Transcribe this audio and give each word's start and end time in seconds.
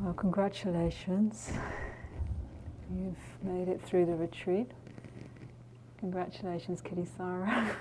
Well, 0.00 0.12
congratulations. 0.12 1.50
You've 2.88 3.16
made 3.42 3.66
it 3.66 3.82
through 3.82 4.06
the 4.06 4.14
retreat. 4.14 4.70
Congratulations, 5.98 6.80
Kitty 6.80 7.02
Kittisaro 7.02 7.74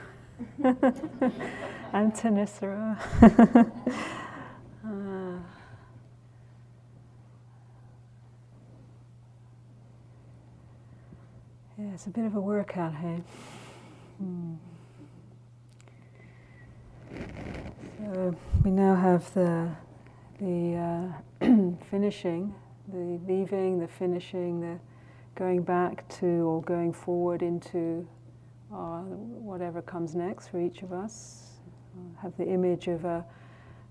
and 1.93 2.11
Thanissara. 2.15 2.97
uh, 4.83 5.39
yeah, 11.77 11.93
it's 11.93 12.07
a 12.07 12.09
bit 12.09 12.25
of 12.25 12.35
a 12.35 12.41
workout, 12.41 12.95
hey? 12.95 13.21
Hmm. 14.17 14.55
So 17.99 18.35
we 18.63 18.71
now 18.71 18.95
have 18.95 19.31
the 19.35 19.69
the 20.39 21.13
uh, 21.41 21.45
finishing, 21.89 22.53
the 22.87 23.19
leaving, 23.27 23.79
the 23.79 23.87
finishing, 23.87 24.61
the 24.61 24.79
going 25.35 25.61
back 25.61 26.07
to 26.09 26.25
or 26.25 26.61
going 26.61 26.93
forward 26.93 27.41
into 27.41 28.07
uh, 28.73 29.01
whatever 29.01 29.81
comes 29.81 30.15
next 30.15 30.49
for 30.49 30.59
each 30.59 30.81
of 30.81 30.91
us. 30.91 31.51
Uh, 31.95 32.21
have 32.21 32.35
the 32.37 32.45
image 32.45 32.87
of 32.87 33.05
a, 33.05 33.25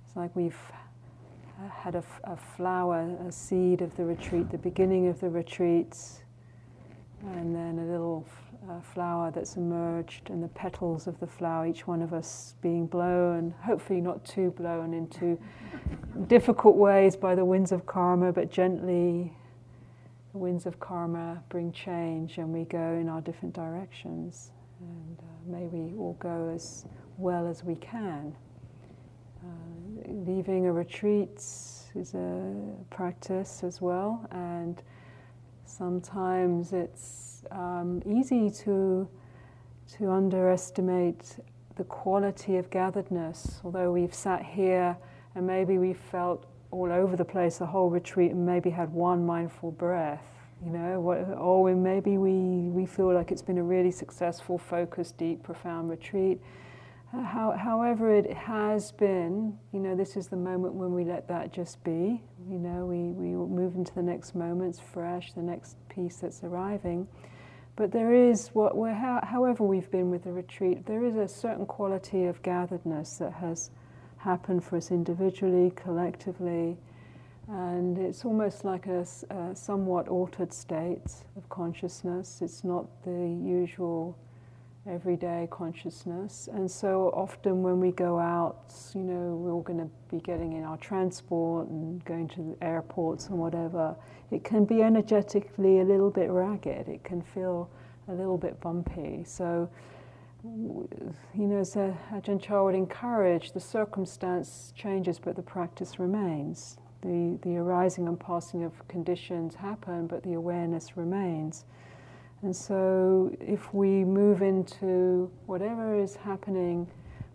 it's 0.04 0.16
like 0.16 0.34
we've 0.36 0.58
had 1.72 1.94
a, 1.94 2.04
a 2.24 2.36
flower, 2.36 3.16
a 3.26 3.32
seed 3.32 3.80
of 3.80 3.96
the 3.96 4.04
retreat, 4.04 4.50
the 4.50 4.58
beginning 4.58 5.08
of 5.08 5.20
the 5.20 5.28
retreat, 5.28 5.96
and 7.22 7.54
then 7.54 7.78
a 7.78 7.90
little 7.90 8.26
flower 8.82 9.30
that's 9.30 9.56
emerged 9.56 10.30
and 10.30 10.42
the 10.42 10.48
petals 10.48 11.06
of 11.06 11.18
the 11.20 11.26
flower, 11.26 11.66
each 11.66 11.86
one 11.86 12.02
of 12.02 12.12
us 12.12 12.54
being 12.60 12.86
blown, 12.86 13.54
hopefully 13.62 14.00
not 14.00 14.24
too 14.24 14.50
blown 14.52 14.94
into 14.94 15.38
difficult 16.26 16.76
ways 16.76 17.16
by 17.16 17.34
the 17.34 17.44
winds 17.44 17.72
of 17.72 17.86
karma, 17.86 18.32
but 18.32 18.50
gently. 18.50 19.32
The 20.32 20.38
winds 20.38 20.66
of 20.66 20.78
karma 20.78 21.42
bring 21.48 21.72
change 21.72 22.38
and 22.38 22.52
we 22.52 22.64
go 22.64 22.92
in 23.00 23.08
our 23.08 23.20
different 23.22 23.54
directions. 23.54 24.50
And 24.80 25.18
uh, 25.18 25.58
may 25.58 25.66
we 25.66 25.96
all 25.96 26.16
go 26.18 26.52
as 26.54 26.84
well 27.16 27.46
as 27.46 27.64
we 27.64 27.76
can. 27.76 28.34
Uh, 29.42 30.08
leaving 30.08 30.66
a 30.66 30.72
retreat 30.72 31.38
is 31.94 32.14
a 32.14 32.54
practice 32.90 33.62
as 33.64 33.80
well, 33.80 34.26
and 34.30 34.82
sometimes 35.64 36.72
it's 36.72 37.25
um, 37.50 38.02
easy 38.06 38.50
to, 38.64 39.08
to 39.98 40.10
underestimate 40.10 41.38
the 41.76 41.84
quality 41.84 42.56
of 42.56 42.70
gatheredness, 42.70 43.60
although 43.64 43.92
we've 43.92 44.14
sat 44.14 44.44
here 44.44 44.96
and 45.34 45.46
maybe 45.46 45.78
we 45.78 45.92
felt 45.92 46.46
all 46.70 46.90
over 46.90 47.16
the 47.16 47.24
place 47.24 47.58
the 47.58 47.66
whole 47.66 47.90
retreat 47.90 48.32
and 48.32 48.44
maybe 48.44 48.70
had 48.70 48.92
one 48.92 49.24
mindful 49.24 49.70
breath. 49.70 50.24
You 50.64 50.72
know, 50.72 51.00
what, 51.00 51.18
or 51.38 51.74
maybe 51.74 52.16
we, 52.16 52.70
we 52.70 52.86
feel 52.86 53.12
like 53.12 53.30
it's 53.30 53.42
been 53.42 53.58
a 53.58 53.62
really 53.62 53.90
successful, 53.90 54.56
focused, 54.56 55.18
deep, 55.18 55.42
profound 55.42 55.90
retreat. 55.90 56.40
How, 57.12 57.52
however, 57.52 58.10
it 58.12 58.32
has 58.32 58.90
been, 58.90 59.56
you 59.72 59.80
know, 59.80 59.94
this 59.94 60.16
is 60.16 60.28
the 60.28 60.36
moment 60.36 60.74
when 60.74 60.92
we 60.92 61.04
let 61.04 61.28
that 61.28 61.52
just 61.52 61.82
be. 61.84 62.22
You 62.48 62.58
know, 62.58 62.86
we, 62.86 63.12
we 63.12 63.28
move 63.28 63.74
into 63.76 63.94
the 63.94 64.02
next 64.02 64.34
moments 64.34 64.80
fresh, 64.80 65.32
the 65.34 65.42
next 65.42 65.76
piece 65.88 66.16
that's 66.16 66.42
arriving. 66.42 67.06
But 67.76 67.92
there 67.92 68.14
is, 68.14 68.48
what 68.54 68.74
we're, 68.74 68.94
however 68.94 69.62
we've 69.62 69.90
been 69.90 70.10
with 70.10 70.24
the 70.24 70.32
retreat, 70.32 70.86
there 70.86 71.04
is 71.04 71.16
a 71.16 71.28
certain 71.28 71.66
quality 71.66 72.24
of 72.24 72.42
gatheredness 72.42 73.18
that 73.18 73.34
has 73.34 73.70
happened 74.16 74.64
for 74.64 74.78
us 74.78 74.90
individually, 74.90 75.72
collectively, 75.76 76.78
and 77.48 77.98
it's 77.98 78.24
almost 78.24 78.64
like 78.64 78.86
a, 78.86 79.06
a 79.28 79.54
somewhat 79.54 80.08
altered 80.08 80.54
state 80.54 81.04
of 81.36 81.48
consciousness. 81.50 82.40
It's 82.40 82.64
not 82.64 82.86
the 83.04 83.38
usual 83.44 84.16
everyday 84.88 85.48
consciousness. 85.50 86.48
And 86.52 86.70
so 86.70 87.10
often 87.14 87.62
when 87.62 87.80
we 87.80 87.90
go 87.90 88.18
out, 88.18 88.72
you 88.94 89.02
know, 89.02 89.34
we're 89.34 89.52
all 89.52 89.62
going 89.62 89.78
to 89.78 89.90
be 90.10 90.20
getting 90.20 90.52
in 90.52 90.64
our 90.64 90.76
transport 90.76 91.68
and 91.68 92.04
going 92.04 92.28
to 92.28 92.42
the 92.42 92.64
airports 92.64 93.28
and 93.28 93.38
whatever. 93.38 93.96
It 94.30 94.44
can 94.44 94.64
be 94.64 94.82
energetically 94.82 95.80
a 95.80 95.84
little 95.84 96.10
bit 96.10 96.30
ragged. 96.30 96.88
It 96.88 97.04
can 97.04 97.22
feel 97.22 97.70
a 98.08 98.12
little 98.12 98.38
bit 98.38 98.60
bumpy. 98.60 99.24
So, 99.24 99.68
you 100.44 100.88
know, 101.34 101.58
as 101.58 101.74
Ajahn 101.74 102.40
Chah 102.40 102.62
would 102.64 102.74
encourage, 102.74 103.52
the 103.52 103.60
circumstance 103.60 104.72
changes, 104.76 105.18
but 105.18 105.34
the 105.34 105.42
practice 105.42 105.98
remains. 105.98 106.78
The, 107.02 107.38
the 107.42 107.56
arising 107.56 108.08
and 108.08 108.18
passing 108.18 108.64
of 108.64 108.72
conditions 108.88 109.54
happen, 109.54 110.06
but 110.06 110.22
the 110.22 110.34
awareness 110.34 110.96
remains. 110.96 111.64
And 112.42 112.54
so, 112.54 113.34
if 113.40 113.72
we 113.72 114.04
move 114.04 114.42
into 114.42 115.30
whatever 115.46 115.98
is 115.98 116.16
happening 116.16 116.86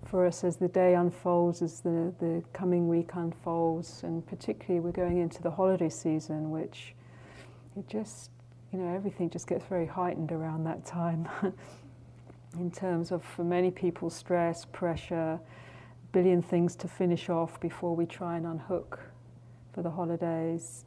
for 0.06 0.26
us 0.26 0.44
as 0.44 0.58
the 0.58 0.68
day 0.68 0.94
unfolds, 0.94 1.62
as 1.62 1.82
the, 1.82 2.14
the 2.20 2.44
coming 2.54 2.88
week 2.88 3.12
unfolds, 3.16 4.04
and 4.04 4.26
particularly 4.26 4.80
we're 4.80 4.92
going 4.92 5.18
into 5.18 5.42
the 5.42 5.52
holiday 5.52 5.90
season, 5.90 6.52
which 6.52 6.94
it 7.78 7.88
just, 7.88 8.30
you 8.72 8.80
know, 8.80 8.94
everything 8.94 9.30
just 9.30 9.48
gets 9.48 9.66
very 9.66 9.86
heightened 9.86 10.32
around 10.32 10.64
that 10.66 10.86
time 10.86 11.28
in 12.60 12.70
terms 12.70 13.12
of, 13.12 13.24
for 13.24 13.44
many 13.44 13.72
people, 13.72 14.10
stress, 14.10 14.66
pressure, 14.66 15.40
billion 16.12 16.42
things 16.42 16.76
to 16.76 16.88
finish 16.88 17.30
off 17.30 17.60
before 17.60 17.96
we 17.96 18.06
try 18.06 18.38
and 18.38 18.46
unhook 18.46 19.00
for 19.74 19.82
the 19.82 19.90
holidays. 19.90 20.86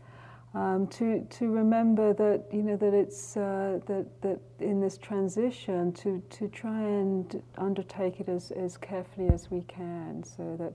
Um, 0.54 0.87
to 0.87 1.26
to 1.31 1.50
remember 1.50 2.12
that 2.15 2.44
you 2.53 2.62
know 2.62 2.76
that 2.76 2.94
it's 2.94 3.37
uh, 3.37 3.81
that 3.87 4.06
that 4.22 4.38
in 4.60 4.81
this 4.81 4.97
transition 4.97 5.92
to 5.94 6.22
to 6.31 6.47
try 6.47 6.81
and 6.81 7.42
undertake 7.59 8.20
it 8.20 8.28
as 8.28 8.53
as 8.53 8.76
carefully 8.76 9.28
as 9.31 9.50
we 9.50 9.62
can, 9.62 10.22
so 10.22 10.54
that 10.60 10.72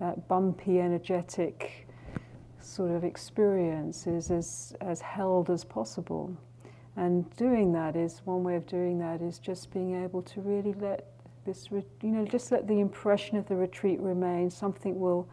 that 0.00 0.26
bumpy, 0.26 0.80
energetic 0.80 1.86
sort 2.60 2.90
of 2.90 3.04
experience 3.04 4.08
is 4.08 4.32
as 4.32 4.74
as 4.80 5.00
held 5.00 5.48
as 5.48 5.62
possible, 5.62 6.36
and 6.96 7.30
doing 7.36 7.72
that 7.72 7.94
is 7.94 8.20
one 8.24 8.42
way 8.42 8.56
of 8.56 8.66
doing 8.66 8.98
that 8.98 9.22
is 9.22 9.38
just 9.38 9.72
being 9.72 10.02
able 10.02 10.22
to 10.22 10.40
really 10.40 10.72
let 10.72 11.06
this 11.46 11.70
re- 11.70 11.84
you 12.02 12.10
know 12.10 12.24
just 12.24 12.50
let 12.50 12.66
the 12.66 12.80
impression 12.80 13.36
of 13.36 13.46
the 13.46 13.54
retreat 13.54 14.00
remain. 14.00 14.50
Something 14.50 14.98
will 14.98 15.28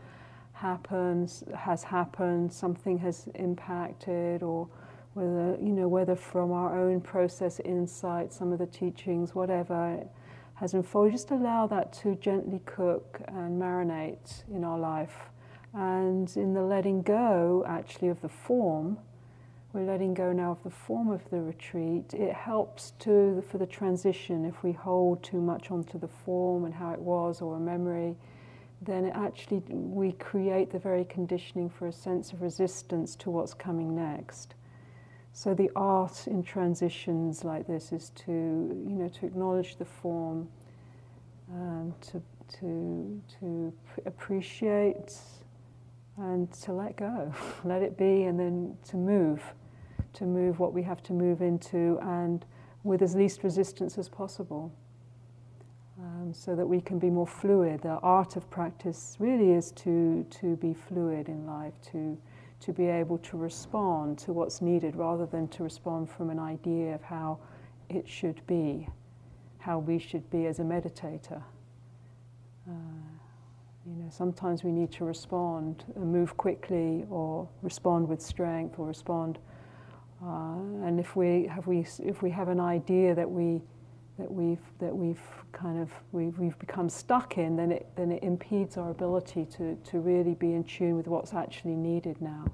happens, 0.62 1.44
has 1.56 1.84
happened, 1.84 2.54
something 2.54 3.00
has 3.00 3.28
impacted, 3.36 4.44
or 4.44 4.68
whether, 5.14 5.58
you 5.60 5.74
know, 5.74 5.88
whether 5.88 6.16
from 6.16 6.52
our 6.52 6.78
own 6.78 7.02
process, 7.02 7.60
insight, 7.62 8.32
some 8.32 8.54
of 8.54 8.60
the 8.60 8.68
teachings, 8.68 9.34
whatever 9.34 10.06
has 10.56 10.74
unfolded, 10.76 11.14
just 11.14 11.32
allow 11.32 11.66
that 11.66 11.92
to 11.92 12.16
gently 12.16 12.62
cook 12.66 13.20
and 13.28 13.60
marinate 13.60 14.44
in 14.54 14.64
our 14.64 14.78
life. 14.78 15.30
And 15.74 16.32
in 16.36 16.54
the 16.54 16.62
letting 16.62 17.02
go, 17.02 17.66
actually, 17.68 18.10
of 18.10 18.22
the 18.22 18.30
form, 18.30 19.00
we're 19.74 19.86
letting 19.86 20.14
go 20.14 20.32
now 20.32 20.52
of 20.52 20.62
the 20.64 20.70
form 20.70 21.10
of 21.10 21.28
the 21.32 21.42
retreat. 21.42 22.14
It 22.14 22.34
helps 22.34 22.92
to 23.00 23.44
for 23.50 23.58
the 23.58 23.66
transition 23.66 24.46
if 24.46 24.64
we 24.64 24.74
hold 24.74 25.24
too 25.24 25.42
much 25.42 25.72
onto 25.72 25.98
the 25.98 26.10
form 26.10 26.66
and 26.66 26.74
how 26.74 26.92
it 26.92 27.00
was 27.00 27.42
or 27.42 27.56
a 27.56 27.60
memory 27.60 28.16
then 28.82 29.12
actually 29.14 29.62
we 29.70 30.14
create 30.14 30.72
the 30.72 30.80
very 30.80 31.06
conditioning 31.06 31.70
for 31.70 31.88
a 31.88 31.94
sense 31.94 32.34
of 32.34 32.42
resistance 32.42 33.16
to 33.16 33.30
what's 33.30 33.54
coming 33.54 33.96
next. 33.96 34.56
So 35.34 35.54
the 35.54 35.70
art 35.76 36.28
in 36.28 36.44
transitions 36.44 37.44
like 37.44 37.68
this 37.68 37.92
is 37.92 38.10
to, 38.26 38.32
you 38.32 38.96
know, 38.96 39.08
to 39.08 39.26
acknowledge 39.26 39.78
the 39.78 39.86
form, 39.86 40.50
um, 41.52 41.94
to, 42.02 42.22
to, 42.60 43.22
to 43.40 43.74
appreciate 44.06 45.16
and 46.18 46.52
to 46.52 46.74
let 46.74 46.98
go, 46.98 47.34
let 47.64 47.82
it 47.84 47.98
be, 47.98 48.24
and 48.24 48.40
then 48.40 48.76
to 48.90 48.98
move, 48.98 49.44
to 50.14 50.26
move 50.26 50.60
what 50.60 50.74
we 50.74 50.82
have 50.84 51.02
to 51.04 51.14
move 51.14 51.42
into, 51.42 51.98
and 52.02 52.46
with 52.84 53.02
as 53.02 53.16
least 53.16 53.44
resistance 53.44 53.98
as 53.98 54.10
possible 54.10 54.74
so 56.34 56.56
that 56.56 56.66
we 56.66 56.82
can 56.82 57.00
be 57.00 57.10
more 57.10 57.28
fluid. 57.28 57.82
The 57.82 58.00
art 58.04 58.36
of 58.36 58.50
practice 58.50 59.16
really 59.20 59.52
is 59.52 59.72
to, 59.74 60.26
to 60.30 60.56
be 60.58 60.74
fluid 60.74 61.28
in 61.28 61.46
life, 61.46 61.74
to, 61.92 62.18
to 62.62 62.74
be 62.74 62.86
able 62.86 63.18
to 63.20 63.38
respond 63.38 64.18
to 64.20 64.34
what's 64.34 64.62
needed 64.62 64.96
rather 64.96 65.26
than 65.26 65.48
to 65.50 65.64
respond 65.64 66.10
from 66.10 66.30
an 66.30 66.40
idea 66.40 66.96
of 66.96 67.02
how 67.02 67.40
it 67.90 68.08
should 68.08 68.46
be, 68.48 68.88
how 69.60 69.80
we 69.80 70.00
should 70.00 70.30
be 70.30 70.46
as 70.46 70.60
a 70.60 70.64
meditator. 70.64 71.42
Uh, 72.68 72.74
you 73.86 74.04
know, 74.04 74.10
sometimes 74.10 74.64
we 74.64 74.72
need 74.72 74.92
to 74.92 75.06
respond, 75.06 75.84
move 75.96 76.38
quickly, 76.38 77.06
or 77.10 77.50
respond 77.64 78.08
with 78.08 78.22
strength, 78.22 78.78
or 78.78 78.86
respond. 78.86 79.40
Uh, 80.24 80.54
and 80.86 81.00
if 81.00 81.16
we 81.16 81.48
have 81.48 81.66
we 81.66 81.80
if 81.98 82.22
we 82.22 82.30
have 82.30 82.48
an 82.48 82.60
idea 82.60 83.16
that 83.16 83.30
we 83.30 83.60
that 84.20 84.32
we've 84.32 84.60
that 84.80 84.96
we've 84.96 85.22
kind 85.52 85.80
of 85.82 85.92
we've, 86.12 86.38
we've 86.40 86.58
become 86.60 86.90
stuck 86.90 87.38
in, 87.38 87.56
then 87.56 87.72
it 87.72 87.88
then 87.96 88.12
it 88.12 88.24
impedes 88.24 88.78
our 88.78 88.92
ability 88.92 89.46
to, 89.58 89.76
to 89.86 90.00
really 90.00 90.34
be 90.36 90.54
in 90.54 90.64
tune 90.64 90.98
with 90.98 91.08
what's 91.08 91.34
actually 91.34 91.76
needed 91.76 92.22
now. 92.22 92.46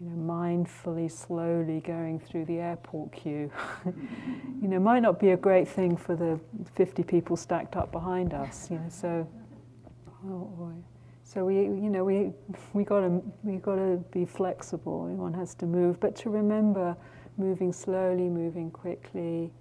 you 0.00 0.08
know, 0.08 0.32
mindfully, 0.32 1.10
slowly 1.10 1.80
going 1.80 2.18
through 2.18 2.46
the 2.46 2.58
airport 2.58 3.12
queue. 3.12 3.50
you 4.62 4.68
know, 4.68 4.78
might 4.80 5.00
not 5.00 5.20
be 5.20 5.30
a 5.30 5.36
great 5.36 5.68
thing 5.68 5.96
for 5.96 6.16
the 6.16 6.40
50 6.74 7.02
people 7.02 7.36
stacked 7.36 7.76
up 7.76 7.92
behind 7.92 8.32
us. 8.34 8.70
You 8.70 8.78
know, 8.78 8.88
so, 8.88 9.28
oh 10.26 10.44
boy. 10.56 10.72
so 11.24 11.44
we, 11.44 11.56
you 11.56 11.90
know, 11.90 12.04
we 12.04 12.32
we 12.72 12.84
got 12.84 13.00
to 13.00 13.22
we 13.42 13.56
got 13.56 13.76
to 13.76 14.02
be 14.10 14.24
flexible. 14.24 15.06
One 15.08 15.34
has 15.34 15.54
to 15.56 15.66
move, 15.66 16.00
but 16.00 16.16
to 16.16 16.30
remember 16.30 16.96
moving 17.36 17.72
slowly, 17.72 18.28
moving 18.28 18.70
quickly. 18.70 19.52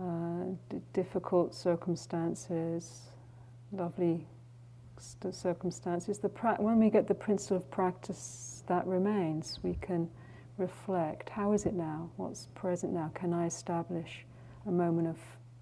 Uh, 0.00 0.44
d- 0.70 0.80
difficult 0.92 1.54
circumstances, 1.54 3.02
lovely 3.72 4.26
st- 4.98 5.34
circumstances. 5.34 6.18
The 6.18 6.28
pra- 6.28 6.56
when 6.58 6.80
we 6.80 6.90
get 6.90 7.06
the 7.06 7.14
principle 7.14 7.58
of 7.58 7.70
practice 7.70 8.64
that 8.66 8.86
remains. 8.86 9.60
We 9.62 9.74
can 9.80 10.08
reflect 10.58 11.28
how 11.30 11.52
is 11.52 11.66
it 11.66 11.74
now? 11.74 12.10
What's 12.16 12.46
present 12.54 12.92
now? 12.92 13.10
Can 13.14 13.32
I 13.32 13.46
establish 13.46 14.24
a 14.66 14.70
moment 14.70 15.08
of 15.08 15.18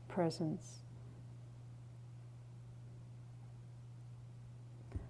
presence? 0.08 0.80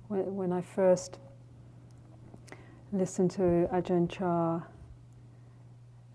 When, 0.09 0.35
when 0.37 0.53
I 0.53 0.61
first 0.63 1.19
listened 2.93 3.31
to 3.33 3.69
Ajahn 3.73 4.09
Chah, 4.09 4.61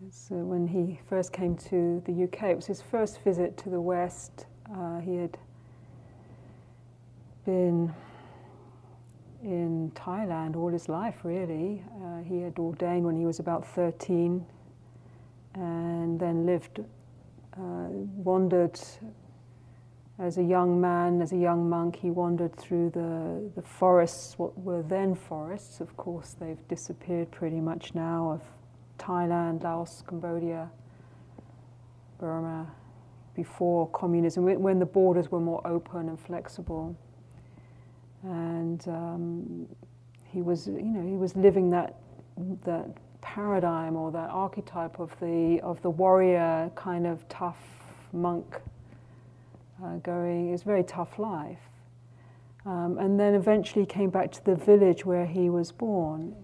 uh, 0.08 0.36
when 0.36 0.68
he 0.68 1.00
first 1.10 1.34
came 1.34 1.56
to 1.58 2.02
the 2.06 2.24
UK, 2.24 2.52
it 2.52 2.56
was 2.56 2.66
his 2.66 2.82
first 2.82 3.22
visit 3.24 3.58
to 3.58 3.70
the 3.70 3.82
West. 3.82 4.46
Uh, 4.74 5.00
he 5.00 5.16
had 5.16 5.38
been 7.46 7.94
in 9.44 9.92
Thailand 9.96 10.56
all 10.56 10.70
his 10.70 10.88
life, 10.88 11.16
really. 11.24 11.84
Uh, 12.02 12.20
he 12.24 12.40
had 12.40 12.58
ordained 12.58 13.06
when 13.06 13.18
he 13.18 13.26
was 13.26 13.40
about 13.40 13.68
13 13.68 14.46
and 15.56 16.20
then 16.20 16.46
lived, 16.46 16.80
uh, 17.58 17.90
wandered 17.90 18.80
as 20.20 20.38
a 20.38 20.44
young 20.44 20.80
man, 20.80 21.22
as 21.22 21.34
a 21.34 21.38
young 21.38 21.70
monk. 21.70 21.98
He 21.98 22.12
wandered 22.12 22.56
through 22.56 22.92
the, 22.92 23.52
the 23.56 23.68
forests, 23.68 24.40
what 24.40 24.58
were 24.58 24.84
then 24.84 25.16
forests. 25.16 25.82
Of 25.82 25.98
course, 25.98 26.36
they've 26.40 26.66
disappeared 26.70 27.30
pretty 27.32 27.60
much 27.60 27.94
now, 27.94 28.40
Thailand, 28.98 29.64
Laos, 29.64 30.04
Cambodia, 30.08 30.70
Burma, 32.20 32.68
before 33.36 33.88
communism, 33.90 34.44
when 34.62 34.80
the 34.80 34.86
borders 34.86 35.32
were 35.32 35.40
more 35.40 35.66
open 35.66 36.10
and 36.10 36.20
flexible 36.20 36.96
and 38.24 38.88
um, 38.88 39.68
he 40.26 40.42
was, 40.42 40.68
you 40.68 40.82
know, 40.82 41.08
he 41.08 41.16
was 41.16 41.36
living 41.36 41.70
that 41.72 41.96
that 42.66 42.90
paradigm 43.22 43.96
or 43.96 44.12
that 44.12 44.30
archetype 44.30 45.00
of 45.00 45.18
the 45.20 45.60
of 45.64 45.82
the 45.82 45.90
warrior 45.90 46.72
kind 46.76 47.08
of 47.08 47.28
tough 47.30 47.60
monk 48.14 48.62
uh, 49.84 49.96
going. 49.98 50.54
It's 50.54 50.64
very 50.64 50.84
tough 50.84 51.20
life, 51.20 51.70
um, 52.66 52.98
and 53.00 53.20
then 53.20 53.34
eventually 53.36 53.86
came 53.86 54.10
back 54.10 54.32
to 54.34 54.46
the 54.46 54.56
village 54.56 55.06
where 55.06 55.26
he 55.26 55.50
was 55.50 55.72
born 55.72 56.36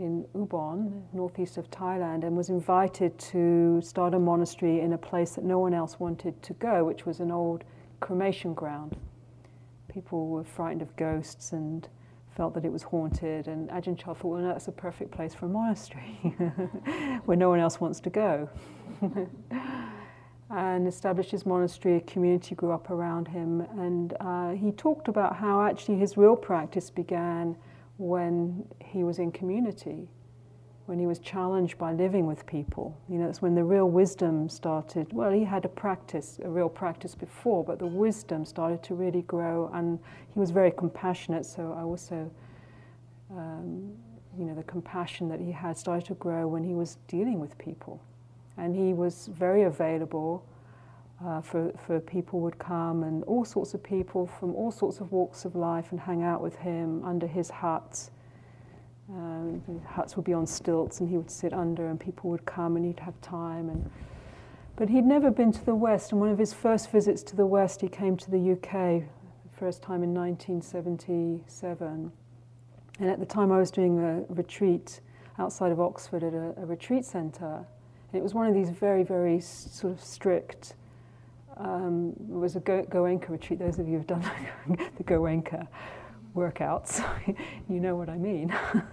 in 0.00 0.24
Ubon, 0.34 1.02
northeast 1.12 1.58
of 1.58 1.70
Thailand, 1.70 2.24
and 2.24 2.36
was 2.36 2.48
invited 2.48 3.18
to 3.18 3.80
start 3.82 4.14
a 4.14 4.18
monastery 4.18 4.80
in 4.80 4.92
a 4.92 4.98
place 4.98 5.32
that 5.32 5.44
no 5.44 5.58
one 5.58 5.74
else 5.74 6.00
wanted 6.00 6.42
to 6.42 6.52
go, 6.54 6.84
which 6.84 7.06
was 7.06 7.20
an 7.20 7.30
old 7.30 7.64
cremation 8.00 8.54
ground 8.54 8.96
people 9.92 10.28
were 10.28 10.44
frightened 10.44 10.82
of 10.82 10.94
ghosts 10.96 11.52
and 11.52 11.88
felt 12.36 12.54
that 12.54 12.64
it 12.64 12.72
was 12.72 12.82
haunted. 12.82 13.48
And 13.48 13.68
Ajahn 13.70 13.98
Chah 13.98 14.14
thought, 14.14 14.24
well, 14.24 14.42
no, 14.42 14.48
that's 14.48 14.68
a 14.68 14.72
perfect 14.72 15.10
place 15.10 15.34
for 15.34 15.46
a 15.46 15.48
monastery 15.48 16.02
where 17.24 17.36
no 17.36 17.48
one 17.48 17.60
else 17.60 17.80
wants 17.80 18.00
to 18.00 18.10
go. 18.10 18.48
and 20.50 20.86
established 20.86 21.30
his 21.30 21.44
monastery, 21.44 21.96
a 21.96 22.00
community 22.00 22.54
grew 22.54 22.72
up 22.72 22.90
around 22.90 23.28
him. 23.28 23.62
And 23.78 24.14
uh, 24.20 24.50
he 24.50 24.72
talked 24.72 25.08
about 25.08 25.36
how 25.36 25.62
actually 25.62 25.98
his 25.98 26.16
real 26.16 26.36
practice 26.36 26.90
began 26.90 27.56
when 28.00 28.64
he 28.80 29.04
was 29.04 29.18
in 29.18 29.30
community 29.30 30.08
when 30.90 30.98
he 30.98 31.06
was 31.06 31.20
challenged 31.20 31.78
by 31.78 31.92
living 31.92 32.26
with 32.26 32.44
people. 32.46 32.98
You 33.08 33.18
know, 33.18 33.26
that's 33.26 33.40
when 33.40 33.54
the 33.54 33.62
real 33.62 33.88
wisdom 33.88 34.48
started. 34.48 35.12
Well, 35.12 35.30
he 35.30 35.44
had 35.44 35.64
a 35.64 35.68
practice, 35.68 36.40
a 36.42 36.48
real 36.48 36.68
practice 36.68 37.14
before, 37.14 37.62
but 37.62 37.78
the 37.78 37.86
wisdom 37.86 38.44
started 38.44 38.82
to 38.82 38.96
really 38.96 39.22
grow, 39.22 39.70
and 39.72 40.00
he 40.34 40.40
was 40.40 40.50
very 40.50 40.72
compassionate. 40.72 41.46
So 41.46 41.76
I 41.78 41.82
also, 41.82 42.28
um, 43.30 43.92
you 44.36 44.44
know, 44.44 44.54
the 44.56 44.64
compassion 44.64 45.28
that 45.28 45.38
he 45.38 45.52
had 45.52 45.78
started 45.78 46.06
to 46.06 46.14
grow 46.14 46.48
when 46.48 46.64
he 46.64 46.74
was 46.74 46.98
dealing 47.06 47.38
with 47.38 47.56
people, 47.56 48.02
and 48.56 48.74
he 48.74 48.92
was 48.92 49.28
very 49.28 49.62
available. 49.62 50.44
Uh, 51.24 51.40
for, 51.42 51.70
for 51.86 52.00
people 52.00 52.40
would 52.40 52.58
come 52.58 53.02
and 53.02 53.22
all 53.24 53.44
sorts 53.44 53.74
of 53.74 53.82
people 53.82 54.26
from 54.26 54.54
all 54.54 54.70
sorts 54.70 55.00
of 55.00 55.12
walks 55.12 55.44
of 55.44 55.54
life 55.54 55.88
and 55.90 56.00
hang 56.00 56.22
out 56.22 56.40
with 56.40 56.56
him 56.56 57.04
under 57.04 57.26
his 57.26 57.50
huts 57.50 58.10
um, 59.12 59.62
the 59.66 59.80
huts 59.88 60.16
would 60.16 60.24
be 60.24 60.32
on 60.32 60.46
stilts, 60.46 61.00
and 61.00 61.08
he 61.08 61.16
would 61.16 61.30
sit 61.30 61.52
under, 61.52 61.88
and 61.88 61.98
people 61.98 62.30
would 62.30 62.44
come, 62.44 62.76
and 62.76 62.84
he'd 62.84 63.00
have 63.00 63.20
time. 63.20 63.68
And 63.68 63.90
but 64.76 64.88
he'd 64.88 65.04
never 65.04 65.30
been 65.30 65.52
to 65.52 65.64
the 65.64 65.74
West. 65.74 66.12
And 66.12 66.20
one 66.20 66.30
of 66.30 66.38
his 66.38 66.54
first 66.54 66.90
visits 66.90 67.22
to 67.24 67.36
the 67.36 67.44
West, 67.44 67.80
he 67.80 67.88
came 67.88 68.16
to 68.16 68.30
the 68.30 68.52
UK, 68.52 69.02
the 69.02 69.58
first 69.58 69.82
time 69.82 70.02
in 70.02 70.14
1977. 70.14 72.12
And 73.00 73.10
at 73.10 73.18
the 73.18 73.26
time, 73.26 73.50
I 73.50 73.58
was 73.58 73.70
doing 73.70 73.98
a 73.98 74.24
retreat 74.32 75.00
outside 75.38 75.72
of 75.72 75.80
Oxford 75.80 76.22
at 76.22 76.32
a, 76.32 76.54
a 76.56 76.66
retreat 76.66 77.04
centre. 77.04 77.66
And 78.12 78.18
it 78.18 78.22
was 78.22 78.32
one 78.32 78.46
of 78.46 78.54
these 78.54 78.70
very, 78.70 79.02
very 79.02 79.40
sort 79.40 79.92
of 79.92 80.00
strict. 80.00 80.74
Um, 81.62 82.14
was 82.16 82.56
a 82.56 82.60
Go- 82.60 82.86
Goenka 82.88 83.28
retreat. 83.28 83.58
Those 83.58 83.78
of 83.78 83.86
you 83.86 83.98
who've 83.98 84.06
done 84.06 84.24
the 84.96 85.04
Goenka 85.04 85.66
workouts, 86.34 87.04
you 87.68 87.80
know 87.80 87.96
what 87.96 88.08
I 88.08 88.16
mean. 88.16 88.54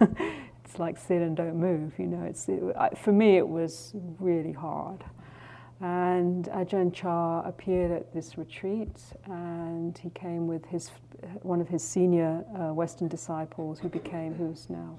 it's 0.64 0.78
like 0.78 0.98
sit 0.98 1.22
and 1.22 1.34
don't 1.34 1.56
move, 1.56 1.94
you 1.98 2.06
know. 2.06 2.24
It's, 2.24 2.46
it, 2.48 2.62
I, 2.78 2.90
for 2.90 3.12
me, 3.12 3.38
it 3.38 3.48
was 3.48 3.92
really 4.18 4.52
hard. 4.52 5.02
And 5.80 6.46
Ajahn 6.46 6.92
Chah 6.92 7.40
appeared 7.46 7.90
at 7.90 8.12
this 8.12 8.36
retreat, 8.36 8.98
and 9.26 9.96
he 9.96 10.10
came 10.10 10.46
with 10.46 10.66
his 10.66 10.90
one 11.42 11.60
of 11.60 11.68
his 11.68 11.82
senior 11.82 12.44
uh, 12.54 12.74
Western 12.74 13.08
disciples, 13.08 13.78
who 13.78 13.88
became 13.88 14.34
who's 14.34 14.68
now 14.68 14.96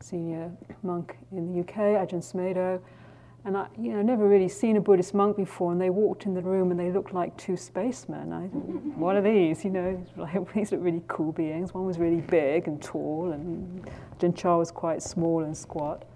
senior 0.00 0.50
monk 0.82 1.16
in 1.32 1.52
the 1.52 1.60
UK, 1.60 2.08
Ajahn 2.08 2.22
Sumedho, 2.22 2.80
and 3.46 3.58
I, 3.58 3.66
you 3.78 3.92
know, 3.92 4.00
never 4.00 4.26
really 4.26 4.48
seen 4.48 4.76
a 4.76 4.80
Buddhist 4.80 5.12
monk 5.12 5.36
before, 5.36 5.70
and 5.72 5.80
they 5.80 5.90
walked 5.90 6.24
in 6.24 6.32
the 6.32 6.40
room 6.40 6.70
and 6.70 6.80
they 6.80 6.90
looked 6.90 7.12
like 7.12 7.36
two 7.36 7.56
spacemen. 7.56 8.32
I, 8.32 8.46
what 8.98 9.16
are 9.16 9.20
these? 9.22 9.64
You 9.64 9.70
know, 9.70 10.06
like, 10.16 10.54
these 10.54 10.72
are 10.72 10.78
really 10.78 11.02
cool 11.08 11.32
beings. 11.32 11.74
One 11.74 11.84
was 11.84 11.98
really 11.98 12.22
big 12.22 12.68
and 12.68 12.82
tall, 12.82 13.32
and 13.32 13.90
Ajahn 14.18 14.34
Chah 14.34 14.56
was 14.56 14.70
quite 14.70 15.02
small 15.02 15.44
and 15.44 15.54
squat. 15.54 16.06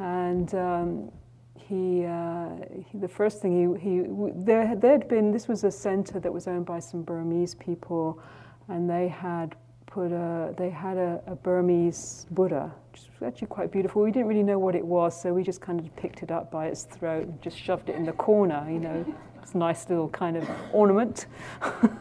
And 0.00 0.54
um, 0.54 1.12
he, 1.54 2.06
uh, 2.06 2.48
he, 2.90 2.98
the 2.98 3.08
first 3.08 3.42
thing 3.42 3.76
he, 3.76 3.90
he 3.90 4.02
there, 4.44 4.74
there 4.74 4.96
had 4.96 5.06
been, 5.08 5.32
this 5.32 5.48
was 5.48 5.64
a 5.64 5.70
center 5.70 6.18
that 6.18 6.32
was 6.32 6.46
owned 6.46 6.64
by 6.64 6.78
some 6.78 7.02
Burmese 7.02 7.54
people, 7.56 8.22
and 8.68 8.88
they 8.88 9.08
had 9.08 9.54
put 9.90 10.12
a, 10.12 10.54
they 10.56 10.70
had 10.70 10.96
a, 10.96 11.20
a, 11.26 11.34
Burmese 11.34 12.26
Buddha, 12.30 12.72
which 12.92 13.02
was 13.18 13.26
actually 13.26 13.48
quite 13.48 13.72
beautiful. 13.72 14.02
We 14.02 14.10
didn't 14.10 14.28
really 14.28 14.42
know 14.42 14.58
what 14.58 14.74
it 14.74 14.84
was, 14.84 15.20
so 15.20 15.32
we 15.32 15.42
just 15.42 15.60
kind 15.60 15.80
of 15.80 15.96
picked 15.96 16.22
it 16.22 16.30
up 16.30 16.50
by 16.50 16.66
its 16.66 16.84
throat 16.84 17.24
and 17.24 17.42
just 17.42 17.58
shoved 17.58 17.88
it 17.88 17.96
in 17.96 18.04
the 18.04 18.12
corner, 18.12 18.66
you 18.70 18.78
know. 18.78 19.14
It's 19.42 19.54
a 19.54 19.58
nice 19.58 19.88
little 19.88 20.08
kind 20.10 20.36
of 20.36 20.48
ornament. 20.72 21.26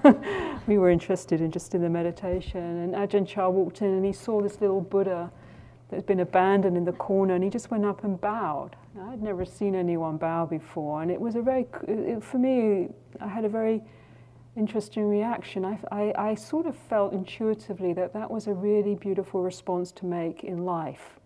we 0.67 0.77
were 0.77 0.89
interested 0.89 1.39
in 1.39 1.49
just 1.49 1.73
in 1.75 1.81
the 1.81 1.89
meditation. 1.89 2.59
And 2.61 2.93
Ajahn 2.93 3.25
Chah 3.25 3.47
walked 3.49 3.81
in 3.81 3.87
and 3.87 4.05
he 4.05 4.11
saw 4.11 4.41
this 4.41 4.59
little 4.59 4.81
Buddha 4.81 5.31
that 5.89 5.95
had 5.95 6.05
been 6.05 6.19
abandoned 6.19 6.75
in 6.75 6.83
the 6.83 6.91
corner 6.91 7.35
and 7.35 7.43
he 7.43 7.49
just 7.49 7.71
went 7.71 7.85
up 7.85 8.03
and 8.03 8.19
bowed. 8.19 8.75
I'd 8.99 9.21
never 9.21 9.45
seen 9.45 9.75
anyone 9.75 10.17
bow 10.17 10.45
before, 10.45 11.01
and 11.03 11.11
it 11.11 11.21
was 11.21 11.35
a 11.35 11.41
very, 11.41 11.67
it, 11.87 12.23
for 12.23 12.39
me, 12.39 12.89
I 13.21 13.27
had 13.27 13.45
a 13.45 13.49
very 13.49 13.81
interesting 14.57 15.07
reaction. 15.07 15.63
I, 15.63 15.79
I, 15.91 16.13
I, 16.17 16.35
sort 16.35 16.65
of 16.65 16.75
felt 16.75 17.13
intuitively 17.13 17.93
that 17.93 18.13
that 18.13 18.29
was 18.29 18.47
a 18.47 18.53
really 18.53 18.95
beautiful 18.95 19.41
response 19.41 19.91
to 19.93 20.05
make 20.05 20.43
in 20.43 20.65
life. 20.65 21.19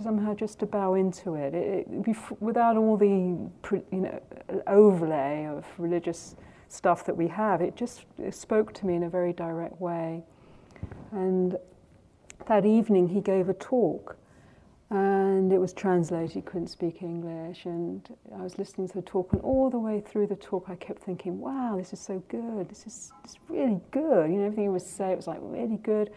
Somehow, 0.00 0.34
just 0.34 0.58
to 0.60 0.66
bow 0.66 0.94
into 0.94 1.34
it, 1.34 1.54
it, 1.54 1.86
it 1.88 2.16
without 2.40 2.76
all 2.76 2.96
the 2.96 3.06
you 3.06 3.50
know 3.92 4.20
overlay 4.66 5.46
of 5.46 5.66
religious 5.78 6.34
stuff 6.68 7.04
that 7.04 7.16
we 7.16 7.28
have. 7.28 7.60
It 7.60 7.76
just 7.76 8.04
it 8.18 8.34
spoke 8.34 8.72
to 8.74 8.86
me 8.86 8.94
in 8.94 9.02
a 9.02 9.10
very 9.10 9.32
direct 9.32 9.80
way. 9.80 10.22
And 11.12 11.56
that 12.46 12.64
evening, 12.64 13.08
he 13.08 13.20
gave 13.20 13.48
a 13.48 13.54
talk 13.54 14.16
and 14.92 15.52
it 15.52 15.58
was 15.58 15.72
translated. 15.72 16.32
He 16.32 16.42
couldn't 16.42 16.68
speak 16.68 17.02
English, 17.02 17.64
and 17.64 18.06
I 18.38 18.42
was 18.42 18.58
listening 18.58 18.88
to 18.88 18.94
the 18.94 19.02
talk, 19.02 19.32
and 19.32 19.40
all 19.40 19.70
the 19.70 19.78
way 19.78 20.00
through 20.00 20.26
the 20.26 20.36
talk, 20.36 20.66
I 20.68 20.74
kept 20.74 21.02
thinking, 21.02 21.40
"Wow, 21.40 21.76
this 21.78 21.92
is 21.92 22.00
so 22.00 22.22
good. 22.28 22.68
This 22.68 22.86
is, 22.86 23.12
really 23.48 23.80
good." 23.90 24.30
You 24.30 24.38
know, 24.38 24.44
everything 24.44 24.64
he 24.64 24.70
was 24.70 24.86
saying 24.86 25.16
was 25.16 25.26
like 25.26 25.38
really 25.40 25.78
good. 25.78 26.10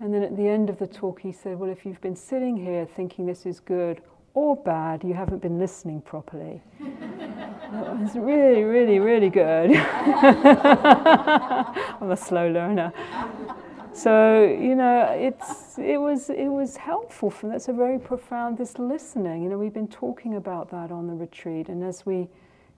And 0.00 0.12
then 0.12 0.24
at 0.24 0.36
the 0.36 0.48
end 0.48 0.68
of 0.68 0.78
the 0.80 0.86
talk, 0.88 1.20
he 1.20 1.30
said, 1.30 1.56
Well, 1.60 1.70
if 1.70 1.86
you've 1.86 2.00
been 2.00 2.16
sitting 2.16 2.56
here 2.56 2.84
thinking 2.84 3.24
this 3.24 3.46
is 3.46 3.60
good 3.60 4.02
or 4.34 4.56
bad, 4.56 5.04
you 5.04 5.14
haven't 5.14 5.42
been 5.42 5.60
listening 5.60 6.00
properly. 6.00 6.60
it 6.80 8.00
was 8.00 8.16
really, 8.16 8.64
really, 8.64 8.98
really 8.98 9.30
good. 9.30 9.76
I'm 12.00 12.10
a 12.10 12.16
slow 12.16 12.50
learner. 12.50 12.92
So, 13.94 14.44
you 14.44 14.74
know, 14.74 15.04
it's, 15.12 15.78
it, 15.78 15.98
was, 15.98 16.30
it 16.30 16.48
was 16.48 16.78
helpful 16.78 17.30
for 17.30 17.48
that's 17.48 17.68
a 17.68 17.74
very 17.74 17.98
profound, 17.98 18.56
this 18.56 18.78
listening. 18.78 19.42
You 19.42 19.50
know, 19.50 19.58
we've 19.58 19.74
been 19.74 19.86
talking 19.86 20.36
about 20.36 20.70
that 20.70 20.90
on 20.90 21.06
the 21.06 21.12
retreat, 21.12 21.68
and 21.68 21.84
as 21.84 22.06
we 22.06 22.28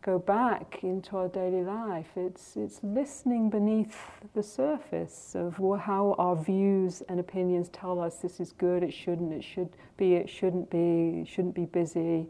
go 0.02 0.18
back 0.18 0.80
into 0.82 1.16
our 1.16 1.28
daily 1.28 1.62
life, 1.62 2.08
it's, 2.16 2.56
it's 2.56 2.80
listening 2.82 3.48
beneath 3.48 3.96
the 4.34 4.42
surface 4.42 5.36
of 5.36 5.56
how 5.80 6.16
our 6.18 6.36
views 6.36 7.02
and 7.08 7.20
opinions 7.20 7.68
tell 7.68 8.00
us 8.00 8.16
this 8.16 8.40
is 8.40 8.52
good, 8.52 8.82
it 8.82 8.92
shouldn't, 8.92 9.32
it 9.32 9.44
should 9.44 9.70
be, 9.96 10.14
it 10.14 10.28
shouldn't 10.28 10.68
be, 10.68 11.20
it 11.22 11.28
shouldn't 11.28 11.54
be 11.54 11.64
busy, 11.64 12.28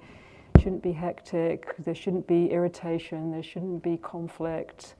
shouldn't 0.59 0.83
be 0.83 0.93
hectic, 0.93 1.75
there 1.79 1.95
shouldn't 1.95 2.27
be 2.27 2.51
irritation, 2.51 3.33
there 3.33 3.43
shouldn't 3.43 3.83
be 3.83 3.97
conflict. 3.97 4.95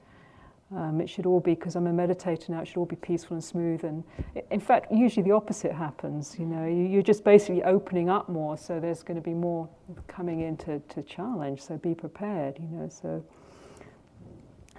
Um, 0.75 0.99
it 0.99 1.09
should 1.09 1.25
all 1.25 1.39
be, 1.39 1.55
because 1.55 1.75
I'm 1.75 1.87
a 1.87 1.91
meditator 1.91 2.49
now, 2.49 2.61
it 2.61 2.67
should 2.67 2.77
all 2.77 2.85
be 2.85 2.97
peaceful 2.97 3.35
and 3.35 3.43
smooth. 3.43 3.85
And 3.85 4.03
in 4.51 4.59
fact, 4.59 4.91
usually 4.91 5.23
the 5.23 5.31
opposite 5.31 5.71
happens. 5.71 6.35
You 6.37 6.45
know, 6.45 6.65
you're 6.65 7.01
just 7.01 7.23
basically 7.23 7.63
opening 7.63 8.09
up 8.09 8.27
more, 8.27 8.57
so 8.57 8.79
there's 8.79 9.01
going 9.01 9.15
to 9.15 9.23
be 9.23 9.33
more 9.33 9.69
coming 10.07 10.41
in 10.41 10.57
to, 10.57 10.79
to 10.79 11.01
challenge. 11.03 11.61
So 11.61 11.77
be 11.77 11.95
prepared. 11.95 12.57
You 12.59 12.67
know, 12.67 12.89
so 12.89 13.23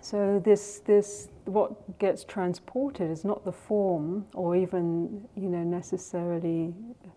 so 0.06 0.40
this 0.44 0.82
this 0.84 1.30
what 1.46 1.98
gets 1.98 2.22
transported 2.22 3.10
is 3.10 3.24
not 3.24 3.44
the 3.44 3.50
form 3.50 4.24
or 4.34 4.54
even 4.54 5.26
you 5.34 5.48
know 5.48 5.64
necessarily 5.64 6.72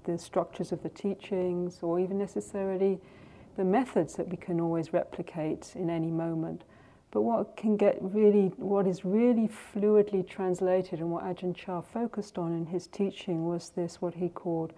the 0.05 0.17
structures 0.17 0.71
of 0.71 0.81
the 0.81 0.89
teachings 0.89 1.79
or 1.83 1.99
even 1.99 2.17
necessarily 2.17 2.99
the 3.57 3.63
methods 3.63 4.15
that 4.15 4.27
we 4.27 4.37
can 4.37 4.59
always 4.59 4.91
replicate 4.91 5.73
in 5.75 5.91
any 5.91 6.09
moment 6.09 6.63
but 7.11 7.21
what 7.21 7.57
can 7.57 7.75
get 7.75 7.97
really, 8.01 8.51
what 8.57 8.85
is 8.85 9.03
really 9.03 9.47
fluidly 9.47 10.27
translated 10.27 10.99
and 10.99 11.09
what 11.11 11.23
Ajahn 11.23 11.55
Chah 11.55 11.81
focused 11.81 12.37
on 12.37 12.53
in 12.53 12.67
his 12.67 12.87
teaching 12.87 13.47
was 13.47 13.69
this, 13.69 14.01
what 14.01 14.13
he 14.13 14.29
called, 14.29 14.73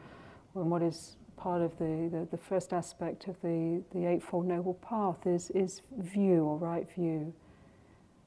and 0.56 0.72
what 0.72 0.82
is 0.82 1.18
part 1.36 1.62
of 1.62 1.78
the, 1.78 2.10
the, 2.12 2.28
the, 2.32 2.38
first 2.38 2.72
aspect 2.72 3.28
of 3.28 3.36
the, 3.42 3.82
the 3.94 4.06
Eightfold 4.06 4.46
Noble 4.46 4.76
Path 4.76 5.26
is, 5.26 5.50
is 5.52 5.82
view 5.98 6.44
or 6.46 6.58
right 6.58 6.88
view. 6.96 7.34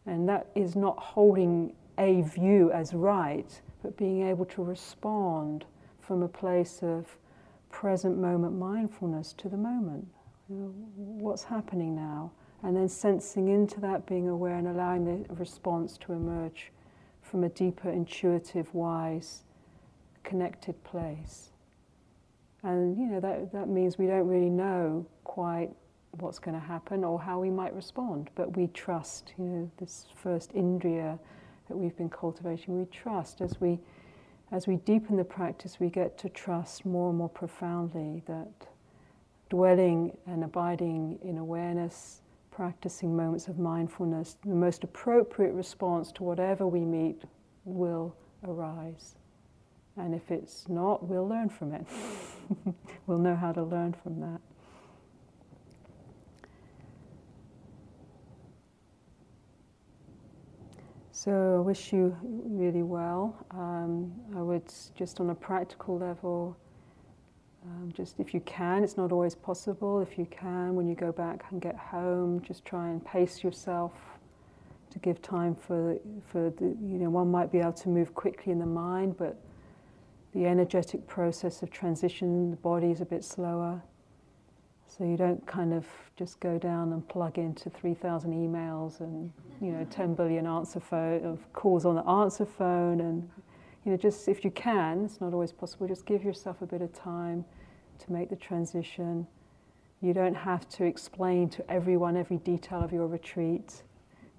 And 0.05 0.29
that 0.29 0.49
is 0.55 0.77
not 0.77 0.99
holding 0.99 1.73
a 1.97 2.23
view 2.23 2.73
as 2.73 2.93
right, 2.93 3.61
but 3.83 3.97
being 3.97 4.27
able 4.27 4.45
to 4.47 4.63
respond 4.63 5.65
from 6.01 6.23
a 6.23 6.29
place 6.29 6.81
of 6.83 7.07
present 7.71 8.19
moment 8.19 8.59
mindfulness 8.59 9.33
to 9.35 9.49
the 9.49 9.57
moment. 9.57 10.07
You 10.51 10.57
know, 10.57 10.75
what's 10.97 11.45
happening 11.45 11.95
now? 11.95 12.33
And 12.65 12.75
then 12.75 12.89
sensing 12.89 13.49
into 13.49 13.79
that, 13.81 14.07
being 14.07 14.29
aware 14.29 14.57
and 14.57 14.67
allowing 14.67 15.05
the 15.05 15.35
response 15.35 15.99
to 15.99 16.15
emerge 16.15 16.73
from 17.21 17.45
a 17.45 17.49
deeper, 17.51 17.91
intuitive, 17.91 18.73
wise, 18.75 19.43
connected 20.23 20.83
place. 20.83 21.51
And 22.63 22.97
you 22.97 23.05
know 23.05 23.21
that, 23.21 23.53
that 23.53 23.69
means 23.69 23.99
we 23.99 24.07
don't 24.07 24.27
really 24.27 24.49
know 24.49 25.07
quite 25.25 25.71
what's 26.13 26.39
going 26.39 26.59
to 26.59 26.67
happen 26.67 27.05
or 27.05 27.21
how 27.21 27.39
we 27.39 27.51
might 27.51 27.75
respond, 27.75 28.31
but 28.35 28.57
we 28.57 28.69
trust. 28.69 29.35
You 29.37 29.45
know 29.45 29.71
this 29.77 30.07
first 30.15 30.55
indriya 30.55 31.19
that 31.69 31.77
we've 31.77 31.97
been 31.97 32.09
cultivating. 32.09 32.79
We 32.79 32.87
trust 32.87 33.43
as 33.43 33.61
we 33.61 33.79
as 34.53 34.67
we 34.67 34.77
deepen 34.77 35.17
the 35.17 35.25
practice, 35.25 35.81
we 35.81 35.91
get 35.91 36.17
to 36.19 36.29
trust 36.31 36.87
more 36.87 37.11
and 37.11 37.19
more 37.19 37.29
profoundly 37.29 38.23
that 38.27 38.69
dwelling 39.51 40.17
and 40.27 40.45
abiding 40.45 41.19
in 41.23 41.37
awareness 41.39 42.21
practicing 42.55 43.17
moments 43.17 43.49
of 43.49 43.59
mindfulness, 43.59 44.37
the 44.45 44.55
most 44.55 44.85
appropriate 44.85 45.53
response 45.55 46.13
to 46.13 46.23
whatever 46.23 46.67
we 46.67 46.81
meet 46.81 47.23
will 47.65 48.15
arise. 48.47 49.17
And 49.97 50.15
if 50.15 50.31
it's 50.31 50.69
not, 50.69 51.09
we'll 51.09 51.27
learn 51.27 51.49
from 51.49 51.73
it. 51.73 51.87
we'll 53.07 53.19
know 53.19 53.35
how 53.35 53.53
to 53.53 53.63
learn 53.63 53.95
from 54.03 54.21
that. 54.21 54.41
So 61.11 61.57
I 61.57 61.61
wish 61.61 61.93
you 61.93 62.17
really 62.23 62.83
well. 62.83 63.47
Um, 63.51 64.13
I 64.37 64.43
would 64.43 64.71
just 64.95 65.21
on 65.21 65.31
a 65.31 65.35
practical 65.35 65.99
level 65.99 66.57
um, 67.65 67.93
just 67.97 68.21
if 68.21 68.35
you 68.35 68.41
can, 68.41 68.85
it's 68.85 68.97
not 68.97 69.11
always 69.11 69.35
possible. 69.35 70.01
If 70.01 70.19
you 70.19 70.27
can, 70.27 70.75
when 70.75 70.87
you 70.87 70.95
go 70.95 71.13
back 71.13 71.45
and 71.51 71.61
get 71.61 71.77
home, 71.77 72.43
just 72.43 72.65
try 72.65 72.89
and 72.89 73.05
pace 73.05 73.43
yourself 73.43 73.93
to 74.91 74.99
give 74.99 75.21
time 75.23 75.55
for 75.55 75.97
for 76.31 76.51
the 76.51 76.67
you 76.67 76.99
know 76.99 77.11
one 77.11 77.31
might 77.31 77.51
be 77.51 77.59
able 77.59 77.73
to 77.73 77.89
move 77.89 78.15
quickly 78.15 78.53
in 78.53 78.59
the 78.59 78.67
mind, 78.67 79.17
but 79.17 79.41
the 80.35 80.47
energetic 80.47 81.07
process 81.07 81.63
of 81.63 81.71
transition, 81.71 82.51
the 82.51 82.57
body 82.57 82.91
is 82.91 83.01
a 83.01 83.05
bit 83.05 83.25
slower. 83.25 83.83
So 84.87 85.05
you 85.05 85.17
don't 85.17 85.45
kind 85.47 85.73
of 85.73 85.87
just 86.17 86.39
go 86.41 86.59
down 86.59 86.93
and 86.93 87.09
plug 87.09 87.39
into 87.39 87.71
3,000 87.71 88.33
emails 88.33 89.01
and 89.01 89.33
you 89.61 89.73
know 89.73 89.85
10 89.91 90.15
billion 90.15 90.47
answer 90.47 90.81
phone 90.81 91.25
of 91.25 91.53
calls 91.53 91.85
on 91.85 91.97
the 91.97 92.07
answer 92.09 92.45
phone 92.45 93.01
and 93.01 93.29
you 93.85 93.93
know, 93.93 93.97
just 93.97 94.29
if 94.29 94.45
you 94.45 94.51
can, 94.51 95.05
it's 95.05 95.21
not 95.21 95.33
always 95.33 95.53
possible, 95.53 95.87
just 95.87 96.07
give 96.07 96.25
yourself 96.25 96.63
a 96.63 96.67
bit 96.67 96.81
of 96.81 96.93
time 96.93 97.45
to 97.99 98.13
make 98.13 98.31
the 98.31 98.37
transition. 98.37 99.27
You 100.01 100.15
don't 100.15 100.35
have 100.35 100.69
to 100.71 100.85
explain 100.85 101.49
to 101.51 101.71
everyone 101.71 102.17
every 102.17 102.39
detail 102.39 102.83
of 102.83 102.93
your 102.93 103.07
retreat. 103.07 103.83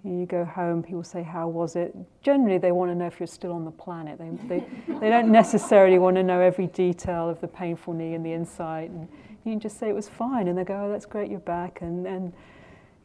You 0.04 0.28
go 0.28 0.46
home, 0.46 0.84
people 0.84 1.04
say, 1.04 1.24
How 1.24 1.48
was 1.48 1.76
it? 1.76 1.96
Generally, 2.22 2.60
they 2.60 2.72
want 2.72 2.92
to 2.92 2.96
know 2.96 3.08
if 3.08 3.20
you're 3.20 3.26
still 3.26 3.54
on 3.54 3.66
the 3.66 3.72
planet. 3.72 4.20
They, 4.20 4.30
they, 4.48 4.66
they 5.00 5.10
don't 5.10 5.32
necessarily 5.32 5.98
want 5.98 6.16
to 6.18 6.24
know 6.24 6.42
every 6.42 6.68
detail 6.68 7.28
of 7.28 7.42
the 7.42 7.48
painful 7.48 7.94
knee 7.94 8.14
and 8.14 8.24
the 8.24 8.32
insight. 8.32 8.92
And 8.92 9.08
you 9.44 9.52
can 9.54 9.60
just 9.60 9.80
say 9.80 9.90
it 9.90 9.96
was 9.96 10.08
fine, 10.08 10.48
and 10.48 10.58
they 10.58 10.64
go, 10.64 10.86
Oh, 10.86 10.92
that's 10.92 11.08
great, 11.08 11.32
you're 11.32 11.40
back. 11.40 11.82
And, 11.82 12.06
and 12.06 12.34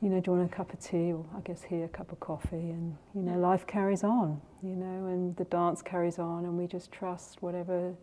you 0.00 0.08
know, 0.08 0.20
do 0.20 0.30
you 0.30 0.36
want 0.38 0.52
a 0.52 0.54
cup 0.54 0.72
of 0.72 0.80
tea? 0.80 1.12
Or 1.12 1.24
I 1.36 1.40
guess 1.40 1.62
here, 1.62 1.84
a 1.84 1.88
cup 1.88 2.10
of 2.12 2.20
coffee. 2.20 2.70
And, 2.70 2.96
you 3.14 3.22
know, 3.22 3.38
life 3.38 3.66
carries 3.66 4.02
on, 4.02 4.40
you 4.62 4.76
know, 4.76 5.06
and 5.06 5.36
the 5.36 5.44
dance 5.44 5.82
carries 5.82 6.18
on, 6.18 6.44
and 6.44 6.56
we 6.56 6.66
just 6.66 6.90
trust 6.90 7.42
whatever 7.42 7.94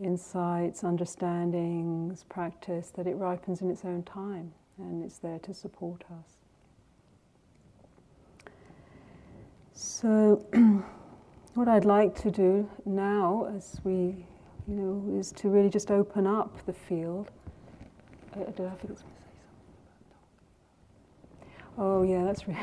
insights, 0.00 0.84
understandings, 0.84 2.24
practice, 2.24 2.90
that 2.96 3.06
it 3.06 3.16
ripens 3.16 3.60
in 3.60 3.70
its 3.70 3.84
own 3.84 4.02
time 4.02 4.52
and 4.78 5.04
it's 5.04 5.18
there 5.18 5.38
to 5.40 5.54
support 5.54 6.02
us. 6.10 6.36
So, 9.74 10.44
what 11.54 11.68
I'd 11.68 11.84
like 11.84 12.14
to 12.22 12.30
do 12.30 12.68
now, 12.84 13.50
as 13.54 13.80
we, 13.84 14.26
you 14.68 14.74
know, 14.74 15.18
is 15.18 15.32
to 15.32 15.48
really 15.48 15.70
just 15.70 15.90
open 15.90 16.26
up 16.26 16.64
the 16.66 16.72
field. 16.72 17.30
Uh, 18.34 18.50
Oh, 21.78 22.02
yeah, 22.02 22.24
that's 22.24 22.46
right. 22.48 22.58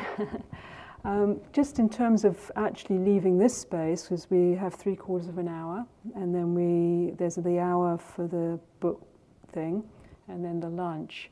um, 1.04 1.40
just 1.52 1.78
in 1.78 1.88
terms 1.88 2.24
of 2.24 2.50
actually 2.56 2.98
leaving 2.98 3.38
this 3.38 3.56
space, 3.56 4.04
because 4.04 4.30
we 4.30 4.54
have 4.54 4.74
three 4.74 4.96
quarters 4.96 5.28
of 5.28 5.38
an 5.38 5.48
hour, 5.48 5.84
and 6.14 6.34
then 6.34 6.54
we 6.54 7.12
there's 7.16 7.34
the 7.36 7.58
hour 7.58 7.98
for 7.98 8.26
the 8.28 8.58
book 8.78 9.04
thing, 9.52 9.82
and 10.28 10.44
then 10.44 10.60
the 10.60 10.68
lunch. 10.68 11.30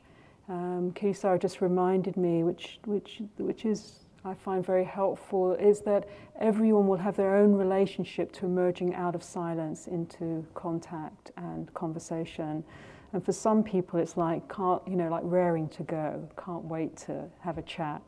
Um, 0.49 0.91
Kisara 0.93 1.39
just 1.39 1.61
reminded 1.61 2.17
me, 2.17 2.43
which 2.43 2.79
which 2.85 3.21
which 3.37 3.65
is 3.65 4.05
I 4.25 4.33
find 4.33 4.65
very 4.65 4.83
helpful, 4.83 5.53
is 5.53 5.79
that 5.81 6.09
everyone 6.39 6.87
will 6.87 6.97
have 6.97 7.15
their 7.15 7.37
own 7.37 7.53
relationship 7.53 8.33
to 8.33 8.45
emerging 8.45 8.93
out 8.95 9.15
of 9.15 9.23
silence 9.23 9.87
into 9.87 10.45
contact 10.53 11.31
and 11.37 11.73
conversation. 11.73 12.63
And 13.13 13.23
for 13.23 13.31
some 13.31 13.63
people, 13.63 13.99
it's 13.99 14.17
like, 14.17 14.47
can't, 14.53 14.81
you 14.87 14.95
know, 14.95 15.09
like 15.09 15.23
raring 15.25 15.67
to 15.69 15.83
go, 15.83 16.29
can't 16.43 16.63
wait 16.65 16.95
to 16.97 17.25
have 17.41 17.57
a 17.57 17.63
chat. 17.63 18.01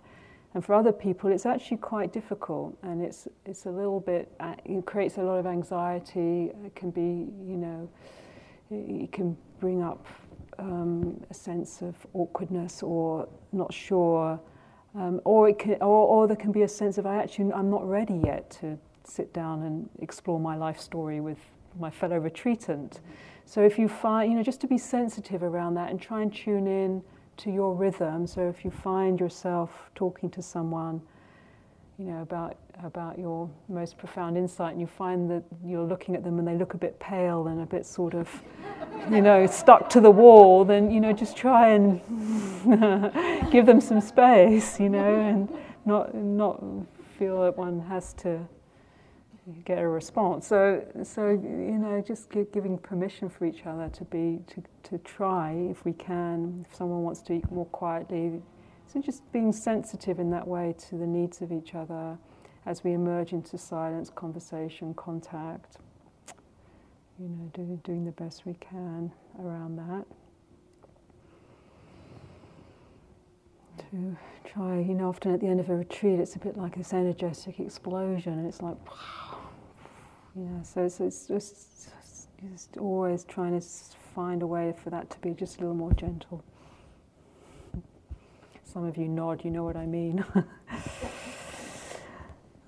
And 0.54 0.64
for 0.64 0.76
other 0.76 0.92
people, 0.92 1.32
it's 1.32 1.46
actually 1.46 1.78
quite 1.78 2.12
difficult, 2.12 2.78
and 2.84 3.02
it's 3.02 3.28
it's 3.46 3.68
a 3.68 3.72
little 3.72 4.02
bit. 4.02 4.30
Uh, 4.40 4.56
it 4.66 4.86
creates 4.86 5.18
a 5.18 5.24
lot 5.24 5.40
of 5.40 5.46
anxiety. 5.46 6.52
It 6.66 6.76
can 6.76 6.92
be, 6.92 7.32
you 7.48 7.56
know, 7.56 7.90
it 8.70 9.14
can 9.14 9.38
bring 9.62 9.82
up 9.82 10.06
um, 10.60 11.24
a 11.30 11.34
sense 11.34 11.82
of 11.82 11.96
awkwardness 12.14 12.84
or 12.84 13.30
not 13.54 13.74
sure, 13.74 14.38
um, 14.94 15.22
or 15.24 15.48
it 15.48 15.58
can, 15.58 15.76
or, 15.76 16.08
or 16.08 16.28
there 16.28 16.36
can 16.36 16.52
be 16.52 16.64
a 16.64 16.68
sense 16.68 16.98
of 16.98 17.06
I 17.06 17.16
actually 17.16 17.54
I'm 17.54 17.70
not 17.70 17.88
ready 17.88 18.22
yet 18.22 18.50
to 18.62 18.78
sit 19.06 19.34
down 19.34 19.64
and 19.64 19.90
explore 20.02 20.40
my 20.40 20.58
life 20.58 20.82
story 20.82 21.22
with 21.22 21.40
my 21.80 21.90
fellow 21.90 22.20
retreatant. 22.20 23.00
So 23.46 23.62
if 23.62 23.78
you 23.78 23.88
find, 23.88 24.32
you 24.32 24.38
know, 24.38 24.44
just 24.44 24.62
to 24.62 24.68
be 24.68 24.78
sensitive 24.78 25.44
around 25.44 25.74
that 25.76 25.90
and 25.90 26.02
try 26.02 26.22
and 26.22 26.34
tune 26.34 26.68
in 26.68 27.04
to 27.38 27.52
your 27.52 27.74
rhythm. 27.74 28.28
So 28.28 28.48
if 28.48 28.64
you 28.64 28.72
find 28.72 29.20
yourself 29.20 29.90
talking 29.96 30.30
to 30.32 30.42
someone 30.42 31.02
you 32.02 32.08
know, 32.08 32.22
about 32.22 32.58
about 32.84 33.20
your 33.20 33.48
most 33.70 33.96
profound 33.98 34.36
insight, 34.36 34.72
and 34.72 34.82
you 34.82 34.88
find 34.88 35.30
that 35.30 35.44
you're 35.64 35.84
looking 35.84 36.16
at 36.16 36.24
them 36.24 36.40
and 36.40 36.48
they 36.48 36.56
look 36.56 36.74
a 36.74 36.78
bit 36.78 37.00
pale 37.00 37.48
and 37.48 37.62
a 37.62 37.66
bit 37.66 37.86
sort 37.86 38.16
of, 38.16 38.28
you 39.12 39.22
know, 39.22 39.46
stuck 39.46 39.88
to 39.90 40.02
the 40.02 40.10
wall, 40.10 40.66
then 40.66 40.90
you 40.90 41.00
know, 41.00 41.14
just 41.14 41.38
try 41.38 41.70
and 41.70 42.02
give 43.52 43.68
them 43.68 43.80
some 43.80 44.02
space, 44.02 44.80
you 44.80 44.90
know, 44.90 45.20
and 45.20 45.50
not 45.86 46.16
not 46.16 46.64
feel 47.20 47.42
that 47.44 47.56
one 47.56 47.80
has 47.82 48.14
to 48.14 48.48
get 49.66 49.80
a 49.80 49.88
response. 49.88 50.48
So, 50.48 50.86
so 51.04 51.30
you 51.30 51.78
know, 51.80 52.04
just 52.06 52.30
giving 52.52 52.78
permission 52.78 53.30
for 53.30 53.46
each 53.46 53.66
other 53.66 53.90
to 53.90 54.06
be 54.06 54.40
to, 54.48 54.64
to 54.84 54.98
try 55.00 55.52
if 55.54 55.84
we 55.86 55.94
can. 55.94 56.66
If 56.70 56.76
someone 56.76 57.04
wants 57.04 57.22
to 57.24 57.34
eat 57.34 57.52
more 57.52 57.66
quietly, 57.68 58.42
so 58.86 59.02
just 59.02 59.30
being 59.32 59.52
sensitive 59.52 60.20
in 60.20 60.30
that 60.32 60.48
way 60.48 60.76
to 60.90 60.96
the 60.96 61.08
needs 61.08 61.42
of 61.42 61.52
each 61.52 61.76
other 61.76 62.18
as 62.66 62.84
we 62.84 62.94
emerge 62.94 63.34
into 63.34 63.58
silence, 63.58 64.10
conversation, 64.10 64.94
contact. 64.94 65.78
You 67.20 67.28
know, 67.28 67.52
do, 67.54 67.80
doing 67.84 68.06
the 68.06 68.12
best 68.12 68.46
we 68.46 68.56
can 68.56 69.12
around 69.40 69.78
that. 69.78 70.06
To 73.92 74.18
try, 74.46 74.80
you 74.80 74.94
know, 74.94 75.10
often 75.10 75.34
at 75.34 75.40
the 75.40 75.48
end 75.48 75.60
of 75.60 75.70
a 75.70 75.76
retreat, 75.76 76.20
it's 76.20 76.36
a 76.36 76.40
bit 76.40 76.58
like 76.58 76.76
this 76.76 76.94
energetic 76.94 77.60
explosion, 77.60 78.34
and 78.40 78.48
it's 78.48 78.62
like, 78.62 78.78
yeah. 80.36 80.62
So, 80.64 80.88
so 80.88 81.06
it's 81.06 81.28
just, 81.28 81.90
just 82.50 82.78
always 82.78 83.24
trying 83.24 83.60
to 83.60 83.66
find 84.16 84.42
a 84.42 84.48
way 84.48 84.74
for 84.84 84.90
that 84.90 85.10
to 85.10 85.20
be 85.20 85.32
just 85.32 85.58
a 85.58 85.62
little 85.62 85.76
more 85.76 85.94
gentle. 85.94 86.44
Some 88.64 88.86
of 88.86 88.98
you 88.98 89.08
nod, 89.08 89.44
you 89.44 89.52
know 89.52 89.64
what 89.64 89.76
I 89.76 89.86
mean. 89.86 90.24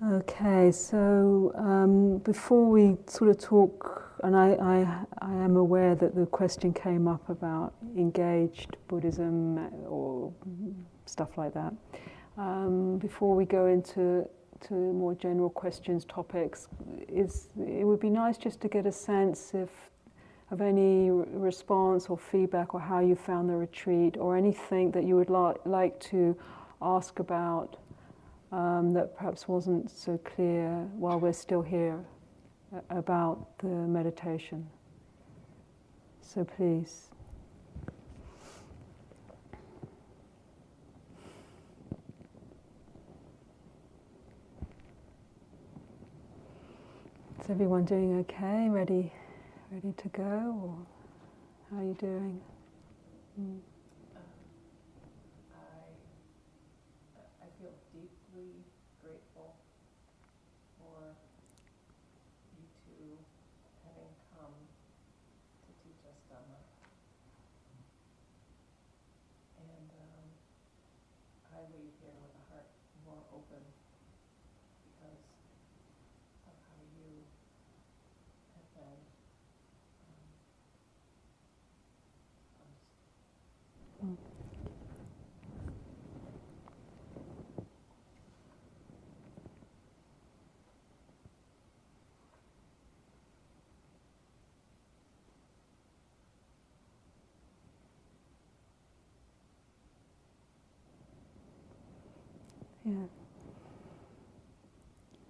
okay, 0.06 0.70
so 0.70 1.52
um, 1.54 2.18
before 2.18 2.68
we 2.68 2.96
sort 3.06 3.30
of 3.30 3.38
talk, 3.38 4.02
and 4.22 4.36
I, 4.36 4.52
I, 4.52 5.26
I 5.26 5.32
am 5.32 5.56
aware 5.56 5.94
that 5.94 6.14
the 6.14 6.26
question 6.26 6.74
came 6.74 7.08
up 7.08 7.28
about 7.30 7.72
engaged 7.96 8.76
Buddhism 8.88 9.58
or 9.86 10.32
stuff 11.06 11.38
like 11.38 11.54
that. 11.54 11.72
Um, 12.36 12.98
before 12.98 13.34
we 13.34 13.44
go 13.44 13.66
into 13.66 14.28
to 14.68 14.74
more 14.74 15.14
general 15.14 15.50
questions, 15.50 16.04
topics, 16.04 16.68
is 17.08 17.48
it 17.58 17.84
would 17.84 18.00
be 18.00 18.10
nice 18.10 18.36
just 18.38 18.60
to 18.62 18.68
get 18.68 18.86
a 18.86 18.92
sense 18.92 19.54
if 19.54 19.70
of 20.50 20.60
any 20.60 21.10
response 21.10 22.06
or 22.08 22.18
feedback 22.18 22.74
or 22.74 22.80
how 22.80 23.00
you 23.00 23.16
found 23.16 23.48
the 23.48 23.56
retreat 23.56 24.16
or 24.18 24.36
anything 24.36 24.90
that 24.90 25.04
you 25.04 25.16
would 25.16 25.30
li- 25.30 25.54
like 25.64 25.98
to 25.98 26.36
ask 26.82 27.18
about 27.18 27.76
um, 28.52 28.92
that 28.92 29.16
perhaps 29.16 29.48
wasn't 29.48 29.90
so 29.90 30.18
clear 30.18 30.68
while 30.96 31.18
we're 31.18 31.32
still 31.32 31.62
here 31.62 32.04
about 32.90 33.58
the 33.58 33.66
meditation. 33.66 34.66
So 36.20 36.44
please. 36.44 37.13
Is 47.44 47.50
everyone 47.50 47.84
doing 47.84 48.20
okay? 48.20 48.70
Ready? 48.70 49.12
Ready 49.70 49.92
to 49.98 50.08
go, 50.08 50.22
or 50.22 50.78
how 51.70 51.82
are 51.82 51.84
you 51.84 51.94
doing? 52.00 52.40
Mm. 53.38 53.58
Yeah. 102.84 102.92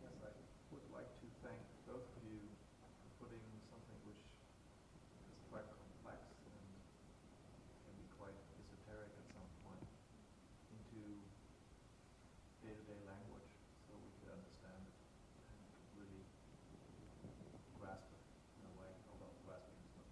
Yes, 0.03 0.11
I 0.27 0.35
would 0.75 0.83
like 0.91 1.07
to 1.23 1.27
thank 1.47 1.63
both 1.87 2.03
of 2.03 2.23
you 2.27 2.43
for 2.83 3.31
putting 3.31 3.39
something 3.71 3.95
which 4.11 4.19
is 4.19 5.39
quite 5.55 5.63
complex 5.71 6.19
and 6.51 6.67
can 7.87 7.95
be 7.95 8.11
quite 8.19 8.35
esoteric 8.59 9.07
at 9.15 9.27
some 9.39 9.47
point 9.63 9.87
into 10.75 10.99
day-to-day 12.67 12.99
language 13.07 13.47
so 13.87 13.95
we 14.03 14.11
could 14.19 14.35
understand 14.35 14.83
it 14.91 14.99
and 15.55 15.63
really 15.95 16.27
grasp 17.79 18.11
it 18.11 18.23
in 18.59 18.67
a 18.67 18.75
way, 18.83 18.91
although 19.15 19.31
grasping 19.47 19.79
is 19.79 19.95
not 19.95 20.11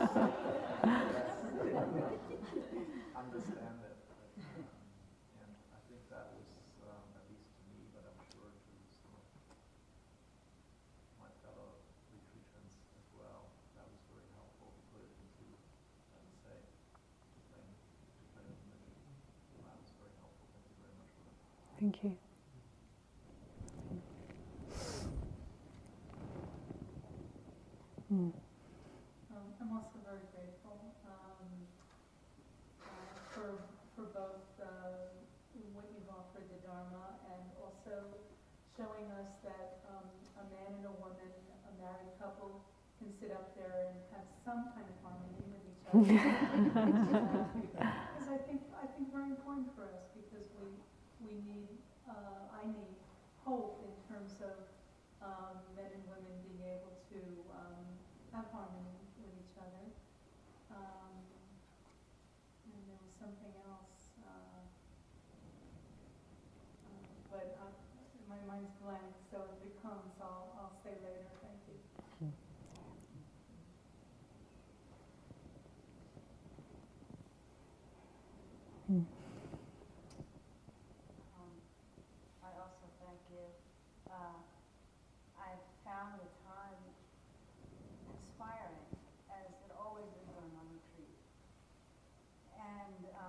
Thank 22.02 22.04
you. 22.04 22.18
Mm. 28.12 28.32
Um, 29.30 29.46
I'm 29.60 29.70
also 29.72 29.98
very 30.02 30.26
grateful 30.34 30.74
um, 31.06 31.46
uh, 32.82 33.14
for, 33.30 33.62
for 33.94 34.06
both 34.10 34.42
uh, 34.60 34.66
what 35.72 35.86
you've 35.94 36.10
offered 36.10 36.50
the 36.50 36.58
Dharma 36.66 37.18
and 37.30 37.46
also 37.62 37.94
showing 38.74 39.06
us 39.22 39.38
that 39.46 39.86
um, 39.86 40.10
a 40.38 40.44
man 40.50 40.82
and 40.82 40.86
a 40.90 40.94
woman, 40.98 41.30
a 41.70 41.72
married 41.78 42.10
couple, 42.18 42.66
can 42.98 43.10
sit 43.22 43.30
up 43.30 43.54
there 43.54 43.94
and 43.94 44.02
have 44.10 44.26
some 44.42 44.74
kind 44.74 44.86
of 44.90 44.96
harmony 44.98 45.46
with 45.46 45.62
each 45.70 45.86
other. 45.86 46.02
Because 47.74 48.30
I 48.30 48.38
think 48.46 48.62
I 48.72 48.86
think 48.94 49.12
very 49.12 49.30
important 49.30 49.68
for 49.76 49.84
us 49.90 50.06
because 50.14 50.46
we 50.56 50.70
we 51.24 51.34
need, 51.42 51.50
I 51.50 51.58
need 51.66 51.73
hope 53.44 53.84
in 53.84 53.92
terms 54.08 54.40
of 54.40 54.56
um, 55.20 55.60
men 55.76 55.92
and 55.92 56.04
women 56.08 56.32
being 56.48 56.64
able 56.64 56.96
to 57.12 57.20
um, 57.52 57.84
have 58.32 58.48
harmony 58.48 58.93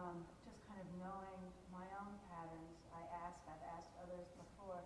um, 0.05 0.21
just 0.45 0.61
kind 0.69 0.77
of 0.77 0.85
knowing 1.01 1.41
my 1.73 1.85
own 1.97 2.13
patterns, 2.29 2.77
I 2.93 3.01
ask, 3.25 3.41
I've 3.49 3.65
asked 3.73 3.89
others 3.97 4.29
before. 4.37 4.85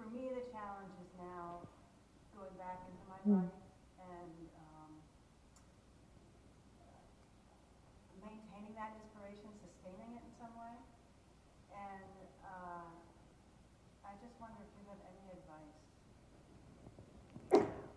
For 0.00 0.08
me, 0.08 0.32
the 0.32 0.48
challenge 0.48 0.96
is 1.04 1.12
now 1.20 1.60
going 2.32 2.56
back 2.56 2.80
into 2.88 3.04
my 3.04 3.20
hmm. 3.28 3.44
body 3.44 3.60
and 4.00 4.36
um, 4.56 4.92
maintaining 8.24 8.72
that 8.72 8.96
inspiration, 9.04 9.52
sustaining 9.60 10.16
it 10.16 10.24
in 10.24 10.32
some 10.40 10.56
way. 10.56 10.76
And 11.76 12.08
uh, 12.40 12.88
I 14.00 14.16
just 14.24 14.32
wonder 14.40 14.64
if 14.64 14.72
you 14.80 14.84
have 14.88 15.00
any 15.12 15.28
advice. 15.36 15.76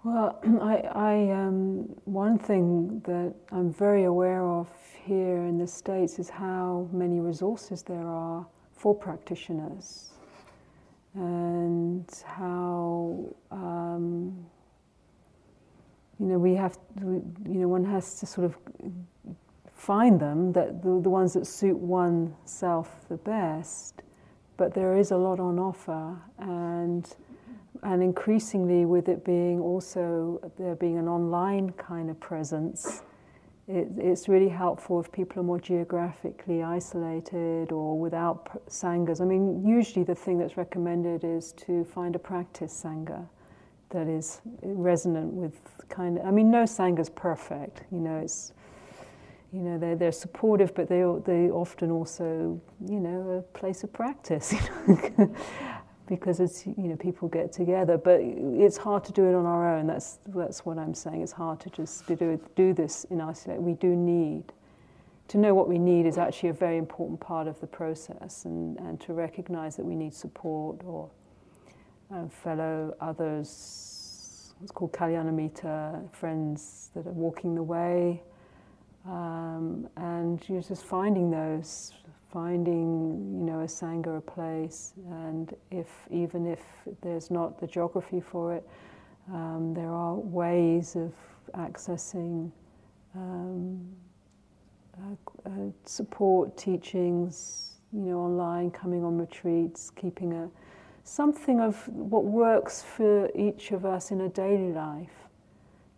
Well, 0.04 0.36
I, 0.68 0.76
I 0.92 1.32
um, 1.32 1.96
one 2.04 2.38
thing 2.40 3.02
that 3.06 3.36
I'm 3.52 3.72
very 3.72 4.04
aware 4.04 4.44
of 4.44 4.68
here 5.10 5.46
in 5.46 5.58
the 5.58 5.66
States 5.66 6.20
is 6.20 6.30
how 6.30 6.88
many 6.92 7.20
resources 7.20 7.82
there 7.82 8.08
are 8.08 8.46
for 8.72 8.94
practitioners 8.94 10.12
and 11.16 12.08
how 12.28 13.26
um, 13.50 14.46
you 16.20 16.28
know 16.28 16.38
we 16.38 16.54
have 16.54 16.78
to, 17.00 17.06
you 17.50 17.60
know 17.62 17.68
one 17.68 17.84
has 17.84 18.20
to 18.20 18.28
sort 18.28 18.46
of 18.46 18.56
find 19.74 20.20
them 20.20 20.52
that 20.54 20.84
the, 20.84 21.02
the 21.02 21.10
ones 21.10 21.34
that 21.34 21.48
suit 21.48 21.78
oneself 21.78 23.08
the 23.10 23.18
best 23.18 24.04
but 24.58 24.76
there 24.76 24.96
is 24.96 25.10
a 25.10 25.18
lot 25.18 25.40
on 25.40 25.58
offer 25.58 26.16
and 26.38 27.16
and 27.82 28.04
increasingly 28.04 28.86
with 28.86 29.10
it 29.10 29.26
being 29.26 29.60
also 29.60 30.40
there 30.60 30.76
being 30.76 31.00
an 31.00 31.08
online 31.08 31.72
kind 31.72 32.12
of 32.12 32.20
presence 32.20 33.02
it, 33.70 33.88
it's 33.98 34.28
really 34.28 34.50
helpful 34.50 35.00
if 35.00 35.12
people 35.12 35.40
are 35.42 35.44
more 35.44 35.60
geographically 35.60 36.64
isolated 36.64 37.72
or 37.72 38.00
without 38.00 38.68
sanghas. 38.68 39.22
I 39.22 39.26
mean, 39.26 39.64
usually 39.64 40.04
the 40.04 40.16
thing 40.16 40.40
that's 40.40 40.58
recommended 40.58 41.24
is 41.24 41.52
to 41.68 41.86
find 41.86 42.16
a 42.16 42.20
practice 42.20 42.74
sangha 42.84 43.28
that 43.92 44.08
is 44.08 44.42
resonant 44.64 45.34
with 45.34 45.56
kind 45.88 46.18
of. 46.18 46.26
I 46.26 46.32
mean, 46.32 46.50
no 46.50 46.64
sangha 46.64 47.00
is 47.00 47.10
perfect. 47.12 47.84
You 47.92 48.00
know, 48.00 48.18
it's 48.18 48.54
you 49.54 49.62
know 49.62 49.78
they're 49.78 49.96
they're 49.96 50.12
supportive, 50.12 50.74
but 50.74 50.90
they 50.90 51.04
they 51.26 51.52
often 51.52 51.92
also 51.92 52.60
you 52.88 53.00
know 53.00 53.38
a 53.38 53.42
place 53.58 53.84
of 53.84 53.94
practice. 53.94 54.56
because 56.10 56.40
it's 56.40 56.66
you 56.66 56.74
know 56.90 56.96
people 56.96 57.28
get 57.28 57.54
together, 57.54 57.98
but 57.98 58.20
it's 58.20 58.78
hard 58.78 59.04
to 59.06 59.12
do 59.12 59.26
it 59.30 59.36
on 59.36 59.46
our 59.46 59.78
own. 59.78 59.86
That's 59.86 60.20
that's 60.28 60.66
what 60.66 60.78
I'm 60.78 60.96
saying. 60.96 61.22
It's 61.22 61.32
hard 61.32 61.60
to 61.62 61.70
just 61.70 62.08
to 62.08 62.16
do 62.16 62.42
do 62.56 62.74
this 62.74 63.06
in 63.06 63.22
isolation. 63.22 63.64
We 63.64 63.74
do 63.74 63.96
need 63.96 64.52
to 65.28 65.38
know 65.38 65.54
what 65.54 65.70
we 65.70 65.78
need 65.78 66.08
is 66.08 66.18
actually 66.18 66.50
a 66.50 66.54
very 66.54 66.78
important 66.78 67.20
part 67.20 67.48
of 67.48 67.60
the 67.62 67.68
process, 67.68 68.46
and, 68.46 68.78
and 68.80 69.00
to 69.02 69.14
recognize 69.14 69.76
that 69.76 69.86
we 69.86 69.96
need 69.96 70.14
support 70.14 70.82
or 70.84 71.10
uh, 72.14 72.28
fellow 72.28 72.96
others. 73.00 74.56
It's 74.62 74.72
called 74.72 74.92
Kalyanamitta, 74.92 76.12
friends 76.12 76.90
that 76.96 77.06
are 77.08 77.12
walking 77.12 77.56
the 77.56 77.64
way, 77.64 78.24
um, 79.06 79.88
and 79.96 80.44
you're 80.50 80.64
just 80.64 80.84
finding 80.84 81.30
those 81.30 81.94
finding 82.32 83.36
you 83.40 83.46
know 83.46 83.62
a 83.62 83.66
sangha 83.66 84.18
a 84.18 84.22
place 84.22 84.94
and 85.10 85.56
if 85.72 85.88
even 86.12 86.46
if 86.46 86.60
there's 87.02 87.32
not 87.32 87.60
the 87.60 87.68
geography 87.68 88.22
for 88.22 88.54
it 88.54 88.68
um, 89.34 89.74
there 89.74 89.90
are 89.90 90.16
ways 90.16 90.96
of 90.96 91.14
accessing 91.54 92.52
um, 93.16 93.80
uh, 94.98 95.50
uh, 95.50 95.52
support 95.86 96.56
teachings 96.58 97.78
you 97.94 98.02
know 98.02 98.20
online 98.20 98.70
coming 98.70 99.04
on 99.04 99.18
retreats 99.18 99.90
keeping 99.90 100.34
a 100.34 100.50
something 101.04 101.60
of 101.60 101.88
what 101.88 102.24
works 102.24 102.84
for 102.84 103.30
each 103.36 103.72
of 103.72 103.86
us 103.86 104.12
in 104.12 104.22
a 104.22 104.30
daily 104.30 104.72
life 104.72 105.29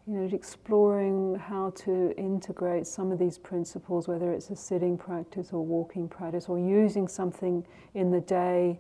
you 0.07 0.13
know, 0.13 0.29
exploring 0.35 1.35
how 1.35 1.69
to 1.71 2.13
integrate 2.17 2.87
some 2.87 3.11
of 3.11 3.19
these 3.19 3.37
principles, 3.37 4.07
whether 4.07 4.31
it's 4.31 4.49
a 4.49 4.55
sitting 4.55 4.97
practice 4.97 5.49
or 5.51 5.63
walking 5.63 6.07
practice, 6.07 6.49
or 6.49 6.57
using 6.57 7.07
something 7.07 7.65
in 7.93 8.11
the 8.11 8.21
day 8.21 8.79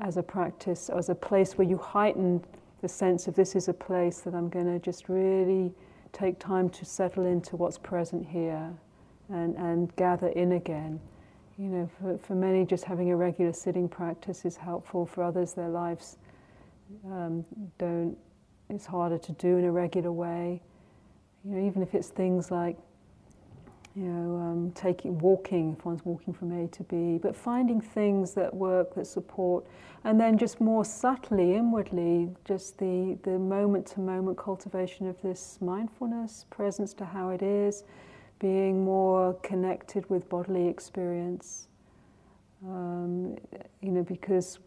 as 0.00 0.16
a 0.16 0.22
practice, 0.22 0.90
as 0.90 1.08
a 1.08 1.14
place 1.14 1.56
where 1.56 1.66
you 1.66 1.78
heighten 1.78 2.44
the 2.82 2.88
sense 2.88 3.26
of 3.26 3.34
this 3.34 3.56
is 3.56 3.68
a 3.68 3.74
place 3.74 4.20
that 4.20 4.34
I'm 4.34 4.48
going 4.48 4.66
to 4.66 4.78
just 4.78 5.08
really 5.08 5.72
take 6.12 6.38
time 6.38 6.68
to 6.70 6.84
settle 6.84 7.26
into 7.26 7.56
what's 7.56 7.78
present 7.78 8.26
here 8.26 8.72
and, 9.30 9.56
and 9.56 9.94
gather 9.96 10.28
in 10.28 10.52
again. 10.52 11.00
You 11.58 11.64
know, 11.64 11.90
for, 12.00 12.18
for 12.18 12.34
many, 12.34 12.64
just 12.64 12.84
having 12.84 13.10
a 13.10 13.16
regular 13.16 13.52
sitting 13.52 13.88
practice 13.88 14.44
is 14.44 14.56
helpful. 14.56 15.06
For 15.06 15.24
others, 15.24 15.54
their 15.54 15.68
lives 15.68 16.18
um, 17.04 17.44
don't 17.78 18.16
it's 18.68 18.86
harder 18.86 19.18
to 19.18 19.32
do 19.32 19.56
in 19.56 19.64
a 19.64 19.72
regular 19.72 20.12
way. 20.12 20.62
You 21.44 21.52
know, 21.52 21.66
even 21.66 21.82
if 21.82 21.94
it's 21.94 22.08
things 22.08 22.50
like, 22.50 22.76
you 23.96 24.04
know, 24.04 24.36
um, 24.36 24.72
taking 24.72 25.18
walking 25.18 25.72
if 25.78 25.84
one's 25.84 26.04
walking 26.04 26.32
from 26.34 26.52
A 26.52 26.68
to 26.68 26.82
B, 26.84 27.18
but 27.20 27.34
finding 27.34 27.80
things 27.80 28.34
that 28.34 28.54
work 28.54 28.94
that 28.94 29.06
support, 29.06 29.64
and 30.04 30.20
then 30.20 30.38
just 30.38 30.60
more 30.60 30.84
subtly 30.84 31.54
inwardly, 31.54 32.28
just 32.44 32.78
the 32.78 33.18
the 33.22 33.38
moment 33.38 33.86
to 33.86 34.00
moment 34.00 34.36
cultivation 34.36 35.08
of 35.08 35.20
this 35.22 35.58
mindfulness, 35.60 36.46
presence 36.50 36.92
to 36.94 37.04
how 37.04 37.30
it 37.30 37.42
is, 37.42 37.84
being 38.38 38.84
more 38.84 39.34
connected 39.42 40.08
with 40.10 40.28
bodily 40.28 40.68
experience. 40.68 41.67
Um, 42.66 43.36
you 43.80 43.92
know, 43.92 44.02
because 44.02 44.58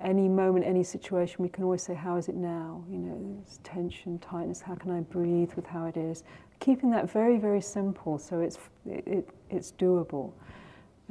any 0.00 0.28
moment, 0.28 0.66
any 0.66 0.84
situation, 0.84 1.36
we 1.42 1.48
can 1.48 1.64
always 1.64 1.82
say, 1.82 1.94
How 1.94 2.16
is 2.16 2.28
it 2.28 2.34
now? 2.34 2.84
You 2.90 2.98
know, 2.98 3.44
tension, 3.64 4.18
tightness, 4.18 4.60
how 4.60 4.74
can 4.74 4.90
I 4.90 5.00
breathe 5.00 5.52
with 5.54 5.66
how 5.66 5.86
it 5.86 5.96
is? 5.96 6.24
Keeping 6.60 6.90
that 6.90 7.10
very, 7.10 7.38
very 7.38 7.60
simple 7.60 8.18
so 8.18 8.40
it's, 8.40 8.58
it, 8.86 9.28
it's 9.50 9.72
doable. 9.72 10.32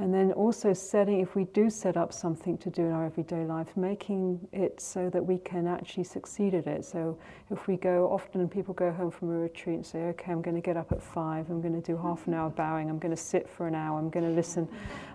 And 0.01 0.11
then 0.11 0.31
also 0.31 0.73
setting, 0.73 1.19
if 1.19 1.35
we 1.35 1.43
do 1.43 1.69
set 1.69 1.95
up 1.95 2.11
something 2.11 2.57
to 2.57 2.71
do 2.71 2.81
in 2.81 2.91
our 2.91 3.05
everyday 3.05 3.45
life, 3.45 3.77
making 3.77 4.39
it 4.51 4.81
so 4.81 5.11
that 5.11 5.23
we 5.23 5.37
can 5.37 5.67
actually 5.67 6.05
succeed 6.05 6.55
at 6.55 6.65
it. 6.65 6.85
So 6.85 7.19
if 7.51 7.67
we 7.67 7.77
go, 7.77 8.09
often 8.11 8.49
people 8.49 8.73
go 8.73 8.91
home 8.91 9.11
from 9.11 9.29
a 9.29 9.37
retreat 9.37 9.75
and 9.75 9.85
say, 9.85 9.99
okay, 10.05 10.31
I'm 10.31 10.41
going 10.41 10.55
to 10.55 10.61
get 10.61 10.75
up 10.75 10.91
at 10.91 11.03
five, 11.03 11.51
I'm 11.51 11.61
going 11.61 11.79
to 11.79 11.85
do 11.85 11.95
half 11.95 12.25
an 12.25 12.33
hour 12.33 12.49
mm-hmm. 12.49 12.57
bowing, 12.57 12.89
I'm 12.89 12.97
going 12.97 13.15
to 13.15 13.21
sit 13.21 13.47
for 13.47 13.67
an 13.67 13.75
hour, 13.75 13.99
I'm 13.99 14.09
going 14.09 14.25
to 14.25 14.31
listen, 14.31 14.67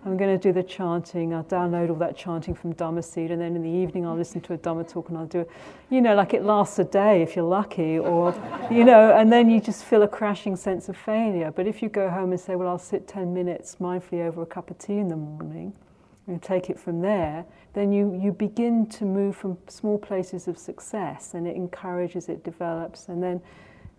I'm 0.04 0.16
going 0.16 0.38
to 0.38 0.40
do 0.40 0.52
the 0.52 0.62
chanting, 0.62 1.34
I'll 1.34 1.42
download 1.42 1.90
all 1.90 1.96
that 1.96 2.16
chanting 2.16 2.54
from 2.54 2.72
Dhamma 2.74 3.02
Seed, 3.02 3.32
and 3.32 3.42
then 3.42 3.56
in 3.56 3.62
the 3.62 3.68
evening 3.68 4.06
I'll 4.06 4.16
listen 4.16 4.40
to 4.42 4.52
a 4.52 4.58
Dhamma 4.58 4.88
talk 4.88 5.08
and 5.08 5.18
I'll 5.18 5.26
do 5.26 5.40
it. 5.40 5.50
You 5.90 6.00
know, 6.00 6.14
like 6.14 6.32
it 6.32 6.44
lasts 6.44 6.78
a 6.78 6.84
day 6.84 7.22
if 7.22 7.34
you're 7.34 7.44
lucky, 7.44 7.98
or, 7.98 8.32
you 8.70 8.84
know, 8.84 9.16
and 9.16 9.32
then 9.32 9.50
you 9.50 9.60
just 9.60 9.84
feel 9.84 10.02
a 10.02 10.08
crashing 10.08 10.54
sense 10.54 10.88
of 10.88 10.96
failure. 10.96 11.50
But 11.50 11.66
if 11.66 11.82
you 11.82 11.88
go 11.88 12.08
home 12.08 12.30
and 12.30 12.40
say, 12.40 12.54
well, 12.54 12.68
I'll 12.68 12.78
sit 12.78 13.08
10 13.08 13.34
minutes 13.34 13.78
mindfully 13.80 14.24
over 14.24 14.42
a 14.42 14.46
cup 14.46 14.70
of 14.70 14.75
tea 14.78 14.98
in 14.98 15.08
the 15.08 15.16
morning 15.16 15.72
and 16.26 16.42
take 16.42 16.70
it 16.70 16.78
from 16.78 17.00
there, 17.00 17.44
then 17.72 17.92
you, 17.92 18.18
you 18.20 18.32
begin 18.32 18.86
to 18.86 19.04
move 19.04 19.36
from 19.36 19.58
small 19.68 19.98
places 19.98 20.48
of 20.48 20.58
success 20.58 21.34
and 21.34 21.46
it 21.46 21.56
encourages, 21.56 22.28
it 22.28 22.42
develops, 22.42 23.08
and 23.08 23.22
then 23.22 23.40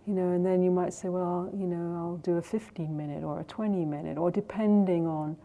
you 0.08 0.14
know, 0.14 0.30
and 0.30 0.44
then 0.44 0.62
you 0.62 0.70
might 0.70 0.94
say, 0.94 1.10
well, 1.10 1.50
you 1.54 1.66
know, 1.66 1.94
I'll 1.94 2.16
do 2.16 2.38
a 2.38 2.42
15 2.42 2.96
minute 2.96 3.22
or 3.22 3.40
a 3.40 3.44
20 3.44 3.84
minute, 3.84 4.16
or 4.16 4.30
depending 4.30 5.06
on. 5.06 5.36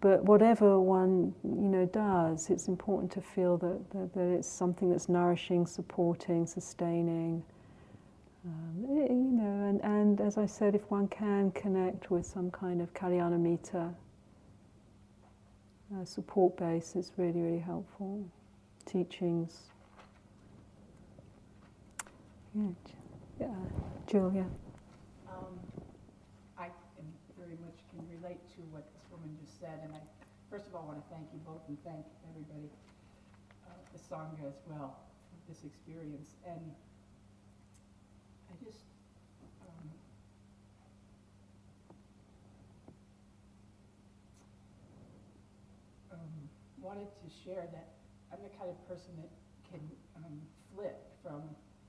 But 0.00 0.24
whatever 0.24 0.80
one, 0.80 1.32
you 1.44 1.68
know, 1.68 1.86
does, 1.86 2.50
it's 2.50 2.66
important 2.66 3.12
to 3.12 3.20
feel 3.20 3.56
that, 3.58 3.90
that, 3.92 4.12
that 4.14 4.34
it's 4.34 4.48
something 4.48 4.90
that's 4.90 5.08
nourishing, 5.08 5.64
supporting, 5.64 6.44
sustaining. 6.44 7.44
Um, 8.44 8.84
you 8.88 9.14
know, 9.14 9.68
and, 9.68 9.80
and 9.82 10.20
as 10.20 10.38
I 10.38 10.46
said, 10.46 10.74
if 10.74 10.90
one 10.90 11.06
can 11.06 11.52
connect 11.52 12.10
with 12.10 12.26
some 12.26 12.50
kind 12.50 12.82
of 12.82 12.92
Kalyanamitta 12.94 13.94
uh, 15.94 16.04
support 16.04 16.56
base 16.56 16.94
is 16.94 17.12
really, 17.16 17.40
really 17.40 17.58
helpful. 17.58 18.24
Teachings. 18.86 19.70
Yeah, 22.54 22.70
yeah. 23.40 23.54
Julia. 24.06 24.46
Um, 25.28 25.58
I 26.58 26.68
very 27.38 27.58
much 27.62 27.78
can 27.90 28.02
relate 28.10 28.40
to 28.54 28.60
what 28.70 28.86
this 28.94 29.06
woman 29.10 29.36
just 29.40 29.60
said, 29.60 29.80
and 29.84 29.94
I 29.94 30.00
first 30.50 30.66
of 30.66 30.74
all 30.74 30.86
want 30.86 30.98
to 30.98 31.14
thank 31.14 31.26
you 31.32 31.40
both 31.46 31.62
and 31.68 31.78
thank 31.84 32.04
everybody, 32.30 32.70
uh, 33.66 33.78
the 33.92 33.98
sangha 33.98 34.48
as 34.48 34.58
well, 34.66 34.98
for 35.30 35.52
this 35.52 35.62
experience. 35.64 36.34
And 36.46 36.72
I 38.50 38.64
just 38.64 38.82
wanted 46.80 47.08
to 47.20 47.28
share 47.44 47.68
that 47.72 47.88
I'm 48.32 48.40
the 48.42 48.52
kind 48.56 48.70
of 48.72 48.78
person 48.88 49.12
that 49.20 49.30
can 49.68 49.80
um, 50.16 50.40
flip 50.74 50.96
from 51.22 51.44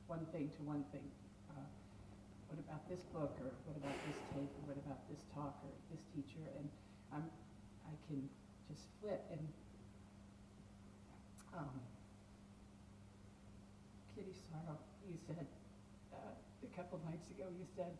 one 0.07 0.25
thing 0.35 0.51
to 0.57 0.61
one 0.67 0.83
thing. 0.91 1.05
Uh, 1.51 1.63
what 2.51 2.59
about 2.59 2.83
this 2.91 2.99
book, 3.15 3.31
or 3.39 3.51
what 3.63 3.77
about 3.79 3.95
this 4.03 4.19
tape, 4.35 4.51
or 4.59 4.75
what 4.75 4.77
about 4.83 4.99
this 5.07 5.23
talk, 5.31 5.55
or 5.63 5.71
this 5.87 6.03
teacher? 6.11 6.43
And 6.59 6.67
I'm, 7.15 7.25
I 7.87 7.95
can 8.07 8.27
just 8.67 8.83
flip. 8.99 9.23
And 9.31 9.43
um, 11.55 11.79
Kitty 14.15 14.35
Sorrow, 14.51 14.75
you 15.07 15.15
said 15.27 15.47
uh, 16.11 16.35
a 16.35 16.69
couple 16.75 16.99
nights 17.07 17.31
ago, 17.31 17.47
you 17.55 17.65
said, 17.75 17.95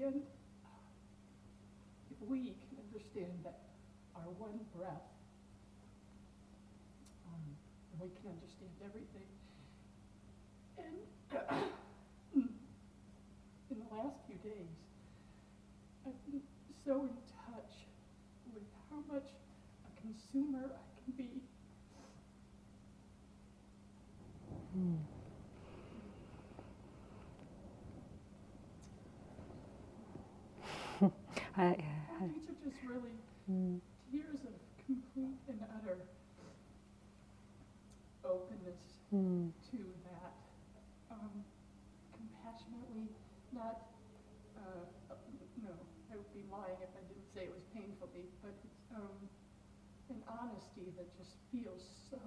if 0.00 0.14
we 2.28 2.54
can 2.54 2.78
understand 2.86 3.32
that 3.42 3.58
our 4.14 4.30
one 4.38 4.60
breath, 4.76 5.10
um, 7.26 7.42
we 7.98 8.08
can 8.08 8.30
understand 8.30 8.70
everything. 8.84 9.26
And 10.78 11.02
in 13.70 13.76
the 13.78 13.96
last 13.96 14.16
few 14.26 14.36
days, 14.48 14.78
I've 16.06 16.26
been 16.30 16.42
so 16.86 17.02
in 17.02 17.16
touch 17.50 17.72
with 18.54 18.62
how 18.90 19.02
much 19.12 19.30
a 19.84 20.00
consumer 20.00 20.70
I 20.70 20.86
can 20.94 21.12
be. 21.16 21.42
Mm. 24.76 25.02
I, 31.58 31.62
I, 31.64 31.74
These 32.34 32.48
are 32.50 32.58
just 32.64 32.78
really 32.86 33.18
mm, 33.50 33.80
tears 34.10 34.40
of 34.46 34.54
complete 34.86 35.38
and 35.48 35.58
utter 35.76 35.98
openness 38.24 38.80
mm, 39.14 39.50
to 39.70 39.78
that. 40.06 40.32
Um, 41.10 41.32
compassionately, 42.12 43.08
not, 43.52 43.88
uh, 44.56 44.84
uh, 45.10 45.14
no, 45.64 45.72
I 46.12 46.16
would 46.16 46.32
be 46.34 46.44
lying 46.52 46.78
if 46.82 46.92
I 46.94 47.02
didn't 47.08 47.28
say 47.34 47.42
it 47.48 47.54
was 47.54 47.64
painfully, 47.74 48.28
but 48.42 48.54
it's 48.64 48.84
um, 48.94 49.16
an 50.10 50.20
honesty 50.28 50.92
that 50.96 51.08
just 51.16 51.34
feels 51.50 51.82
so 52.10 52.20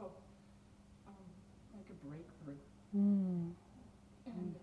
um, 1.08 1.28
like 1.74 1.88
a 1.90 1.98
breakthrough. 2.06 2.60
mm, 2.96 3.52
And 4.26 4.56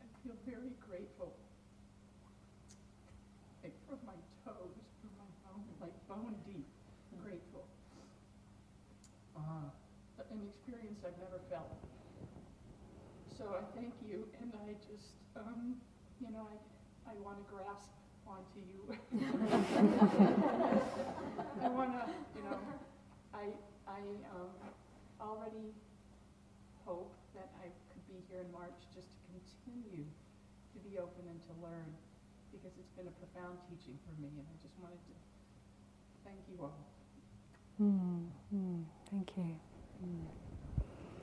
I 0.00 0.06
feel 0.22 0.36
very 0.46 0.72
grateful, 0.88 1.34
like 3.62 3.74
from 3.88 3.98
my 4.06 4.16
toes, 4.44 4.78
from 5.00 5.10
my 5.18 5.28
bone, 5.44 5.64
like 5.80 5.94
bone 6.08 6.34
deep 6.46 6.66
grateful. 7.22 7.66
Uh, 9.36 9.68
an 10.30 10.40
experience 10.48 11.00
I've 11.06 11.18
never 11.18 11.40
felt. 11.50 11.70
So 13.36 13.44
I 13.56 13.62
thank 13.76 13.92
you, 14.06 14.26
and 14.40 14.52
I 14.66 14.72
just, 14.80 15.12
um, 15.36 15.76
you 16.20 16.30
know, 16.32 16.48
I, 16.48 16.56
I 17.10 17.14
want 17.22 17.38
to 17.38 17.44
grasp 17.52 17.90
onto 18.26 18.60
you. 18.60 18.80
I 21.62 21.68
want 21.68 21.92
to, 21.92 22.02
you 22.36 22.42
know, 22.44 22.58
I, 23.34 23.44
I 23.86 24.00
um, 24.34 24.50
already 25.20 25.72
hope 26.84 27.12
that 27.34 27.50
I 27.60 27.68
could 27.92 28.04
be 28.08 28.18
here 28.30 28.40
in 28.40 28.50
March 28.52 28.74
just 28.94 29.08
to 29.12 29.20
continue 29.30 30.04
to 30.72 30.78
be 30.82 30.98
open 30.98 31.24
and 31.28 31.40
to 31.48 31.52
learn, 31.62 31.88
because 32.52 32.72
it's 32.78 32.92
been 32.96 33.06
a 33.08 33.16
profound 33.20 33.58
teaching 33.68 33.98
for 34.04 34.12
me, 34.20 34.28
and 34.38 34.46
I 34.46 34.56
just 34.62 34.74
wanted 34.80 35.00
to 35.08 35.14
thank 36.24 36.38
you 36.50 36.58
all. 36.62 36.78
mm, 37.80 38.26
mm. 38.54 38.84
Thank 39.10 39.30
you. 39.36 39.54
Mm. 40.02 40.26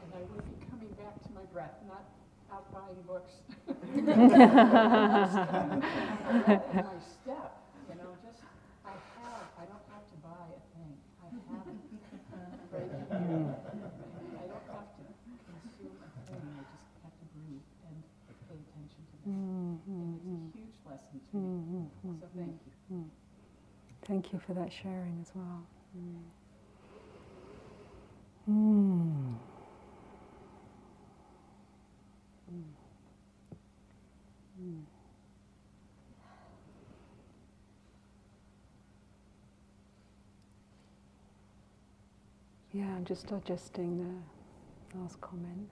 And 0.04 0.10
I 0.16 0.22
will 0.32 0.44
be 0.44 0.58
coming 0.70 0.92
back 0.94 1.22
to 1.28 1.32
my 1.34 1.44
breath, 1.52 1.80
not 1.88 2.04
out 2.54 2.66
buying 2.74 3.02
books. 3.10 3.34
my 3.68 4.14
step, 7.02 7.50
you 7.90 7.96
know, 7.98 8.14
just, 8.22 8.40
I 8.86 8.94
have, 8.94 9.46
I 9.58 9.66
don't 9.66 9.86
have 9.90 10.06
to 10.06 10.18
buy 10.22 10.46
a 10.54 10.62
thing. 10.78 10.94
I 11.18 11.28
have 11.50 11.66
it 11.68 11.82
right 12.70 12.94
here. 13.10 13.58
I 14.38 14.46
don't 14.46 14.68
have 14.70 14.90
to 14.94 15.02
consume 15.50 15.98
a 15.98 16.10
thing, 16.30 16.46
I 16.54 16.64
just 16.70 16.88
have 17.02 17.16
to 17.18 17.26
breathe 17.34 17.66
and 17.90 17.98
pay 18.46 18.58
attention 18.62 19.02
to 19.10 19.16
that. 19.18 19.34
Mm, 19.34 19.82
And 19.90 20.46
it's 20.46 20.54
a 20.54 20.62
huge 20.62 20.78
lesson 20.86 21.18
to 21.18 21.38
me, 21.38 21.42
mm, 21.42 21.66
mm, 21.74 21.90
mm, 22.06 22.22
so 22.22 22.28
thank 22.38 22.58
you. 22.62 22.74
mm. 22.94 23.10
Thank 24.06 24.34
you 24.34 24.40
for 24.46 24.54
that 24.54 24.72
sharing 24.72 25.18
as 25.22 25.32
well. 25.34 25.64
Mm. 25.98 26.22
Mm. 28.50 29.53
Yeah, 42.74 42.90
I'm 42.96 43.06
just 43.06 43.28
digesting 43.28 44.02
the 44.92 44.98
last 44.98 45.22
comment. 45.22 45.70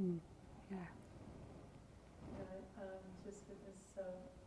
Mm. 0.00 0.18
Yeah. 0.70 0.76
Yeah, 2.36 2.82
um, 2.82 3.00
just 3.24 3.48
with 3.48 3.64
this 3.64 3.96
uh, 3.96 4.02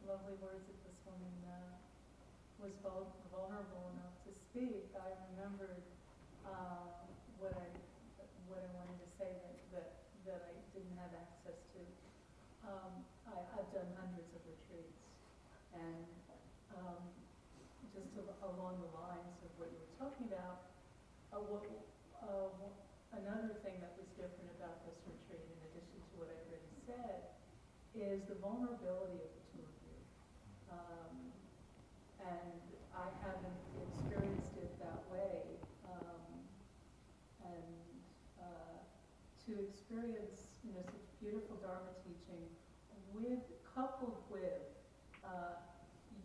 lovely 0.06 0.36
words 0.42 0.68
that 0.70 0.78
this 0.86 1.00
woman 1.06 1.34
uh, 1.50 1.74
was 2.62 2.74
vul- 2.84 3.16
vulnerable 3.34 3.94
enough 3.98 4.18
to 4.26 4.30
speak, 4.56 4.88
I 4.96 5.12
remembered 5.36 5.84
uh, 6.48 6.88
what 7.44 7.52
I 7.60 7.68
what 8.48 8.64
I 8.64 8.72
wanted 8.72 9.04
to 9.04 9.10
say 9.20 9.28
that 9.28 9.60
that, 9.76 9.90
that 10.24 10.42
I 10.48 10.56
didn't 10.72 10.96
have 10.96 11.12
access 11.12 11.60
to. 11.76 11.84
Um, 12.64 13.04
I, 13.28 13.36
I've 13.52 13.68
done 13.76 13.92
hundreds 14.00 14.32
of 14.32 14.40
retreats, 14.48 15.04
and 15.76 16.08
um, 16.72 17.04
just 17.92 18.16
al- 18.16 18.56
along 18.56 18.80
the 18.80 18.96
lines 18.96 19.36
of 19.44 19.52
what 19.60 19.76
you 19.76 19.80
were 19.84 19.96
talking 20.00 20.32
about, 20.32 20.72
uh, 21.36 21.44
what, 21.52 21.68
uh, 22.24 22.56
another 23.12 23.60
thing 23.60 23.76
that 23.84 23.92
was 24.00 24.08
different 24.16 24.56
about 24.56 24.88
this 24.88 25.04
retreat, 25.04 25.52
in 25.52 25.60
addition 25.68 26.00
to 26.00 26.12
what 26.16 26.32
I 26.32 26.40
already 26.48 26.80
said, 26.88 27.20
is 27.92 28.24
the 28.32 28.40
vulnerability 28.40 29.20
of 29.20 29.32
the 29.36 29.44
two 29.52 29.64
of 29.68 29.76
you. 29.84 30.00
Um, 30.72 31.12
and 32.24 32.64
I 32.96 33.12
haven't 33.20 33.60
experienced 33.84 34.56
it 34.56 34.80
that 34.80 35.04
way. 35.12 35.60
Um, 35.84 36.24
and 37.44 37.76
uh, 38.40 38.78
experience, 39.64 40.60
you 40.64 40.74
know, 40.74 40.84
such 40.84 41.08
beautiful 41.22 41.56
Dharma 41.64 41.94
teaching 42.04 42.44
with, 43.16 43.40
coupled 43.64 44.20
with 44.28 44.66
uh, 45.24 45.60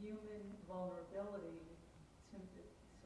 human 0.02 0.42
vulnerability, 0.66 1.62
to, 2.30 2.38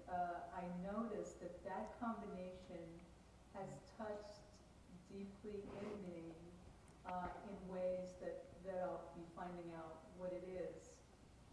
uh, 0.09 0.57
I 0.57 0.65
noticed 0.85 1.41
that 1.41 1.65
that 1.65 1.97
combination 2.01 2.85
has 3.53 3.69
touched 3.97 4.45
deeply 5.09 5.65
in 5.81 5.93
me 6.09 6.33
uh, 7.09 7.29
in 7.49 7.57
ways 7.73 8.17
that, 8.21 8.49
that 8.65 8.81
I'll 8.85 9.13
be 9.17 9.25
finding 9.37 9.73
out 9.77 10.05
what 10.17 10.33
it 10.33 10.45
is 10.49 10.95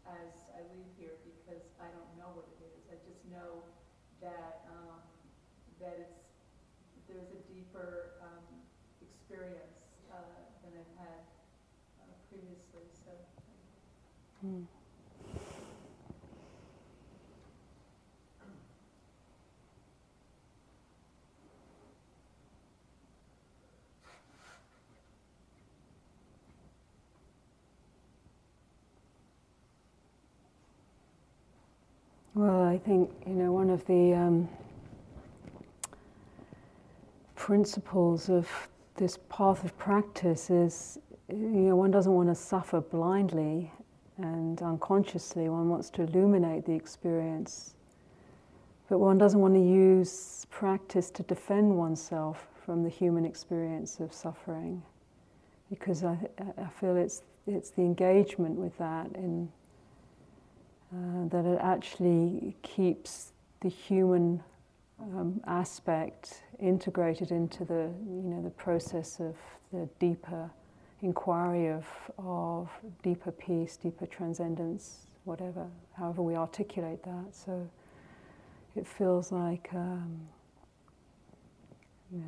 as 0.08 0.52
I 0.56 0.66
leave 0.74 0.92
here 0.98 1.16
because 1.24 1.64
I 1.80 1.88
don't 1.94 2.12
know 2.18 2.32
what 2.34 2.48
it 2.58 2.60
is. 2.74 2.82
I 2.90 2.98
just 3.06 3.22
know 3.30 3.64
that 4.20 4.66
um, 4.70 5.00
that 5.80 5.98
it's 5.98 6.32
there's 7.12 7.32
a 7.36 7.42
deeper 7.52 8.16
um, 8.24 8.46
experience 9.04 10.00
uh, 10.08 10.16
than 10.64 10.72
I've 10.80 10.96
had 10.96 11.22
uh, 12.00 12.16
previously. 12.32 12.88
So. 13.04 13.12
Well, 14.44 14.68
I 32.64 32.80
think 32.80 33.12
you 33.28 33.34
know 33.34 33.52
one 33.52 33.70
of 33.70 33.86
the 33.86 34.16
um, 34.16 34.50
principles 37.36 38.30
of 38.30 38.50
this 38.96 39.20
path 39.30 39.64
of 39.64 39.78
practice 39.78 40.50
is 40.50 40.98
you 41.30 41.38
know 41.38 41.76
one 41.76 41.92
doesn't 41.92 42.14
want 42.14 42.30
to 42.30 42.36
suffer 42.36 42.82
blindly 42.82 43.72
and 44.22 44.62
unconsciously. 44.62 45.50
One 45.50 45.70
wants 45.70 45.90
to 45.92 46.04
illuminate 46.04 46.66
the 46.66 46.74
experience, 46.74 47.74
but 48.90 49.00
one 49.00 49.18
doesn't 49.18 49.40
want 49.40 49.56
to 49.56 49.62
use 49.62 50.46
practice 50.50 51.10
to 51.12 51.24
defend 51.24 51.76
oneself 51.76 52.48
from 52.66 52.84
the 52.84 52.90
human 52.90 53.26
experience 53.26 54.00
of 54.00 54.14
suffering, 54.14 54.82
because 55.70 56.04
I, 56.04 56.18
I 56.58 56.68
feel 56.80 56.96
it's 56.96 57.24
it's 57.48 57.72
the 57.72 57.82
engagement 57.82 58.56
with 58.56 58.78
that 58.78 59.08
in 59.16 59.50
uh, 60.94 61.28
that 61.30 61.46
it 61.46 61.60
actually 61.62 62.56
keeps 62.62 63.32
the 63.62 63.70
human 63.70 64.44
um, 65.00 65.42
aspect 65.48 66.44
integrated 66.60 67.32
into 67.32 67.66
the 67.66 67.92
you 68.06 68.30
know 68.30 68.42
the 68.44 68.52
process 68.52 69.20
of 69.20 69.36
the 69.72 69.90
deeper 70.00 70.52
inquiry 71.02 71.70
of, 71.70 71.86
of 72.18 72.70
deeper 73.04 73.32
peace, 73.32 73.78
deeper 73.78 74.06
transcendence, 74.06 75.08
whatever, 75.24 75.68
however 75.98 76.22
we 76.22 76.36
articulate 76.36 77.04
that. 77.04 77.28
So 77.32 77.68
it 78.76 78.88
feels 78.88 79.32
like 79.32 79.70
um, 79.74 80.20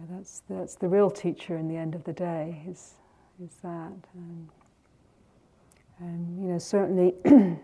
that's, 0.09 0.41
that's 0.49 0.75
the 0.75 0.87
real 0.87 1.11
teacher 1.11 1.57
in 1.57 1.67
the 1.67 1.75
end 1.75 1.95
of 1.95 2.03
the 2.03 2.13
day, 2.13 2.63
is, 2.67 2.95
is 3.43 3.55
that. 3.63 3.91
And, 4.13 4.49
and 5.99 6.41
you 6.41 6.51
know, 6.51 6.59
certainly 6.59 7.13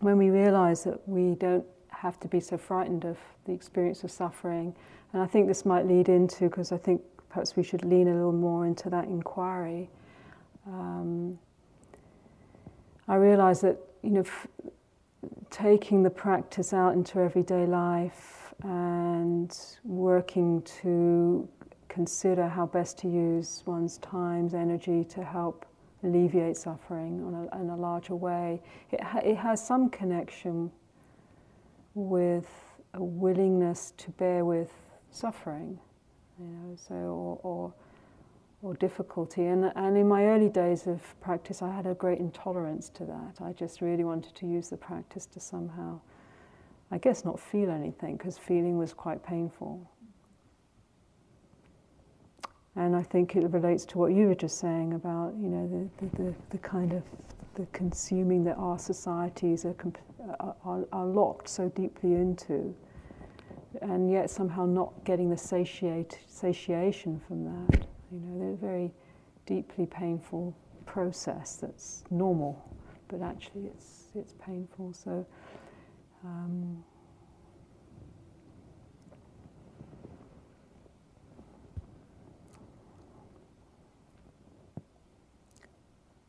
when 0.00 0.18
we 0.18 0.30
realize 0.30 0.84
that 0.84 1.06
we 1.08 1.34
don't 1.34 1.64
have 1.88 2.18
to 2.20 2.28
be 2.28 2.40
so 2.40 2.56
frightened 2.56 3.04
of 3.04 3.18
the 3.46 3.52
experience 3.52 4.04
of 4.04 4.10
suffering, 4.10 4.74
and 5.12 5.22
I 5.22 5.26
think 5.26 5.48
this 5.48 5.64
might 5.64 5.86
lead 5.86 6.08
into, 6.08 6.44
because 6.44 6.72
I 6.72 6.76
think 6.76 7.02
perhaps 7.28 7.56
we 7.56 7.62
should 7.62 7.84
lean 7.84 8.08
a 8.08 8.14
little 8.14 8.32
more 8.32 8.66
into 8.66 8.90
that 8.90 9.04
inquiry. 9.04 9.88
Um, 10.66 11.38
I 13.06 13.16
realize 13.16 13.60
that 13.60 13.78
you 14.02 14.10
know, 14.10 14.20
f- 14.20 14.46
taking 15.50 16.02
the 16.02 16.10
practice 16.10 16.72
out 16.72 16.94
into 16.94 17.20
everyday 17.20 17.66
life 17.66 18.54
and 18.62 19.56
working 19.84 20.62
to 20.82 21.48
consider 21.88 22.48
how 22.48 22.66
best 22.66 22.98
to 22.98 23.08
use 23.08 23.62
one's 23.66 23.98
time's 23.98 24.54
energy 24.54 25.04
to 25.04 25.22
help 25.22 25.66
alleviate 26.02 26.56
suffering 26.56 27.48
a, 27.52 27.60
in 27.60 27.70
a 27.70 27.76
larger 27.76 28.14
way, 28.14 28.60
it, 28.90 29.02
ha- 29.02 29.20
it 29.24 29.36
has 29.36 29.64
some 29.64 29.88
connection 29.88 30.70
with 31.94 32.48
a 32.94 33.02
willingness 33.02 33.92
to 33.96 34.10
bear 34.12 34.44
with 34.44 34.72
suffering, 35.10 35.78
you 36.38 36.46
know, 36.46 36.76
so 36.76 36.94
or, 36.94 37.40
or 37.42 37.74
or 38.64 38.74
difficulty. 38.74 39.44
And, 39.44 39.70
and 39.76 39.96
in 39.96 40.08
my 40.08 40.24
early 40.24 40.48
days 40.48 40.86
of 40.86 41.00
practice, 41.20 41.60
I 41.60 41.70
had 41.70 41.86
a 41.86 41.94
great 41.94 42.18
intolerance 42.18 42.88
to 42.90 43.04
that. 43.04 43.44
I 43.44 43.52
just 43.52 43.82
really 43.82 44.04
wanted 44.04 44.34
to 44.36 44.46
use 44.46 44.70
the 44.70 44.78
practice 44.78 45.26
to 45.26 45.40
somehow, 45.40 46.00
I 46.90 46.96
guess, 46.98 47.24
not 47.24 47.38
feel 47.38 47.70
anything, 47.70 48.16
because 48.16 48.38
feeling 48.38 48.78
was 48.78 48.94
quite 48.94 49.22
painful. 49.22 49.90
And 52.74 52.96
I 52.96 53.02
think 53.02 53.36
it 53.36 53.46
relates 53.50 53.84
to 53.86 53.98
what 53.98 54.12
you 54.12 54.26
were 54.26 54.34
just 54.34 54.58
saying 54.58 54.94
about, 54.94 55.34
you 55.38 55.48
know, 55.48 55.90
the, 56.00 56.06
the, 56.06 56.22
the, 56.22 56.34
the 56.50 56.58
kind 56.58 56.92
of 56.94 57.02
the 57.54 57.66
consuming 57.72 58.42
that 58.44 58.56
our 58.56 58.78
societies 58.78 59.64
are, 59.64 59.76
uh, 60.40 60.52
are, 60.64 60.84
are 60.90 61.06
locked 61.06 61.48
so 61.48 61.68
deeply 61.68 62.14
into, 62.14 62.74
and 63.82 64.10
yet 64.10 64.30
somehow 64.30 64.64
not 64.64 64.92
getting 65.04 65.28
the 65.28 65.36
satiate, 65.36 66.18
satiation 66.26 67.20
from 67.28 67.44
that. 67.44 67.86
You 68.14 68.20
know, 68.20 68.38
they're 68.38 68.52
a 68.52 68.56
very 68.56 68.92
deeply 69.44 69.86
painful 69.86 70.56
process 70.86 71.56
that's 71.56 72.04
normal, 72.10 72.64
but 73.08 73.22
actually 73.22 73.66
it's, 73.66 74.04
it's 74.14 74.34
painful. 74.34 74.92
So, 74.92 75.26
um, 76.22 76.84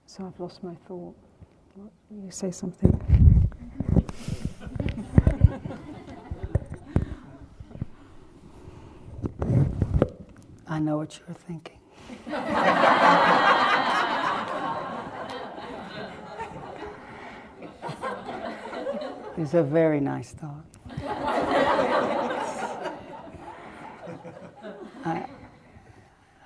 so 0.08 0.26
I've 0.26 0.40
lost 0.40 0.64
my 0.64 0.74
thought. 0.88 1.16
You 2.10 2.32
say 2.32 2.50
something. 2.50 3.00
I 10.68 10.80
know 10.80 10.98
what 10.98 11.20
you're 11.20 11.36
thinking. 11.36 11.75
It's 19.38 19.54
a 19.54 19.64
very 19.64 20.00
nice 20.00 20.32
thought. 20.32 20.66
I, 25.06 25.28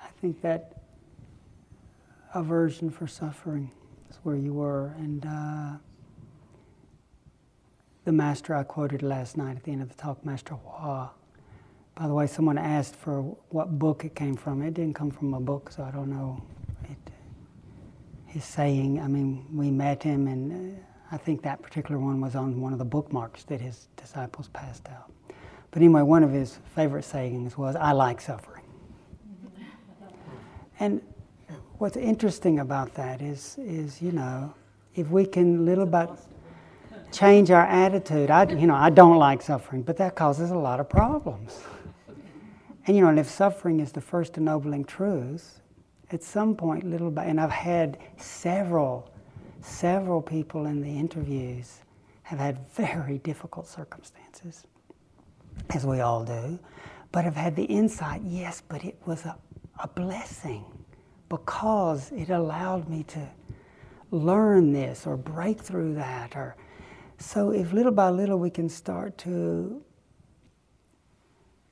I 0.02 0.08
think 0.20 0.42
that 0.42 0.82
aversion 2.34 2.90
for 2.90 3.06
suffering 3.06 3.70
is 4.10 4.18
where 4.22 4.36
you 4.36 4.52
were, 4.52 4.94
and 4.98 5.24
uh, 5.26 5.78
the 8.04 8.12
master 8.12 8.54
I 8.54 8.62
quoted 8.64 9.02
last 9.02 9.36
night 9.36 9.56
at 9.56 9.64
the 9.64 9.72
end 9.72 9.82
of 9.82 9.88
the 9.88 9.94
talk, 9.94 10.24
Master 10.24 10.54
Hua 10.54 11.10
by 12.00 12.06
the 12.06 12.14
way, 12.14 12.26
someone 12.26 12.56
asked 12.56 12.96
for 12.96 13.20
what 13.50 13.78
book 13.78 14.06
it 14.06 14.14
came 14.14 14.34
from. 14.34 14.62
It 14.62 14.72
didn't 14.72 14.94
come 14.94 15.10
from 15.10 15.34
a 15.34 15.40
book, 15.40 15.70
so 15.70 15.82
I 15.82 15.90
don't 15.90 16.08
know. 16.08 16.42
It, 16.84 16.96
his 18.24 18.42
saying, 18.42 18.98
I 18.98 19.06
mean, 19.06 19.44
we 19.52 19.70
met 19.70 20.02
him, 20.02 20.26
and 20.26 20.78
uh, 20.78 20.80
I 21.12 21.18
think 21.18 21.42
that 21.42 21.60
particular 21.60 22.00
one 22.00 22.22
was 22.22 22.34
on 22.34 22.58
one 22.58 22.72
of 22.72 22.78
the 22.78 22.86
bookmarks 22.86 23.42
that 23.44 23.60
his 23.60 23.88
disciples 23.98 24.48
passed 24.48 24.88
out. 24.88 25.12
But 25.70 25.82
anyway, 25.82 26.00
one 26.00 26.22
of 26.24 26.32
his 26.32 26.58
favorite 26.74 27.02
sayings 27.02 27.58
was, 27.58 27.76
I 27.76 27.92
like 27.92 28.22
suffering. 28.22 28.64
and 30.80 31.02
what's 31.76 31.98
interesting 31.98 32.60
about 32.60 32.94
that 32.94 33.20
is, 33.20 33.58
is, 33.58 34.00
you 34.00 34.12
know, 34.12 34.54
if 34.94 35.10
we 35.10 35.26
can 35.26 35.66
little 35.66 35.84
by 35.84 36.08
change 37.12 37.50
our 37.50 37.66
attitude, 37.66 38.30
I, 38.30 38.44
you 38.44 38.66
know, 38.66 38.74
I 38.74 38.88
don't 38.88 39.18
like 39.18 39.42
suffering, 39.42 39.82
but 39.82 39.98
that 39.98 40.14
causes 40.14 40.50
a 40.50 40.56
lot 40.56 40.80
of 40.80 40.88
problems. 40.88 41.60
And 42.86 42.96
you 42.96 43.02
know, 43.02 43.08
and 43.08 43.18
if 43.18 43.28
suffering 43.28 43.80
is 43.80 43.92
the 43.92 44.00
first 44.00 44.38
ennobling 44.38 44.84
truth, 44.84 45.60
at 46.12 46.22
some 46.22 46.56
point, 46.56 46.84
little 46.84 47.10
by, 47.10 47.24
and 47.24 47.40
I've 47.40 47.50
had 47.50 47.98
several, 48.16 49.10
several 49.60 50.22
people 50.22 50.66
in 50.66 50.80
the 50.80 50.88
interviews 50.88 51.80
have 52.22 52.38
had 52.38 52.58
very 52.70 53.18
difficult 53.18 53.66
circumstances, 53.66 54.66
as 55.70 55.84
we 55.84 56.00
all 56.00 56.24
do, 56.24 56.58
but 57.12 57.24
have 57.24 57.36
had 57.36 57.54
the 57.54 57.64
insight, 57.64 58.22
yes, 58.24 58.62
but 58.66 58.84
it 58.84 58.96
was 59.04 59.24
a, 59.24 59.36
a 59.82 59.88
blessing 59.88 60.64
because 61.28 62.10
it 62.12 62.30
allowed 62.30 62.88
me 62.88 63.04
to 63.04 63.28
learn 64.10 64.72
this 64.72 65.06
or 65.06 65.16
break 65.16 65.60
through 65.60 65.94
that 65.94 66.34
or 66.34 66.56
so 67.18 67.52
if 67.52 67.72
little 67.72 67.92
by 67.92 68.10
little 68.10 68.38
we 68.38 68.50
can 68.50 68.68
start 68.68 69.16
to 69.18 69.82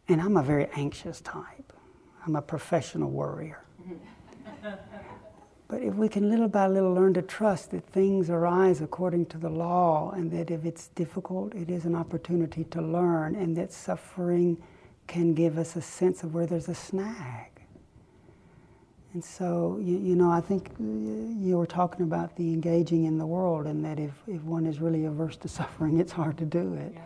and 0.08 0.20
I'm 0.20 0.36
a 0.36 0.42
very 0.42 0.68
anxious 0.74 1.20
type. 1.20 1.72
I'm 2.26 2.34
a 2.36 2.42
professional 2.42 3.10
worrier. 3.10 3.62
but 5.68 5.82
if 5.82 5.94
we 5.94 6.08
can 6.08 6.30
little 6.30 6.48
by 6.48 6.66
little 6.66 6.92
learn 6.92 7.14
to 7.14 7.22
trust 7.22 7.70
that 7.72 7.86
things 7.86 8.30
arise 8.30 8.80
according 8.80 9.26
to 9.26 9.38
the 9.38 9.50
law, 9.50 10.10
and 10.12 10.30
that 10.32 10.50
if 10.50 10.64
it's 10.64 10.88
difficult, 10.88 11.54
it 11.54 11.70
is 11.70 11.84
an 11.84 11.94
opportunity 11.94 12.64
to 12.64 12.80
learn, 12.80 13.34
and 13.34 13.56
that 13.56 13.72
suffering 13.72 14.60
can 15.06 15.34
give 15.34 15.58
us 15.58 15.76
a 15.76 15.82
sense 15.82 16.22
of 16.22 16.34
where 16.34 16.46
there's 16.46 16.68
a 16.68 16.74
snag. 16.74 17.50
And 19.14 19.24
so, 19.24 19.78
you, 19.80 19.98
you 19.98 20.16
know, 20.16 20.30
I 20.30 20.40
think 20.40 20.70
uh, 20.78 20.82
you 20.82 21.56
were 21.56 21.66
talking 21.66 22.02
about 22.02 22.36
the 22.36 22.52
engaging 22.52 23.04
in 23.04 23.16
the 23.16 23.26
world, 23.26 23.66
and 23.66 23.84
that 23.84 23.98
if, 23.98 24.12
if 24.26 24.42
one 24.42 24.66
is 24.66 24.80
really 24.80 25.06
averse 25.06 25.36
to 25.38 25.48
suffering, 25.48 25.98
it's 25.98 26.12
hard 26.12 26.36
to 26.38 26.44
do 26.44 26.74
it. 26.74 26.92
Yeah 26.94 27.00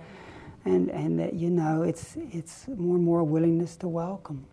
and, 0.65 0.91
and 0.91 1.19
that, 1.19 1.35
you 1.35 1.51
know, 1.51 1.83
it's, 1.83 2.17
it's 2.17 2.69
more 2.69 2.97
and 2.97 3.05
more 3.05 3.21
a 3.21 3.25
willingness 3.25 3.77
to 3.77 3.89
welcome. 3.89 4.47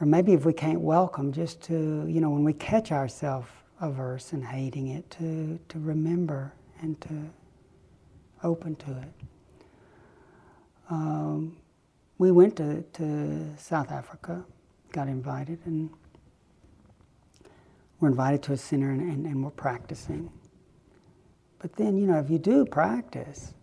Or 0.00 0.06
maybe 0.06 0.32
if 0.32 0.44
we 0.44 0.52
can't 0.52 0.80
welcome, 0.80 1.32
just 1.32 1.62
to, 1.62 2.06
you 2.08 2.20
know, 2.20 2.30
when 2.30 2.42
we 2.42 2.52
catch 2.52 2.90
ourselves 2.90 3.46
averse 3.80 4.32
and 4.32 4.44
hating 4.44 4.88
it, 4.88 5.08
to, 5.10 5.58
to 5.68 5.78
remember 5.78 6.52
and 6.80 7.00
to 7.02 7.30
open 8.42 8.74
to 8.76 8.90
it. 8.90 9.26
Um, 10.90 11.56
we 12.18 12.30
went 12.30 12.56
to, 12.56 12.82
to 12.94 13.56
South 13.56 13.90
Africa, 13.90 14.44
got 14.92 15.08
invited, 15.08 15.58
and 15.64 15.90
we're 18.00 18.08
invited 18.08 18.42
to 18.44 18.52
a 18.52 18.56
center 18.56 18.90
and, 18.90 19.00
and, 19.00 19.26
and 19.26 19.44
we're 19.44 19.50
practicing. 19.50 20.30
But 21.60 21.76
then, 21.76 21.96
you 21.96 22.06
know, 22.06 22.18
if 22.18 22.28
you 22.28 22.38
do 22.38 22.64
practice, 22.64 23.54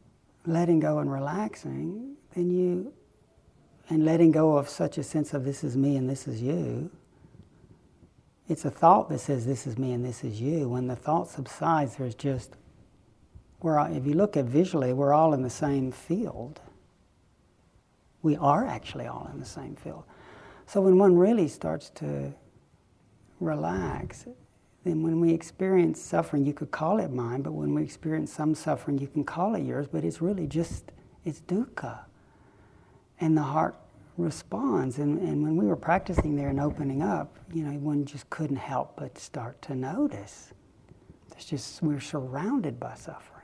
letting 0.54 0.80
go 0.80 1.00
and 1.00 1.12
relaxing, 1.12 2.16
then 2.36 2.50
you, 2.50 2.94
and 3.90 4.06
letting 4.06 4.32
go 4.32 4.58
of 4.58 4.70
such 4.70 4.98
a 4.98 5.04
sense 5.04 5.34
of 5.34 5.44
this 5.46 5.64
is 5.64 5.76
me 5.76 5.96
and 5.96 6.10
this 6.10 6.28
is 6.28 6.42
you, 6.42 6.92
it's 8.50 8.66
a 8.66 8.72
thought 8.72 9.10
that 9.10 9.20
says 9.20 9.46
this 9.46 9.68
is 9.68 9.78
me 9.78 9.94
and 9.94 10.04
this 10.04 10.24
is 10.24 10.42
you. 10.42 10.68
When 10.68 10.88
the 10.88 10.96
thought 10.96 11.30
subsides, 11.30 11.98
there's 11.98 12.16
just, 12.16 12.56
we're, 13.62 13.80
if 13.92 14.08
you 14.08 14.14
look 14.16 14.36
at 14.36 14.46
visually, 14.46 14.92
we're 14.92 15.14
all 15.14 15.34
in 15.36 15.44
the 15.44 15.50
same 15.52 15.92
field. 15.92 16.60
We 18.24 18.36
are 18.38 18.66
actually 18.66 19.06
all 19.06 19.30
in 19.32 19.40
the 19.40 19.46
same 19.46 19.76
field. 19.76 20.04
So 20.66 20.82
when 20.82 20.98
one 20.98 21.16
really 21.16 21.48
starts 21.48 21.92
to 21.92 22.34
relax, 23.40 24.26
then 24.84 25.04
when 25.04 25.20
we 25.20 25.34
experience 25.34 26.02
suffering, 26.02 26.46
you 26.46 26.54
could 26.54 26.72
call 26.72 27.00
it 27.00 27.12
mine, 27.12 27.42
but 27.42 27.52
when 27.52 27.74
we 27.74 27.84
experience 27.84 28.32
some 28.32 28.56
suffering, 28.56 28.98
you 28.98 29.08
can 29.08 29.24
call 29.24 29.56
it 29.56 29.64
yours, 29.64 29.88
but 29.92 30.06
it's 30.06 30.22
really 30.22 30.48
just, 30.48 30.92
it's 31.26 31.42
dukkha. 31.42 32.00
And 33.20 33.36
the 33.36 33.44
heart 33.44 33.76
responds. 34.18 35.00
And, 35.00 35.20
and 35.20 35.44
when 35.44 35.58
we 35.58 35.66
were 35.66 35.76
practicing 35.76 36.36
there 36.36 36.50
and 36.50 36.60
opening 36.60 37.02
up, 37.02 37.38
you 37.54 37.64
know, 37.64 37.78
one 37.80 38.06
just 38.06 38.30
couldn't 38.30 38.58
help 38.58 38.96
but 38.96 39.18
start 39.18 39.62
to 39.64 39.76
notice. 39.76 40.54
It's 41.36 41.46
just, 41.46 41.82
we're 41.82 42.00
surrounded 42.00 42.80
by 42.80 42.96
suffering. 42.96 43.36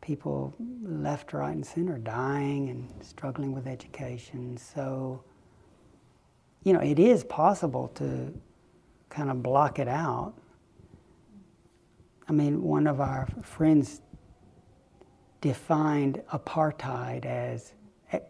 People 0.00 0.54
left, 0.82 1.32
right, 1.32 1.54
and 1.54 1.64
center 1.64 1.96
dying 1.96 2.70
and 2.70 2.90
struggling 3.04 3.52
with 3.52 3.66
education. 3.66 4.56
So, 4.56 5.22
you 6.64 6.72
know, 6.72 6.80
it 6.80 6.98
is 6.98 7.24
possible 7.24 7.88
to 7.94 8.32
kind 9.12 9.30
of 9.30 9.42
block 9.42 9.78
it 9.78 9.88
out. 9.88 10.32
I 12.28 12.32
mean, 12.32 12.62
one 12.62 12.86
of 12.86 13.00
our 13.00 13.28
friends 13.42 14.00
defined 15.42 16.22
apartheid 16.32 17.26
as 17.26 17.74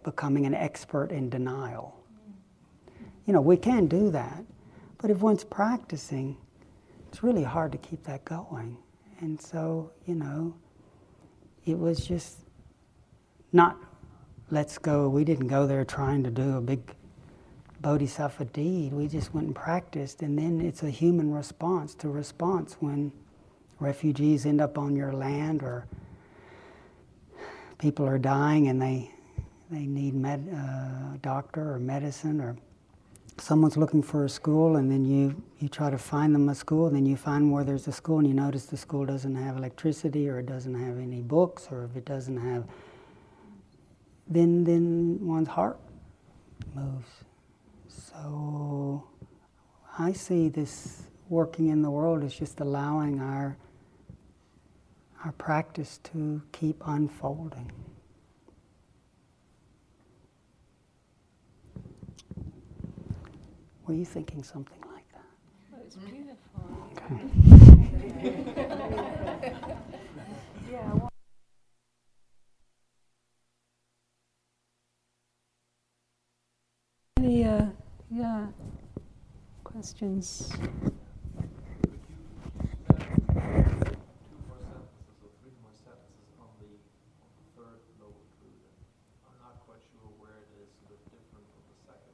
becoming 0.05 0.45
an 0.45 0.55
expert 0.55 1.13
in 1.13 1.31
denial. 1.31 1.97
You 3.27 3.33
know, 3.33 3.41
we 3.41 3.57
can 3.57 3.87
do 3.87 4.11
that, 4.11 4.45
but 4.99 5.11
if 5.11 5.19
one's 5.19 5.45
practicing, 5.45 6.37
it's 7.09 7.23
really 7.23 7.45
hard 7.45 7.71
to 7.73 7.79
keep 7.79 8.03
that 8.05 8.25
going. 8.25 8.77
And 9.21 9.41
so, 9.41 9.93
you 10.07 10.17
know, 10.17 10.53
it 11.65 11.79
was 11.79 12.05
just 12.05 12.39
not, 13.53 13.77
let's 14.51 14.79
go, 14.79 15.09
we 15.09 15.23
didn't 15.23 15.47
go 15.47 15.65
there 15.65 15.85
trying 15.85 16.25
to 16.25 16.31
do 16.31 16.57
a 16.57 16.61
big 16.61 16.93
bodhisattva 17.83 18.47
deed. 18.47 18.93
We 18.93 19.09
just 19.09 19.35
went 19.35 19.49
and 19.49 19.57
practiced, 19.57 20.23
and 20.23 20.39
then 20.39 20.61
it's 20.61 20.83
a 20.83 20.91
human 20.91 21.33
response 21.33 21.95
to 21.97 22.09
response 22.09 22.77
when 22.81 23.13
refugees 23.81 24.47
end 24.47 24.61
up 24.61 24.79
on 24.79 24.95
your 24.95 25.13
land 25.13 25.63
or 25.63 25.87
people 27.79 28.07
are 28.07 28.19
dying 28.19 28.69
and 28.69 28.81
they 28.81 29.11
they 29.71 29.87
need 29.87 30.15
med, 30.15 30.47
uh, 30.55 31.17
doctor 31.23 31.73
or 31.73 31.79
medicine 31.79 32.41
or 32.41 32.55
someone's 33.39 33.77
looking 33.77 34.03
for 34.03 34.27
a 34.27 34.29
school 34.29 34.77
and 34.77 34.91
then 34.91 35.05
you, 35.05 35.43
you 35.59 35.69
try 35.69 35.89
to 35.89 35.97
find 35.97 36.35
them 36.35 36.49
a 36.51 36.55
school 36.55 36.87
and 36.87 36.95
then 36.95 37.07
you 37.07 37.17
find 37.17 37.51
where 37.51 37.65
there's 37.65 37.89
a 37.89 37.93
school 37.93 38.19
and 38.19 38.29
you 38.29 38.35
notice 38.35 38.67
the 38.67 38.77
school 38.77 39.07
doesn't 39.07 39.35
have 39.35 39.57
electricity 39.57 40.29
or 40.29 40.39
it 40.39 40.47
doesn't 40.47 40.75
have 40.75 40.99
any 40.99 41.23
books 41.23 41.69
or 41.71 41.85
if 41.85 41.97
it 41.97 42.05
doesn't 42.05 42.37
have 42.37 42.65
then 44.29 44.63
then 44.63 45.19
one's 45.23 45.49
heart 45.49 45.79
moves 46.75 47.25
so 47.93 49.05
i 49.99 50.13
see 50.13 50.49
this 50.49 51.03
working 51.29 51.69
in 51.69 51.83
the 51.83 51.91
world 51.91 52.25
as 52.25 52.35
just 52.35 52.61
allowing 52.61 53.21
our 53.21 53.57
our 55.25 55.33
practice 55.33 55.99
to 56.03 56.43
keep 56.53 56.83
unfolding 56.87 57.71
Were 63.87 63.95
you 63.95 64.05
thinking 64.05 64.43
something 64.45 64.79
like 64.95 65.05
that? 65.13 65.25
Well, 65.73 65.81
it's 65.85 65.97
beautiful. 65.97 66.63
Okay. 66.93 68.23
yeah. 70.71 70.93
Well, 70.95 71.09
any, 77.19 77.45
uh, 77.45 77.67
yeah, 78.13 78.47
questions? 79.65 80.53
Uh, 80.53 80.61
two 80.61 81.89
more 84.45 84.61
sentences 84.61 85.17
or 85.25 85.33
three 85.41 85.57
more 85.65 85.73
sentences 85.73 86.29
on 86.37 86.53
the, 86.61 86.77
on 87.25 87.33
the 87.41 87.45
third 87.57 87.81
noble 87.97 88.21
truth? 88.37 88.69
I'm 89.25 89.33
not 89.41 89.65
quite 89.65 89.81
sure 89.97 90.05
where 90.21 90.45
it 90.45 90.53
is 90.61 90.69
sort 90.85 90.93
of 90.93 91.01
different 91.09 91.49
from 91.57 91.65
the 91.73 91.77
second. 91.89 92.13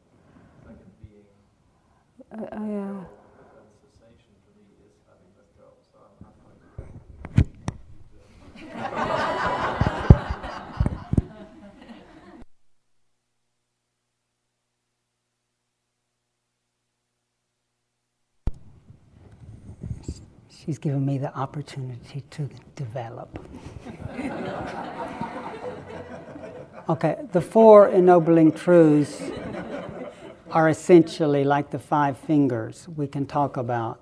Second 0.63 0.93
being 1.03 1.27
I, 2.31 2.47
I, 2.47 2.67
uh, 2.79 3.03
but 3.35 3.51
then 3.59 3.67
cessation 3.83 4.39
to 4.39 4.51
me 4.55 4.71
is 4.87 5.03
having 5.11 5.35
let 5.35 5.51
go. 5.59 5.67
So 5.91 5.99
I'm 5.99 6.15
not 6.23 6.39
quite 6.47 6.63
She's 20.69 20.79
given 20.79 21.07
me 21.07 21.17
the 21.17 21.35
opportunity 21.35 22.23
to 22.29 22.51
develop. 22.77 23.39
okay, 26.91 27.17
the 27.33 27.41
four 27.41 27.89
ennobling 27.89 28.53
truths 28.53 29.23
are 30.51 30.69
essentially 30.69 31.43
like 31.43 31.71
the 31.71 31.79
five 31.79 32.19
fingers 32.19 32.87
we 32.87 33.07
can 33.07 33.25
talk 33.25 33.57
about, 33.57 34.01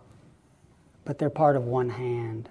but 1.04 1.18
they're 1.18 1.30
part 1.30 1.54
of 1.54 1.62
one 1.62 1.88
hand. 1.88 2.48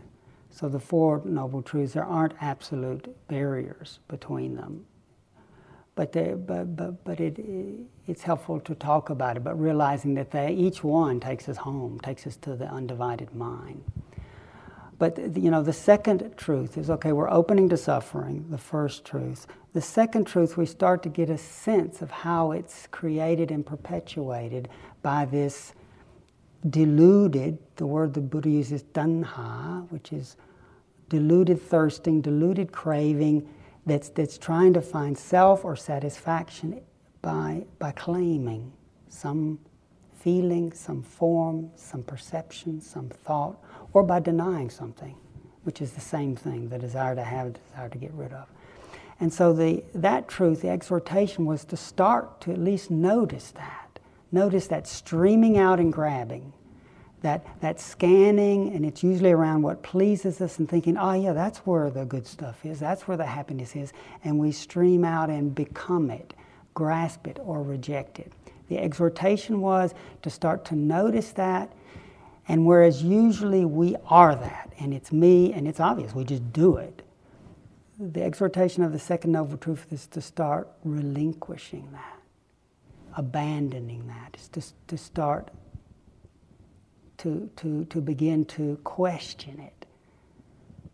So 0.50 0.70
the 0.70 0.80
Four 0.80 1.22
Noble 1.26 1.62
Truths, 1.62 1.92
there 1.92 2.06
aren't 2.06 2.36
absolute 2.40 3.14
barriers 3.28 4.00
between 4.08 4.56
them. 4.56 4.86
But, 5.96 6.12
they, 6.12 6.34
but, 6.34 6.76
but, 6.76 7.04
but 7.06 7.20
it, 7.22 7.40
it's 8.08 8.22
helpful 8.22 8.60
to 8.62 8.76
talk 8.76 9.10
about 9.10 9.38
it, 9.38 9.44
but 9.44 9.60
realizing 9.60 10.14
that 10.16 10.32
they, 10.32 10.54
each 10.54 10.84
one 10.84 11.20
takes 11.22 11.48
us 11.48 11.58
home, 11.58 12.00
takes 12.02 12.28
us 12.28 12.36
to 12.38 12.56
the 12.56 12.68
undivided 12.68 13.34
mind. 13.34 13.84
But 14.98 15.38
you 15.38 15.52
know, 15.52 15.62
the 15.62 15.74
second 15.74 16.36
truth 16.38 16.78
is 16.78 16.90
okay, 16.90 17.12
we're 17.12 17.30
opening 17.30 17.70
to 17.70 17.78
suffering, 17.78 18.46
the 18.50 18.58
first 18.58 19.06
truth. 19.06 19.48
The 19.74 19.82
second 19.82 20.26
truth, 20.26 20.56
we 20.58 20.66
start 20.66 21.04
to 21.04 21.10
get 21.10 21.30
a 21.30 21.38
sense 21.38 22.02
of 22.02 22.12
how 22.12 22.52
it's 22.52 22.88
created 22.88 23.52
and 23.52 23.66
perpetuated 23.66 24.70
by 25.02 25.26
this 25.26 25.74
deluded, 26.70 27.58
the 27.76 27.86
word 27.86 28.14
the 28.14 28.22
Buddha 28.22 28.50
uses, 28.50 28.84
tanha, 28.84 29.90
which 29.92 30.14
is 30.14 30.38
deluded 31.10 31.62
thirsting, 31.62 32.22
deluded 32.22 32.72
craving 32.72 33.48
that's, 33.86 34.10
that's 34.10 34.38
trying 34.38 34.74
to 34.74 34.82
find 34.82 35.18
self 35.18 35.64
or 35.64 35.76
satisfaction 35.76 36.82
by, 37.22 37.66
by 37.80 37.92
claiming 37.92 38.72
some 39.10 39.60
feeling, 40.20 40.74
some 40.74 41.04
form, 41.04 41.70
some 41.76 42.04
perception, 42.04 42.82
some 42.82 43.10
thought, 43.10 43.58
or 43.94 44.04
by 44.04 44.20
denying 44.20 44.70
something, 44.70 45.16
which 45.64 45.82
is 45.82 45.92
the 45.92 46.02
same 46.02 46.36
thing 46.36 46.68
the 46.70 46.80
desire 46.80 47.16
to 47.16 47.24
have, 47.24 47.54
the 47.54 47.60
desire 47.60 47.90
to 47.90 47.98
get 47.98 48.12
rid 48.14 48.34
of. 48.34 48.48
And 49.20 49.32
so 49.32 49.54
the, 49.54 49.84
that 49.94 50.28
truth, 50.28 50.62
the 50.62 50.70
exhortation 50.70 51.46
was 51.46 51.64
to 51.66 51.78
start 51.78 52.42
to 52.42 52.52
at 52.52 52.58
least 52.58 52.92
notice 52.92 53.52
that. 53.52 54.00
Notice 54.32 54.68
that 54.68 54.88
streaming 54.88 55.58
out 55.58 55.80
and 55.80 55.94
grabbing, 55.94 56.52
that, 57.26 57.44
that 57.60 57.80
scanning, 57.80 58.72
and 58.74 58.86
it's 58.86 59.04
usually 59.04 59.32
around 59.32 59.64
what 59.64 59.82
pleases 59.82 60.40
us 60.42 60.60
and 60.60 60.70
thinking, 60.70 60.96
oh, 60.96 61.14
yeah, 61.14 61.34
that's 61.34 61.58
where 61.60 61.90
the 61.90 62.06
good 62.06 62.28
stuff 62.28 62.64
is, 62.66 62.80
that's 62.80 63.08
where 63.08 63.18
the 63.18 63.26
happiness 63.26 63.76
is. 63.76 63.94
And 64.24 64.38
we 64.38 64.52
stream 64.52 65.04
out 65.04 65.32
and 65.32 65.54
become 65.54 66.12
it, 66.12 66.36
grasp 66.76 67.26
it, 67.26 67.40
or 67.44 67.64
reject 67.64 68.20
it. 68.20 68.32
The 68.70 68.78
exhortation 68.78 69.60
was 69.60 69.96
to 70.22 70.30
start 70.30 70.66
to 70.66 70.76
notice 70.76 71.32
that, 71.32 71.74
and 72.48 72.64
whereas 72.64 73.02
usually 73.02 73.66
we 73.66 73.96
are 74.06 74.36
that, 74.36 74.72
and 74.80 74.94
it's 74.94 75.12
me, 75.12 75.52
and 75.52 75.68
it's 75.68 75.80
obvious, 75.80 76.14
we 76.14 76.26
just 76.26 76.54
do 76.54 76.78
it 76.78 77.02
the 77.98 78.22
exhortation 78.22 78.84
of 78.84 78.92
the 78.92 79.00
second 79.00 79.32
noble 79.32 79.56
truth 79.56 79.88
is 79.90 80.06
to 80.08 80.20
start 80.20 80.68
relinquishing 80.84 81.88
that, 81.94 82.20
abandoning 83.16 84.06
that, 84.08 84.36
is 84.38 84.50
to, 84.50 84.62
to 84.88 84.98
start 84.98 85.50
to, 87.26 87.50
to, 87.56 87.86
to 87.86 88.02
begin 88.02 88.46
to 88.46 88.78
question 88.84 89.60
it. 89.60 89.88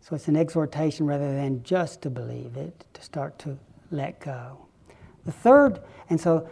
So 0.00 0.16
it's 0.16 0.28
an 0.28 0.36
exhortation 0.36 1.06
rather 1.06 1.30
than 1.30 1.62
just 1.62 2.00
to 2.02 2.10
believe 2.10 2.56
it, 2.56 2.86
to 2.94 3.02
start 3.02 3.38
to 3.40 3.58
let 3.90 4.18
go. 4.20 4.56
The 5.26 5.32
third, 5.32 5.80
and 6.08 6.18
so 6.18 6.48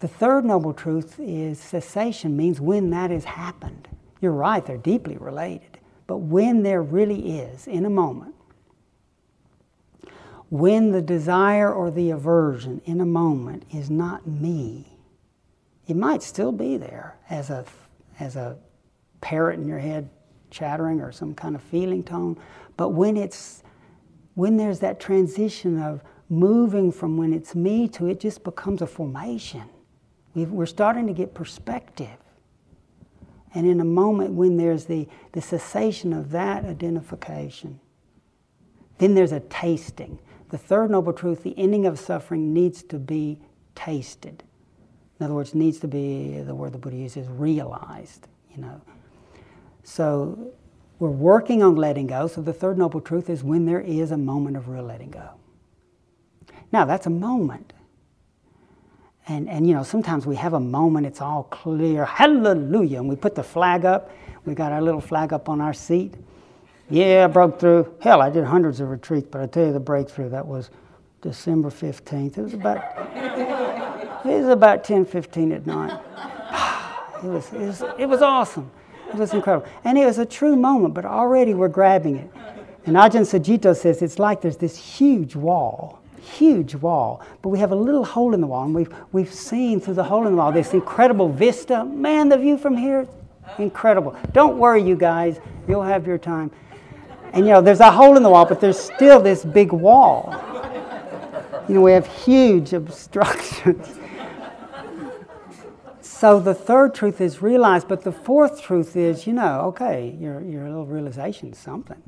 the 0.00 0.06
third 0.06 0.44
noble 0.44 0.74
truth 0.74 1.18
is 1.18 1.58
cessation 1.58 2.36
means 2.36 2.60
when 2.60 2.90
that 2.90 3.10
has 3.10 3.24
happened. 3.24 3.88
You're 4.20 4.32
right, 4.32 4.64
they're 4.64 4.76
deeply 4.76 5.16
related. 5.16 5.78
But 6.06 6.18
when 6.18 6.62
there 6.62 6.82
really 6.82 7.38
is, 7.40 7.66
in 7.66 7.86
a 7.86 7.90
moment, 7.90 8.34
when 10.50 10.92
the 10.92 11.00
desire 11.00 11.72
or 11.72 11.90
the 11.90 12.10
aversion 12.10 12.82
in 12.84 13.00
a 13.00 13.06
moment 13.06 13.64
is 13.72 13.88
not 13.88 14.26
me, 14.26 14.98
it 15.86 15.96
might 15.96 16.22
still 16.22 16.52
be 16.52 16.76
there 16.76 17.16
as 17.30 17.48
a, 17.48 17.64
as 18.18 18.36
a 18.36 18.58
parrot 19.20 19.58
in 19.58 19.66
your 19.66 19.78
head 19.78 20.08
chattering 20.50 21.00
or 21.00 21.12
some 21.12 21.34
kind 21.34 21.54
of 21.54 21.62
feeling 21.62 22.02
tone. 22.02 22.38
But 22.76 22.90
when 22.90 23.16
it's 23.16 23.62
when 24.34 24.56
there's 24.56 24.80
that 24.80 25.00
transition 25.00 25.80
of 25.80 26.02
moving 26.28 26.92
from 26.92 27.16
when 27.16 27.32
it's 27.32 27.54
me 27.54 27.88
to 27.88 28.06
it 28.06 28.20
just 28.20 28.44
becomes 28.44 28.80
a 28.80 28.86
formation. 28.86 29.64
we 30.34 30.44
are 30.44 30.66
starting 30.66 31.06
to 31.08 31.12
get 31.12 31.34
perspective. 31.34 32.16
And 33.52 33.66
in 33.66 33.80
a 33.80 33.84
moment 33.84 34.34
when 34.34 34.56
there's 34.56 34.84
the, 34.84 35.08
the 35.32 35.40
cessation 35.40 36.12
of 36.12 36.30
that 36.30 36.64
identification, 36.64 37.80
then 38.98 39.14
there's 39.14 39.32
a 39.32 39.40
tasting 39.40 40.18
The 40.50 40.58
third 40.58 40.90
noble 40.90 41.12
truth, 41.12 41.42
the 41.42 41.58
ending 41.58 41.86
of 41.86 41.98
suffering, 41.98 42.52
needs 42.52 42.82
to 42.84 42.98
be 42.98 43.40
tasted. 43.74 44.44
In 45.18 45.24
other 45.24 45.34
words, 45.34 45.54
needs 45.54 45.78
to 45.80 45.88
be 45.88 46.40
the 46.40 46.54
word 46.54 46.72
the 46.72 46.78
Buddha 46.78 46.96
uses, 46.96 47.26
realized. 47.28 48.28
You 48.54 48.62
know, 48.62 48.80
so 49.90 50.52
we're 51.00 51.10
working 51.10 51.64
on 51.64 51.74
letting 51.74 52.06
go. 52.06 52.28
So 52.28 52.40
the 52.40 52.52
third 52.52 52.78
noble 52.78 53.00
truth 53.00 53.28
is 53.28 53.42
when 53.42 53.66
there 53.66 53.80
is 53.80 54.12
a 54.12 54.16
moment 54.16 54.56
of 54.56 54.68
real 54.68 54.84
letting 54.84 55.10
go. 55.10 55.30
Now 56.70 56.84
that's 56.84 57.06
a 57.06 57.10
moment. 57.10 57.72
And, 59.26 59.48
and 59.48 59.66
you 59.66 59.74
know, 59.74 59.82
sometimes 59.82 60.26
we 60.26 60.36
have 60.36 60.52
a 60.52 60.60
moment, 60.60 61.06
it's 61.06 61.20
all 61.20 61.42
clear, 61.44 62.04
hallelujah, 62.04 62.98
and 62.98 63.08
we 63.08 63.16
put 63.16 63.34
the 63.34 63.42
flag 63.42 63.84
up. 63.84 64.12
We 64.44 64.54
got 64.54 64.70
our 64.70 64.80
little 64.80 65.00
flag 65.00 65.32
up 65.32 65.48
on 65.48 65.60
our 65.60 65.74
seat. 65.74 66.14
Yeah, 66.88 67.24
I 67.24 67.26
broke 67.26 67.58
through. 67.58 67.92
Hell, 68.00 68.22
I 68.22 68.30
did 68.30 68.44
hundreds 68.44 68.78
of 68.78 68.90
retreats, 68.90 69.26
but 69.28 69.40
I 69.40 69.46
tell 69.46 69.66
you 69.66 69.72
the 69.72 69.80
breakthrough, 69.80 70.28
that 70.30 70.46
was 70.46 70.70
December 71.20 71.68
15th. 71.68 72.38
It 72.38 72.42
was 72.42 72.54
about, 72.54 72.78
it 74.24 74.40
was 74.40 74.48
about 74.48 74.84
10, 74.84 75.04
15 75.04 75.52
at 75.52 75.66
night. 75.66 76.00
It 77.22 77.26
was, 77.26 77.52
it 77.52 77.60
was, 77.60 77.82
it 77.98 78.06
was 78.06 78.22
awesome. 78.22 78.70
It 79.12 79.16
was 79.16 79.34
incredible. 79.34 79.68
And 79.84 79.98
it 79.98 80.06
was 80.06 80.18
a 80.18 80.26
true 80.26 80.56
moment, 80.56 80.94
but 80.94 81.04
already 81.04 81.54
we're 81.54 81.68
grabbing 81.68 82.16
it. 82.16 82.30
And 82.86 82.96
Ajahn 82.96 83.22
Sucitto 83.22 83.76
says 83.76 84.02
it's 84.02 84.18
like 84.18 84.40
there's 84.40 84.56
this 84.56 84.76
huge 84.76 85.36
wall, 85.36 86.00
huge 86.20 86.74
wall, 86.76 87.20
but 87.42 87.50
we 87.50 87.58
have 87.58 87.72
a 87.72 87.76
little 87.76 88.04
hole 88.04 88.32
in 88.34 88.40
the 88.40 88.46
wall, 88.46 88.64
and 88.64 88.74
we've, 88.74 88.92
we've 89.12 89.32
seen 89.32 89.80
through 89.80 89.94
the 89.94 90.04
hole 90.04 90.26
in 90.26 90.32
the 90.32 90.38
wall 90.38 90.52
this 90.52 90.72
incredible 90.72 91.28
vista. 91.28 91.84
Man, 91.84 92.28
the 92.28 92.38
view 92.38 92.56
from 92.56 92.76
here, 92.76 93.06
incredible. 93.58 94.16
Don't 94.32 94.58
worry, 94.58 94.82
you 94.82 94.96
guys, 94.96 95.40
you'll 95.68 95.82
have 95.82 96.06
your 96.06 96.18
time. 96.18 96.50
And 97.32 97.46
you 97.46 97.52
know, 97.52 97.60
there's 97.60 97.80
a 97.80 97.90
hole 97.90 98.16
in 98.16 98.22
the 98.22 98.30
wall, 98.30 98.46
but 98.46 98.60
there's 98.60 98.78
still 98.78 99.20
this 99.20 99.44
big 99.44 99.72
wall. 99.72 100.34
You 101.68 101.74
know, 101.76 101.82
we 101.82 101.92
have 101.92 102.06
huge 102.06 102.72
obstructions. 102.72 103.98
So 106.20 106.38
the 106.38 106.52
third 106.52 106.94
truth 106.94 107.18
is 107.22 107.40
realized, 107.40 107.88
but 107.88 108.02
the 108.02 108.12
fourth 108.12 108.60
truth 108.60 108.94
is, 108.94 109.26
you 109.26 109.32
know, 109.32 109.62
okay, 109.68 110.14
your, 110.20 110.42
your 110.42 110.64
little 110.68 110.84
realization 110.84 111.52
is 111.52 111.56
something. 111.56 112.02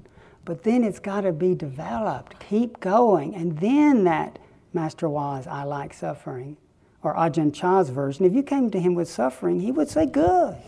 But 0.45 0.65
then 0.65 0.85
it's 0.85 0.99
got 0.99 1.23
to 1.23 1.33
be 1.33 1.55
developed. 1.55 2.39
Keep 2.39 2.81
going. 2.81 3.35
And 3.35 3.59
then 3.59 4.05
that 4.05 4.39
Master 4.75 5.07
Hua's 5.07 5.47
I 5.47 5.63
like 5.63 5.95
suffering, 5.95 6.59
or 7.03 7.15
Ajahn 7.15 7.55
Chah's 7.55 7.89
version, 7.89 8.27
if 8.27 8.35
you 8.35 8.43
came 8.43 8.71
to 8.73 8.79
him 8.79 8.95
with 8.95 9.09
suffering, 9.09 9.61
he 9.61 9.73
would 9.73 9.89
say, 9.89 10.05
good. 10.05 10.59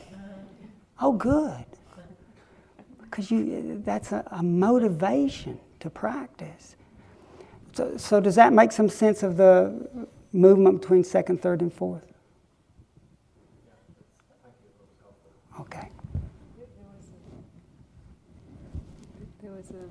Oh, 0.99 1.13
good. 1.13 1.67
Because 3.03 3.31
you, 3.31 3.83
that's 3.85 4.13
a, 4.13 4.27
a 4.31 4.43
motivation 4.43 5.61
to 5.81 5.91
practice. 5.91 6.77
So, 7.75 7.99
so 7.99 8.21
does 8.21 8.37
that 8.37 8.55
make 8.55 8.73
some 8.73 8.89
sense 8.89 9.23
of 9.23 9.37
the 9.37 10.09
movement 10.33 10.81
between 10.81 11.05
second, 11.05 11.43
third, 11.43 11.61
and 11.61 11.71
fourth? 11.71 12.14
Okay. 15.61 15.89
There 19.41 19.53
was 19.53 19.71
a 19.71 19.85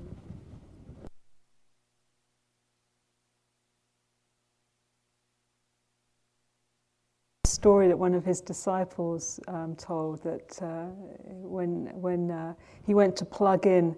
story 7.46 7.88
that 7.88 7.98
one 7.98 8.14
of 8.14 8.24
his 8.24 8.40
disciples 8.40 9.40
um, 9.48 9.74
told 9.76 10.22
that 10.22 10.60
uh, 10.60 10.86
when 11.26 11.88
when 11.94 12.30
uh, 12.30 12.52
he 12.84 12.94
went 12.94 13.16
to 13.16 13.24
plug 13.24 13.66
in 13.66 13.96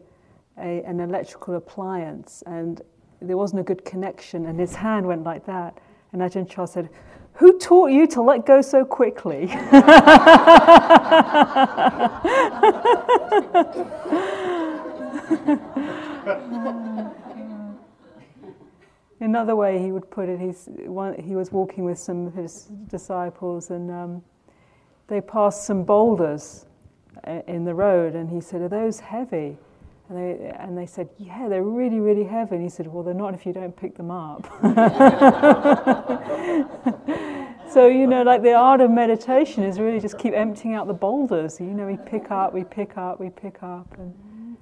a, 0.58 0.82
an 0.82 1.00
electrical 1.00 1.56
appliance 1.56 2.42
and 2.46 2.82
there 3.20 3.36
wasn't 3.36 3.58
a 3.58 3.64
good 3.64 3.84
connection 3.84 4.46
and 4.46 4.60
his 4.60 4.74
hand 4.74 5.06
went 5.06 5.24
like 5.24 5.44
that 5.46 5.78
and 6.12 6.22
Ajahn 6.22 6.48
Chah 6.48 6.64
said, 6.64 6.88
"Who 7.38 7.58
taught 7.58 7.90
you 7.90 8.06
to 8.08 8.22
let 8.22 8.46
go 8.46 8.62
so 8.62 8.84
quickly?" 8.84 9.50
Another 19.20 19.56
way 19.56 19.78
he 19.78 19.92
would 19.92 20.10
put 20.10 20.28
it, 20.28 20.38
he's, 20.38 20.68
one, 20.84 21.20
he 21.20 21.34
was 21.34 21.50
walking 21.50 21.84
with 21.84 21.98
some 21.98 22.26
of 22.26 22.34
his 22.34 22.64
disciples 22.88 23.70
and 23.70 23.90
um, 23.90 24.22
they 25.08 25.20
passed 25.20 25.64
some 25.64 25.84
boulders 25.84 26.66
uh, 27.26 27.40
in 27.46 27.64
the 27.64 27.74
road 27.74 28.14
and 28.14 28.28
he 28.28 28.40
said, 28.40 28.60
Are 28.60 28.68
those 28.68 29.00
heavy? 29.00 29.56
And 30.08 30.18
they, 30.18 30.54
and 30.58 30.76
they 30.76 30.86
said, 30.86 31.08
Yeah, 31.18 31.48
they're 31.48 31.62
really, 31.62 31.98
really 31.98 32.24
heavy. 32.24 32.56
And 32.56 32.64
he 32.64 32.68
said, 32.68 32.86
Well, 32.86 33.02
they're 33.02 33.14
not 33.14 33.34
if 33.34 33.46
you 33.46 33.52
don't 33.52 33.76
pick 33.76 33.96
them 33.96 34.10
up. 34.10 34.46
so, 37.76 37.88
you 37.88 38.06
know, 38.06 38.22
like 38.22 38.40
the 38.40 38.54
art 38.54 38.80
of 38.80 38.90
meditation 38.90 39.62
is 39.62 39.78
really 39.78 40.00
just 40.00 40.18
keep 40.18 40.32
emptying 40.32 40.72
out 40.72 40.86
the 40.86 40.94
boulders. 40.94 41.60
You 41.60 41.66
know, 41.66 41.86
we 41.86 41.98
pick 41.98 42.30
up, 42.30 42.54
we 42.54 42.64
pick 42.64 42.96
up, 42.96 43.20
we 43.20 43.28
pick 43.28 43.62
up. 43.62 43.98
And, 43.98 44.56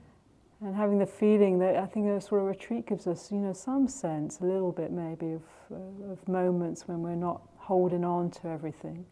and 0.60 0.74
having 0.74 0.98
the 0.98 1.06
feeling 1.06 1.60
that 1.60 1.76
I 1.76 1.86
think 1.86 2.08
a 2.08 2.20
sort 2.20 2.40
of 2.40 2.48
retreat 2.48 2.88
gives 2.88 3.06
us, 3.06 3.30
you 3.30 3.38
know, 3.38 3.52
some 3.52 3.86
sense, 3.86 4.40
a 4.40 4.44
little 4.44 4.72
bit 4.72 4.90
maybe, 4.90 5.34
of, 5.34 5.42
uh, 5.70 6.10
of 6.10 6.26
moments 6.26 6.88
when 6.88 7.02
we're 7.02 7.14
not 7.14 7.40
holding 7.56 8.04
on 8.04 8.32
to 8.32 8.48
everything. 8.48 9.06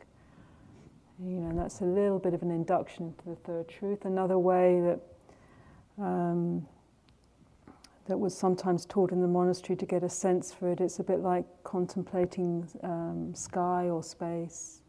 You 1.24 1.38
know, 1.38 1.50
and 1.50 1.59
that's 1.61 1.80
a 1.80 1.84
little 1.84 2.18
bit 2.18 2.34
of 2.34 2.42
an 2.42 2.50
induction 2.50 3.14
to 3.18 3.24
the 3.30 3.36
third 3.36 3.68
truth. 3.68 4.05
Another 4.05 4.36
way 4.36 4.80
that 4.80 5.00
um, 6.05 6.66
that 8.07 8.18
was 8.18 8.36
sometimes 8.36 8.84
taught 8.84 9.12
in 9.12 9.20
the 9.20 9.28
monastery 9.28 9.76
to 9.76 9.86
get 9.86 10.03
a 10.03 10.09
sense 10.09 10.53
for 10.53 10.70
it. 10.70 10.80
It's 10.80 10.98
a 10.98 11.05
bit 11.05 11.20
like 11.20 11.44
contemplating 11.64 12.68
um, 12.82 13.34
sky 13.34 13.88
or 13.88 14.03
space. 14.03 14.80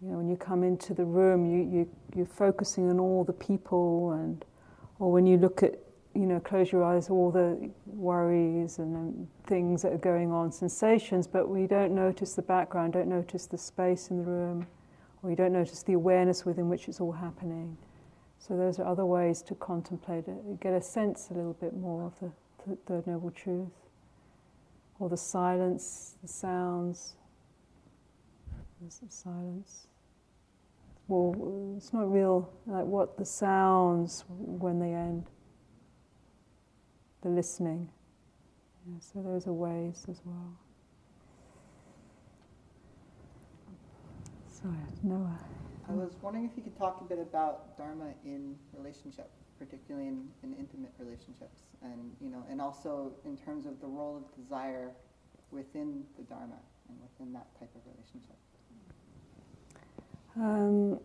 You 0.00 0.10
know, 0.10 0.16
when 0.18 0.28
you 0.28 0.36
come 0.36 0.62
into 0.62 0.94
the 0.94 1.04
room, 1.04 1.46
you, 1.46 1.78
you, 1.78 1.90
you're 2.14 2.26
focusing 2.26 2.90
on 2.90 3.00
all 3.00 3.24
the 3.24 3.32
people 3.32 4.12
and 4.12 4.44
or 4.98 5.10
when 5.12 5.26
you 5.26 5.36
look 5.36 5.62
at, 5.62 5.78
you 6.14 6.26
know, 6.26 6.40
close 6.40 6.70
your 6.70 6.84
eyes, 6.84 7.10
all 7.10 7.30
the 7.30 7.70
worries 7.86 8.78
and 8.78 8.96
um, 8.96 9.28
things 9.46 9.82
that 9.82 9.92
are 9.92 9.98
going 9.98 10.30
on, 10.30 10.52
sensations, 10.52 11.26
but 11.26 11.48
we 11.48 11.66
don't 11.66 11.94
notice 11.94 12.34
the 12.34 12.42
background, 12.42 12.92
don't 12.92 13.08
notice 13.08 13.46
the 13.46 13.58
space 13.58 14.10
in 14.10 14.18
the 14.18 14.22
room, 14.22 14.66
or 15.22 15.30
you 15.30 15.36
don't 15.36 15.52
notice 15.52 15.82
the 15.82 15.94
awareness 15.94 16.44
within 16.44 16.68
which 16.68 16.88
it's 16.88 17.00
all 17.00 17.12
happening. 17.12 17.76
So 18.46 18.56
those 18.56 18.78
are 18.78 18.86
other 18.86 19.06
ways 19.06 19.40
to 19.42 19.54
contemplate 19.54 20.28
it, 20.28 20.60
get 20.60 20.74
a 20.74 20.82
sense 20.82 21.28
a 21.30 21.34
little 21.34 21.54
bit 21.54 21.74
more 21.74 22.06
of 22.06 22.18
the, 22.20 22.30
Third 22.86 23.06
Noble 23.06 23.30
Truth, 23.30 23.72
or 24.98 25.08
the 25.08 25.16
silence, 25.16 26.16
the 26.22 26.28
sounds, 26.28 27.14
There's 28.80 28.98
the 28.98 29.10
silence 29.10 29.86
well, 31.06 31.74
it's 31.76 31.92
not 31.92 32.10
real, 32.10 32.50
like 32.66 32.86
what 32.86 33.18
the 33.18 33.24
sounds 33.24 34.24
when 34.28 34.78
they 34.78 34.92
end, 34.92 35.26
the 37.22 37.28
listening. 37.28 37.90
Yeah, 38.86 38.96
so 39.00 39.22
those 39.22 39.46
are 39.46 39.52
ways 39.52 40.06
as 40.08 40.20
well. 40.24 40.56
Sorry, 44.48 44.74
Noah. 45.02 45.38
I 45.88 45.92
was 45.92 46.12
wondering 46.22 46.46
if 46.46 46.56
you 46.56 46.62
could 46.62 46.76
talk 46.76 47.00
a 47.00 47.04
bit 47.04 47.18
about 47.18 47.76
Dharma 47.76 48.12
in 48.24 48.56
relationship, 48.76 49.30
particularly 49.58 50.08
in, 50.08 50.28
in 50.42 50.54
intimate 50.58 50.92
relationships, 50.98 51.60
and 51.82 52.12
you 52.20 52.30
know, 52.30 52.42
and 52.50 52.60
also 52.60 53.12
in 53.24 53.36
terms 53.36 53.66
of 53.66 53.80
the 53.80 53.86
role 53.86 54.16
of 54.16 54.42
desire 54.42 54.90
within 55.50 56.04
the 56.16 56.22
Dharma 56.24 56.56
and 56.88 56.98
within 57.02 57.32
that 57.34 57.46
type 57.58 57.70
of 57.74 57.82
relationship. 57.92 58.36
Um, 60.36 61.00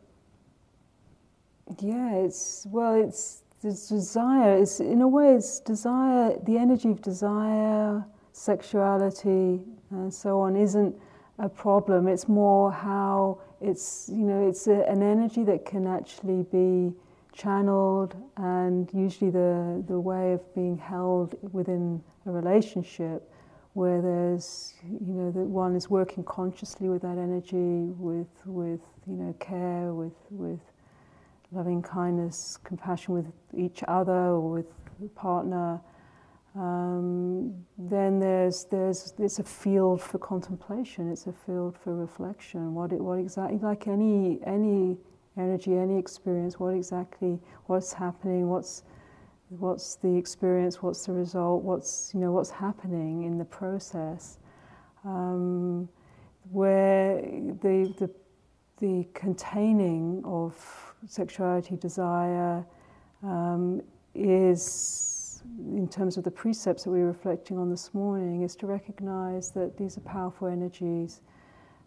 yeah, 1.79 2.15
it's 2.15 2.65
well, 2.69 2.95
it's 2.95 3.43
the 3.61 3.69
desire. 3.69 4.57
It's 4.57 4.79
in 4.79 5.01
a 5.01 5.07
way, 5.07 5.35
it's 5.35 5.59
desire. 5.59 6.37
The 6.43 6.57
energy 6.57 6.89
of 6.89 7.01
desire, 7.01 8.05
sexuality, 8.31 9.61
and 9.91 10.13
so 10.13 10.39
on 10.39 10.55
isn't 10.55 10.95
a 11.37 11.49
problem. 11.49 12.07
It's 12.07 12.27
more 12.27 12.71
how 12.71 13.39
it's 13.61 14.09
you 14.09 14.23
know 14.25 14.47
it's 14.47 14.67
a, 14.67 14.87
an 14.89 15.01
energy 15.03 15.43
that 15.43 15.65
can 15.65 15.87
actually 15.87 16.43
be 16.43 16.93
channeled, 17.33 18.15
and 18.37 18.89
usually 18.93 19.31
the 19.31 19.83
the 19.87 19.99
way 19.99 20.33
of 20.33 20.55
being 20.55 20.77
held 20.77 21.35
within 21.53 22.01
a 22.25 22.31
relationship 22.31 23.29
where 23.73 24.01
there's 24.01 24.73
you 24.83 25.13
know 25.13 25.31
that 25.31 25.45
one 25.45 25.75
is 25.75 25.89
working 25.89 26.23
consciously 26.23 26.89
with 26.89 27.01
that 27.01 27.17
energy 27.17 27.93
with 27.97 28.27
with 28.45 28.81
you 29.07 29.13
know 29.13 29.33
care 29.39 29.93
with 29.93 30.13
with 30.29 30.59
loving 31.51 31.81
kindness 31.81 32.57
compassion 32.63 33.13
with 33.13 33.25
each 33.55 33.83
other 33.87 34.11
or 34.11 34.51
with 34.51 34.65
the 34.99 35.07
partner 35.09 35.79
um, 36.59 37.53
then 37.77 38.19
there's 38.19 38.65
there's 38.65 39.13
it's 39.17 39.39
a 39.39 39.43
field 39.43 40.01
for 40.01 40.17
contemplation. 40.17 41.11
It's 41.11 41.27
a 41.27 41.33
field 41.33 41.77
for 41.77 41.95
reflection. 41.95 42.73
What 42.73 42.91
it, 42.91 42.99
what 42.99 43.19
exactly 43.19 43.59
like 43.59 43.87
any 43.87 44.39
any 44.45 44.97
energy 45.37 45.77
any 45.77 45.97
experience 45.97 46.59
what 46.59 46.73
exactly 46.73 47.39
what's 47.67 47.93
happening 47.93 48.49
what's 48.49 48.83
what's 49.49 49.95
the 49.95 50.15
experience, 50.15 50.81
what's 50.81 51.05
the 51.05 51.13
result, 51.13 51.63
what's 51.63 52.11
you 52.13 52.19
know 52.19 52.31
what's 52.31 52.51
happening 52.51 53.23
in 53.23 53.37
the 53.37 53.45
process, 53.45 54.37
um, 55.03 55.89
where 56.51 57.21
the 57.61 57.93
the 57.97 58.09
the 58.77 59.07
containing 59.13 60.21
of 60.23 60.55
sexuality, 61.07 61.75
desire, 61.75 62.65
um, 63.23 63.81
is 64.13 64.61
in 65.43 65.87
terms 65.87 66.17
of 66.17 66.23
the 66.23 66.31
precepts 66.31 66.83
that 66.83 66.91
we 66.91 66.99
were 66.99 67.07
reflecting 67.07 67.57
on 67.57 67.69
this 67.69 67.93
morning, 67.93 68.43
is 68.43 68.55
to 68.57 68.67
recognize 68.67 69.51
that 69.51 69.77
these 69.77 69.97
are 69.97 70.01
powerful 70.01 70.47
energies. 70.47 71.21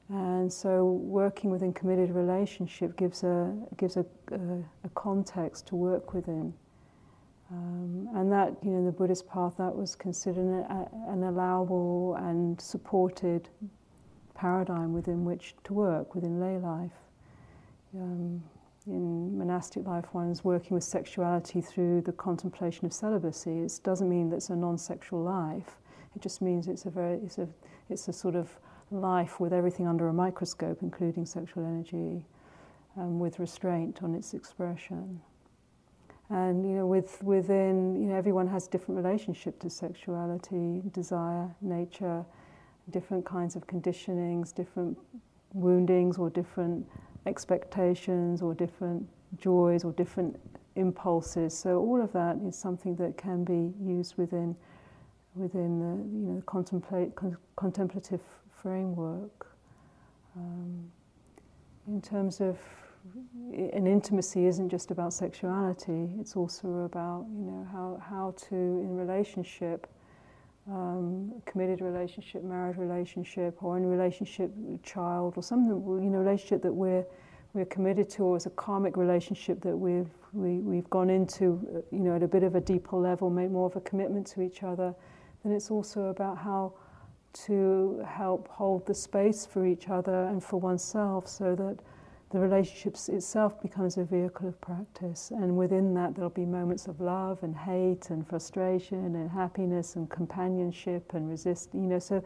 And 0.09 0.53
so, 0.53 0.85
working 0.85 1.51
within 1.51 1.73
committed 1.73 2.11
relationship 2.11 2.97
gives 2.97 3.23
a 3.23 3.55
gives 3.77 3.97
a, 3.97 4.05
a, 4.33 4.39
a 4.85 4.89
context 4.95 5.67
to 5.69 5.77
work 5.77 6.13
within. 6.13 6.53
Um, 7.51 8.09
and 8.15 8.33
that, 8.33 8.57
you 8.63 8.71
know, 8.71 8.85
the 8.85 8.93
Buddhist 8.93 9.29
path, 9.29 9.55
that 9.59 9.75
was 9.77 9.95
considered 9.95 10.65
an, 10.71 10.87
an 11.09 11.23
allowable 11.23 12.17
and 12.19 12.59
supported 12.59 13.49
paradigm 14.35 14.95
within 14.95 15.25
which 15.25 15.55
to 15.65 15.75
work 15.75 16.15
within 16.15 16.41
lay 16.41 16.57
life. 16.57 16.93
Um, 17.95 18.43
in 18.87 19.37
monastic 19.37 19.87
life, 19.87 20.07
one's 20.13 20.45
working 20.45 20.75
with 20.75 20.85
sexuality 20.85 21.61
through 21.61 22.03
the 22.03 22.13
contemplation 22.13 22.87
of 22.87 22.93
celibacy. 22.93 23.59
It 23.59 23.81
doesn't 23.83 24.09
mean 24.09 24.31
that 24.31 24.37
it's 24.37 24.51
a 24.51 24.57
non-sexual 24.57 25.23
life. 25.23 25.79
It 26.15 26.23
just 26.23 26.43
means 26.43 26.69
it's 26.69 26.87
a 26.87 26.91
very, 26.91 27.19
it's 27.19 27.39
a, 27.39 27.49
it's 27.89 28.09
a 28.09 28.13
sort 28.13 28.35
of 28.35 28.51
life 28.91 29.41
with 29.41 29.53
everything 29.53 29.87
under 29.87 30.09
a 30.09 30.13
microscope, 30.13 30.79
including 30.83 31.25
sexual 31.25 31.65
energy, 31.65 32.27
um, 32.97 33.19
with 33.19 33.39
restraint 33.39 34.03
on 34.03 34.15
its 34.15 34.35
expression. 34.35 35.21
And 36.29 36.65
you 36.65 36.77
know, 36.77 36.87
with, 36.87 37.23
within 37.23 37.97
you 38.01 38.09
know, 38.09 38.15
everyone 38.15 38.47
has 38.49 38.67
different 38.67 39.05
relationship 39.05 39.59
to 39.61 39.71
sexuality, 39.71 40.83
desire, 40.93 41.55
nature, 41.61 42.25
different 42.91 43.25
kinds 43.25 43.55
of 43.55 43.67
conditionings, 43.67 44.55
different 44.55 44.99
woundings, 45.53 46.19
or 46.19 46.31
different 46.31 46.87
expectations, 47.27 48.43
or 48.43 48.55
different 48.55 49.09
joys, 49.39 49.85
or 49.85 49.93
different 49.93 50.39
impulses. 50.77 51.57
So 51.57 51.79
all 51.79 52.01
of 52.03 52.13
that 52.13 52.37
is 52.47 52.57
something 52.57 52.97
that 52.97 53.17
can 53.17 53.45
be 53.45 53.73
used 53.83 54.17
within 54.17 54.57
within 55.35 55.79
the 55.79 55.97
you 56.19 56.35
know 56.35 56.43
contemplate 56.47 57.15
con- 57.15 57.37
contemplative 57.57 58.21
framework. 58.63 59.47
Um, 60.37 60.91
in 61.89 62.01
terms 62.01 62.41
of 62.41 62.59
an 63.53 63.87
intimacy 63.87 64.47
isn't 64.47 64.69
just 64.69 64.91
about 64.91 65.13
sexuality, 65.13 66.11
it's 66.21 66.37
also 66.37 66.69
about, 66.85 67.27
you 67.37 67.45
know, 67.45 67.67
how, 67.73 68.01
how 68.09 68.35
to, 68.49 68.55
in 68.55 68.97
relationship, 68.97 69.89
um, 70.71 71.33
committed 71.45 71.81
relationship, 71.81 72.45
married 72.45 72.77
relationship, 72.77 73.63
or 73.63 73.77
in 73.77 73.87
relationship 73.87 74.51
child, 74.83 75.35
or 75.37 75.43
something, 75.43 75.69
you 75.69 76.11
know, 76.11 76.19
relationship 76.19 76.63
that 76.63 76.73
we're, 76.73 77.05
we're 77.53 77.65
committed 77.67 78.09
to, 78.11 78.25
or 78.25 78.37
as 78.37 78.47
a 78.47 78.51
karmic 78.51 78.97
relationship 78.97 79.61
that 79.63 79.77
we've, 79.77 80.11
we, 80.33 80.59
we've 80.61 80.89
gone 80.91 81.11
into, 81.11 81.61
uh, 81.75 81.81
you 81.91 82.03
know, 82.03 82.15
at 82.15 82.23
a 82.23 82.29
bit 82.29 82.43
of 82.43 82.55
a 82.55 82.61
deeper 82.61 82.97
level, 82.97 83.29
made 83.29 83.51
more 83.51 83.67
of 83.67 83.77
a 83.77 83.81
commitment 83.81 84.27
to 84.29 84.43
each 84.43 84.63
other, 84.63 84.95
then 85.43 85.53
it's 85.53 85.71
also 85.71 86.07
about 86.07 86.39
how 86.39 86.73
to 87.33 88.05
help 88.07 88.49
hold 88.49 88.87
the 88.87 88.95
space 88.95 89.47
for 89.47 89.67
each 89.67 89.89
other 89.89 90.27
and 90.27 90.45
for 90.45 90.61
oneself 90.61 91.27
so 91.27 91.55
that 91.55 91.79
the 92.33 92.39
relationship 92.39 92.97
itself 93.15 93.61
becomes 93.61 93.99
a 93.99 94.05
vehicle 94.05 94.49
of 94.49 94.59
practice. 94.63 95.31
And 95.31 95.55
within 95.57 95.93
that, 95.95 96.15
there'll 96.15 96.31
be 96.31 96.47
moments 96.47 96.87
of 96.87 96.99
love 96.99 97.43
and 97.43 97.55
hate 97.55 98.09
and 98.09 98.27
frustration 98.27 99.17
and 99.17 99.31
happiness 99.31 99.97
and 99.97 100.09
companionship 100.11 101.13
and 101.13 101.29
resist. 101.29 101.75
You 101.75 101.81
know, 101.81 101.99
so 101.99 102.25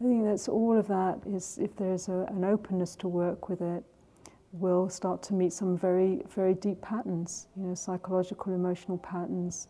I 0.00 0.04
think 0.04 0.24
that's 0.24 0.48
all 0.48 0.78
of 0.78 0.86
that 0.86 1.18
is 1.26 1.58
if 1.60 1.76
there's 1.76 2.08
a, 2.08 2.26
an 2.30 2.44
openness 2.44 2.94
to 2.96 3.08
work 3.08 3.48
with 3.48 3.60
it, 3.60 3.82
we'll 4.52 4.88
start 4.88 5.20
to 5.24 5.34
meet 5.34 5.52
some 5.52 5.76
very, 5.76 6.22
very 6.32 6.54
deep 6.54 6.80
patterns, 6.80 7.48
you 7.56 7.64
know, 7.64 7.74
psychological, 7.74 8.54
emotional 8.54 8.98
patterns. 8.98 9.66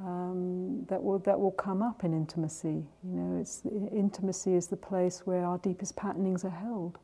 Um, 0.00 0.84
that 0.88 1.00
will 1.00 1.20
that 1.20 1.38
will 1.38 1.52
come 1.52 1.80
up 1.80 2.02
in 2.02 2.12
intimacy. 2.12 2.84
You 3.04 3.12
know, 3.12 3.40
it's 3.40 3.62
intimacy 3.92 4.54
is 4.54 4.66
the 4.66 4.76
place 4.76 5.24
where 5.24 5.44
our 5.44 5.58
deepest 5.58 5.94
patternings 5.94 6.44
are 6.44 6.50
held. 6.50 6.98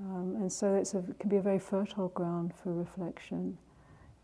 Um, 0.00 0.36
and 0.36 0.52
so 0.52 0.74
it 0.74 0.92
can 1.18 1.30
be 1.30 1.36
a 1.36 1.42
very 1.42 1.58
fertile 1.58 2.08
ground 2.08 2.52
for 2.54 2.72
reflection. 2.72 3.56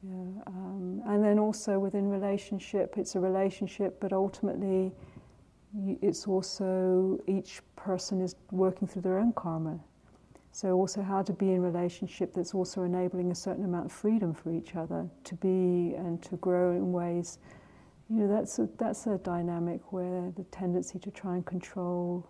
Yeah, 0.02 0.42
um, 0.46 1.00
and 1.06 1.24
then 1.24 1.38
also 1.38 1.78
within 1.78 2.10
relationship, 2.10 2.94
it's 2.98 3.14
a 3.14 3.20
relationship, 3.20 4.00
but 4.00 4.12
ultimately 4.12 4.92
it's 6.02 6.26
also 6.26 7.18
each 7.26 7.60
person 7.76 8.20
is 8.20 8.34
working 8.50 8.86
through 8.86 9.02
their 9.02 9.18
own 9.18 9.32
karma. 9.32 9.78
So 10.50 10.72
also 10.72 11.00
how 11.00 11.22
to 11.22 11.32
be 11.32 11.52
in 11.52 11.62
relationship 11.62 12.34
that's 12.34 12.52
also 12.52 12.82
enabling 12.82 13.30
a 13.30 13.34
certain 13.34 13.64
amount 13.64 13.86
of 13.86 13.92
freedom 13.92 14.34
for 14.34 14.52
each 14.52 14.76
other 14.76 15.08
to 15.24 15.34
be 15.36 15.94
and 15.94 16.22
to 16.24 16.36
grow 16.36 16.72
in 16.72 16.92
ways. 16.92 17.38
You 18.10 18.16
know, 18.16 18.28
that's 18.28 18.58
a, 18.58 18.68
that's 18.76 19.06
a 19.06 19.16
dynamic 19.18 19.92
where 19.92 20.30
the 20.36 20.44
tendency 20.50 20.98
to 20.98 21.10
try 21.10 21.36
and 21.36 21.46
control 21.46 22.28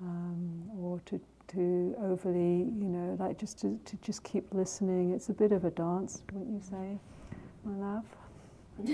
um, 0.00 0.64
or 0.76 1.00
to 1.06 1.20
to 1.54 1.94
overly, 2.02 2.58
you 2.58 2.88
know, 2.88 3.16
like 3.18 3.38
just 3.38 3.60
to, 3.60 3.78
to 3.84 3.96
just 3.98 4.24
keep 4.24 4.52
listening. 4.52 5.12
It's 5.12 5.28
a 5.28 5.34
bit 5.34 5.52
of 5.52 5.64
a 5.64 5.70
dance, 5.70 6.22
wouldn't 6.32 6.52
you 6.52 6.60
say, 6.60 6.98
my 7.64 7.76
love? 7.76 8.04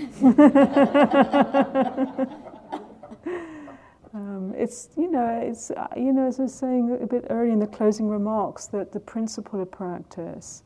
um, 4.13 4.53
it's 4.57 4.89
you 4.97 5.09
know 5.09 5.39
it's 5.41 5.71
uh, 5.71 5.87
you 5.95 6.11
know 6.11 6.27
as 6.27 6.39
I 6.39 6.43
was 6.43 6.53
saying 6.53 6.97
a 7.01 7.07
bit 7.07 7.25
earlier 7.29 7.53
in 7.53 7.59
the 7.59 7.67
closing 7.67 8.09
remarks 8.09 8.65
that 8.67 8.91
the 8.91 8.99
principle 8.99 9.61
of 9.61 9.71
practice, 9.71 10.63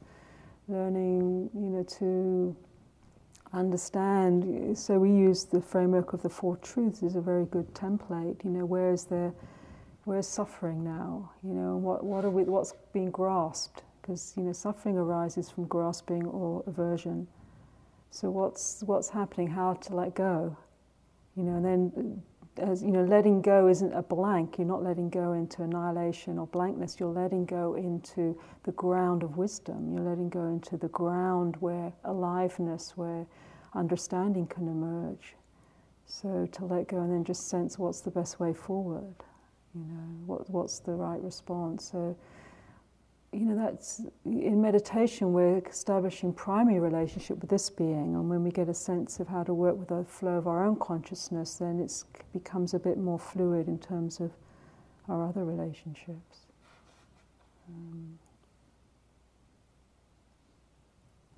learning 0.68 1.50
you 1.54 1.70
know 1.70 1.84
to 2.00 2.56
understand. 3.54 4.78
So 4.78 4.98
we 4.98 5.12
use 5.12 5.46
the 5.46 5.62
framework 5.62 6.14
of 6.14 6.24
the 6.24 6.30
four 6.30 6.58
truths 6.58 7.04
is 7.04 7.16
a 7.16 7.22
very 7.22 7.46
good 7.46 7.72
template. 7.74 8.44
You 8.44 8.50
know 8.50 8.66
where 8.66 8.92
is 8.92 9.06
there 9.06 9.34
Where's 10.06 10.28
suffering 10.28 10.84
now? 10.84 11.32
You 11.44 11.54
know, 11.54 11.78
what, 11.78 12.04
what 12.04 12.26
are 12.26 12.30
we, 12.30 12.44
what's 12.44 12.74
being 12.92 13.12
grasped? 13.12 13.84
Because, 14.02 14.34
you 14.36 14.44
know, 14.44 14.52
suffering 14.52 14.98
arises 14.98 15.50
from 15.50 15.66
grasping 15.66 16.26
or 16.26 16.62
aversion. 16.68 17.28
So 18.12 18.30
what's, 18.30 18.84
what's 18.86 19.10
happening? 19.10 19.48
How 19.48 19.76
to 19.76 19.96
let 19.96 20.14
go? 20.14 20.58
You 21.38 21.44
know, 21.44 21.56
and 21.56 21.66
then, 21.66 22.22
uh, 22.60 22.72
as, 22.72 22.84
you 22.84 22.92
know, 22.92 23.04
letting 23.06 23.42
go 23.42 23.70
isn't 23.70 23.94
a 23.94 24.04
blank. 24.04 24.58
You're 24.58 24.68
not 24.68 24.84
letting 24.84 25.10
go 25.10 25.34
into 25.34 25.64
annihilation 25.64 26.38
or 26.38 26.48
blankness. 26.48 27.00
You're 27.00 27.10
letting 27.10 27.46
go 27.46 27.76
into 27.76 28.38
the 28.64 28.74
ground 28.74 29.24
of 29.24 29.38
wisdom. 29.38 29.92
You're 29.94 30.04
letting 30.04 30.30
go 30.30 30.48
into 30.48 30.76
the 30.76 30.90
ground 30.90 31.56
where 31.62 31.94
aliveness, 32.04 32.94
where 32.98 33.26
understanding 33.74 34.48
can 34.48 34.68
emerge. 34.68 35.36
So 36.06 36.48
to 36.52 36.66
let 36.66 36.90
go 36.90 37.00
and 37.00 37.12
then 37.12 37.24
just 37.24 37.50
sense 37.50 37.80
what's 37.80 38.02
the 38.02 38.12
best 38.12 38.40
way 38.40 38.54
forward. 38.54 39.16
You 39.76 39.82
know, 39.82 40.26
what, 40.26 40.50
what's 40.50 40.80
the 40.80 40.92
right 40.92 41.22
response? 41.22 41.90
So, 41.92 42.16
you 43.32 43.46
know, 43.46 43.56
that's 43.56 44.02
in 44.26 44.62
meditation, 44.62 45.34
we're 45.34 45.58
establishing 45.68 46.34
primary 46.34 46.80
relationship 46.80 47.42
with 47.42 47.50
this 47.50 47.70
being, 47.70 48.16
and 48.16 48.30
when 48.30 48.44
we 48.44 48.52
get 48.52 48.70
a 48.70 48.74
sense 48.74 49.20
of 49.20 49.28
how 49.28 49.44
to 49.44 49.54
work 49.54 49.78
with 49.78 49.88
the 49.88 50.04
flow 50.04 50.38
of 50.38 50.48
our 50.48 50.64
own 50.64 50.76
consciousness, 50.76 51.56
then 51.56 51.80
it 51.80 51.92
becomes 52.32 52.76
a 52.76 52.80
bit 52.80 52.98
more 52.98 53.18
fluid 53.18 53.68
in 53.68 53.80
terms 53.80 54.20
of 54.20 54.32
our 55.10 55.28
other 55.28 55.44
relationships. 55.44 56.46
Um, 57.68 58.20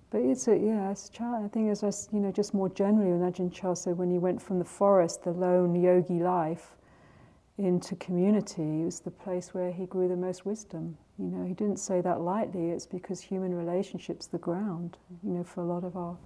but 0.09 0.21
it's 0.21 0.47
a 0.47 0.57
yeah, 0.57 0.91
I 0.91 1.47
think 1.47 1.71
as 1.71 1.83
I 1.83 1.91
you 2.13 2.21
know, 2.21 2.31
just 2.31 2.53
more 2.53 2.69
generally, 2.69 3.11
Ajahn 3.11 3.53
Chah 3.53 3.73
said 3.73 3.97
when 3.97 4.11
he 4.11 4.17
went 4.17 4.41
from 4.41 4.59
the 4.59 4.65
forest, 4.65 5.23
the 5.23 5.31
lone 5.31 5.75
yogi 5.81 6.19
life, 6.19 6.75
into 7.57 7.95
community 7.95 8.83
was 8.83 8.99
the 8.99 9.11
place 9.11 9.53
where 9.53 9.71
he 9.71 9.85
grew 9.85 10.07
the 10.07 10.15
most 10.15 10.45
wisdom. 10.45 10.97
You 11.17 11.27
know, 11.27 11.45
he 11.45 11.53
didn't 11.53 11.79
say 11.79 12.01
that 12.01 12.19
lightly. 12.21 12.71
It's 12.71 12.85
because 12.85 13.21
human 13.21 13.55
relationships 13.55 14.27
the 14.27 14.37
ground. 14.37 14.97
You 15.23 15.31
know, 15.31 15.43
for 15.43 15.61
a 15.61 15.65
lot 15.65 15.83
of 15.83 15.95
our 15.95 16.17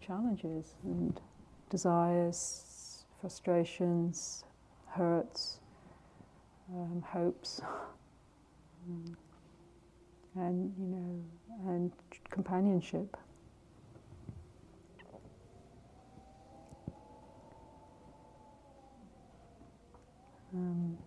challenges 0.00 0.74
and 0.84 1.20
desires, 1.68 3.04
frustrations, 3.20 4.44
hurts, 4.86 5.60
um, 6.72 7.04
hopes, 7.06 7.60
and 10.36 10.72
you 10.78 10.86
know, 10.86 11.22
and 11.70 11.92
companionship. 12.30 13.16
Um, 20.54 20.98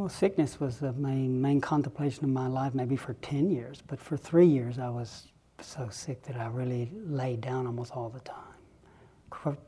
Well, 0.00 0.08
sickness 0.08 0.58
was 0.58 0.78
the 0.78 0.94
main 0.94 1.42
main 1.42 1.60
contemplation 1.60 2.24
of 2.24 2.30
my 2.30 2.46
life, 2.46 2.74
maybe 2.74 2.96
for 2.96 3.12
ten 3.12 3.50
years, 3.50 3.82
but 3.86 4.00
for 4.00 4.16
three 4.16 4.46
years 4.46 4.78
I 4.78 4.88
was 4.88 5.26
so 5.60 5.90
sick 5.90 6.22
that 6.22 6.36
I 6.36 6.46
really 6.46 6.90
laid 7.04 7.42
down 7.42 7.66
almost 7.66 7.92
all 7.94 8.08
the 8.08 8.20
time. 8.20 9.58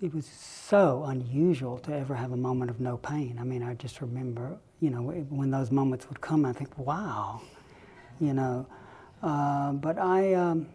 It 0.00 0.14
was 0.14 0.26
so 0.26 1.02
unusual 1.08 1.76
to 1.78 1.92
ever 1.92 2.14
have 2.14 2.30
a 2.30 2.36
moment 2.36 2.70
of 2.70 2.78
no 2.78 2.98
pain. 2.98 3.36
I 3.40 3.42
mean, 3.42 3.64
I 3.64 3.74
just 3.74 4.00
remember, 4.00 4.58
you 4.78 4.90
know, 4.90 5.02
when 5.02 5.50
those 5.50 5.72
moments 5.72 6.08
would 6.08 6.20
come, 6.20 6.44
I 6.44 6.52
think, 6.52 6.78
wow, 6.78 7.40
you 8.20 8.32
know. 8.32 8.64
Uh, 9.24 9.72
but 9.72 9.98
I, 9.98 10.34
um, 10.34 10.68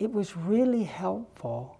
it 0.00 0.12
was 0.12 0.36
really 0.36 0.82
helpful 0.82 1.75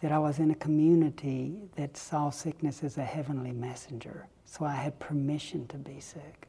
that 0.00 0.12
I 0.12 0.18
was 0.18 0.38
in 0.38 0.50
a 0.50 0.54
community 0.54 1.56
that 1.76 1.96
saw 1.96 2.30
sickness 2.30 2.82
as 2.82 2.96
a 2.96 3.04
heavenly 3.04 3.52
messenger. 3.52 4.26
So 4.44 4.64
I 4.64 4.74
had 4.74 4.98
permission 4.98 5.66
to 5.68 5.76
be 5.76 6.00
sick. 6.00 6.48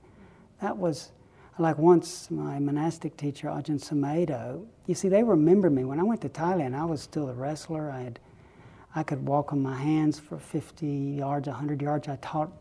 That 0.61 0.77
was 0.77 1.11
like 1.59 1.77
once 1.77 2.31
my 2.31 2.59
monastic 2.59 3.17
teacher, 3.17 3.47
Ajahn 3.47 3.79
Sumedho, 3.79 4.65
you 4.87 4.95
see, 4.95 5.09
they 5.09 5.21
remember 5.21 5.69
me. 5.69 5.83
When 5.83 5.99
I 5.99 6.03
went 6.03 6.21
to 6.21 6.29
Thailand, 6.29 6.75
I 6.75 6.85
was 6.85 7.01
still 7.01 7.29
a 7.29 7.33
wrestler. 7.33 7.91
I, 7.91 8.01
had, 8.01 8.19
I 8.95 9.03
could 9.03 9.25
walk 9.25 9.51
on 9.51 9.61
my 9.61 9.75
hands 9.75 10.17
for 10.17 10.39
50 10.39 10.87
yards, 10.87 11.47
100 11.47 11.81
yards. 11.81 12.07
I 12.07 12.15
taught 12.17 12.51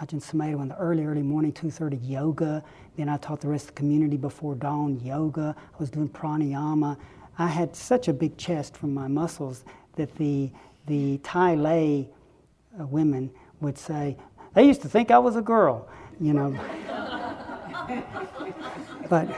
Ajahn 0.00 0.20
Sumedho 0.20 0.60
in 0.62 0.68
the 0.68 0.76
early, 0.76 1.04
early 1.04 1.22
morning, 1.22 1.52
2.30 1.52 1.98
yoga. 2.02 2.62
Then 2.96 3.08
I 3.08 3.16
taught 3.18 3.40
the 3.40 3.48
rest 3.48 3.68
of 3.68 3.74
the 3.74 3.80
community 3.80 4.16
before 4.16 4.56
dawn 4.56 5.00
yoga. 5.00 5.54
I 5.56 5.78
was 5.78 5.88
doing 5.90 6.08
pranayama. 6.08 6.98
I 7.38 7.48
had 7.48 7.76
such 7.76 8.08
a 8.08 8.12
big 8.12 8.36
chest 8.36 8.76
from 8.76 8.94
my 8.94 9.08
muscles 9.08 9.64
that 9.96 10.14
the, 10.16 10.50
the 10.86 11.18
Thai 11.18 11.54
lay 11.54 12.08
uh, 12.80 12.86
women 12.86 13.30
would 13.60 13.78
say, 13.78 14.16
they 14.54 14.64
used 14.64 14.82
to 14.82 14.88
think 14.88 15.10
I 15.10 15.18
was 15.18 15.36
a 15.36 15.42
girl, 15.42 15.88
you 16.20 16.32
know. 16.32 16.58
but 19.10 19.28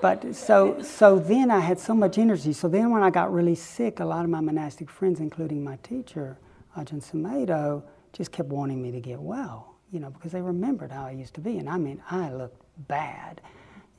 but 0.00 0.34
so 0.34 0.80
so 0.82 1.18
then 1.18 1.50
I 1.50 1.60
had 1.60 1.78
so 1.78 1.94
much 1.94 2.18
energy. 2.18 2.52
So 2.52 2.68
then 2.68 2.90
when 2.90 3.02
I 3.02 3.10
got 3.10 3.32
really 3.32 3.54
sick, 3.54 4.00
a 4.00 4.04
lot 4.04 4.24
of 4.24 4.30
my 4.30 4.40
monastic 4.40 4.90
friends, 4.90 5.20
including 5.20 5.64
my 5.64 5.76
teacher, 5.82 6.38
Ajahn 6.76 7.02
Sumedho, 7.02 7.82
just 8.12 8.32
kept 8.32 8.48
wanting 8.48 8.82
me 8.82 8.90
to 8.92 9.00
get 9.00 9.20
well, 9.20 9.74
you 9.90 10.00
know, 10.00 10.10
because 10.10 10.32
they 10.32 10.42
remembered 10.42 10.92
how 10.92 11.06
I 11.06 11.12
used 11.12 11.34
to 11.34 11.40
be. 11.40 11.58
And 11.58 11.68
I 11.68 11.76
mean, 11.76 12.02
I 12.10 12.32
looked 12.32 12.62
bad 12.88 13.40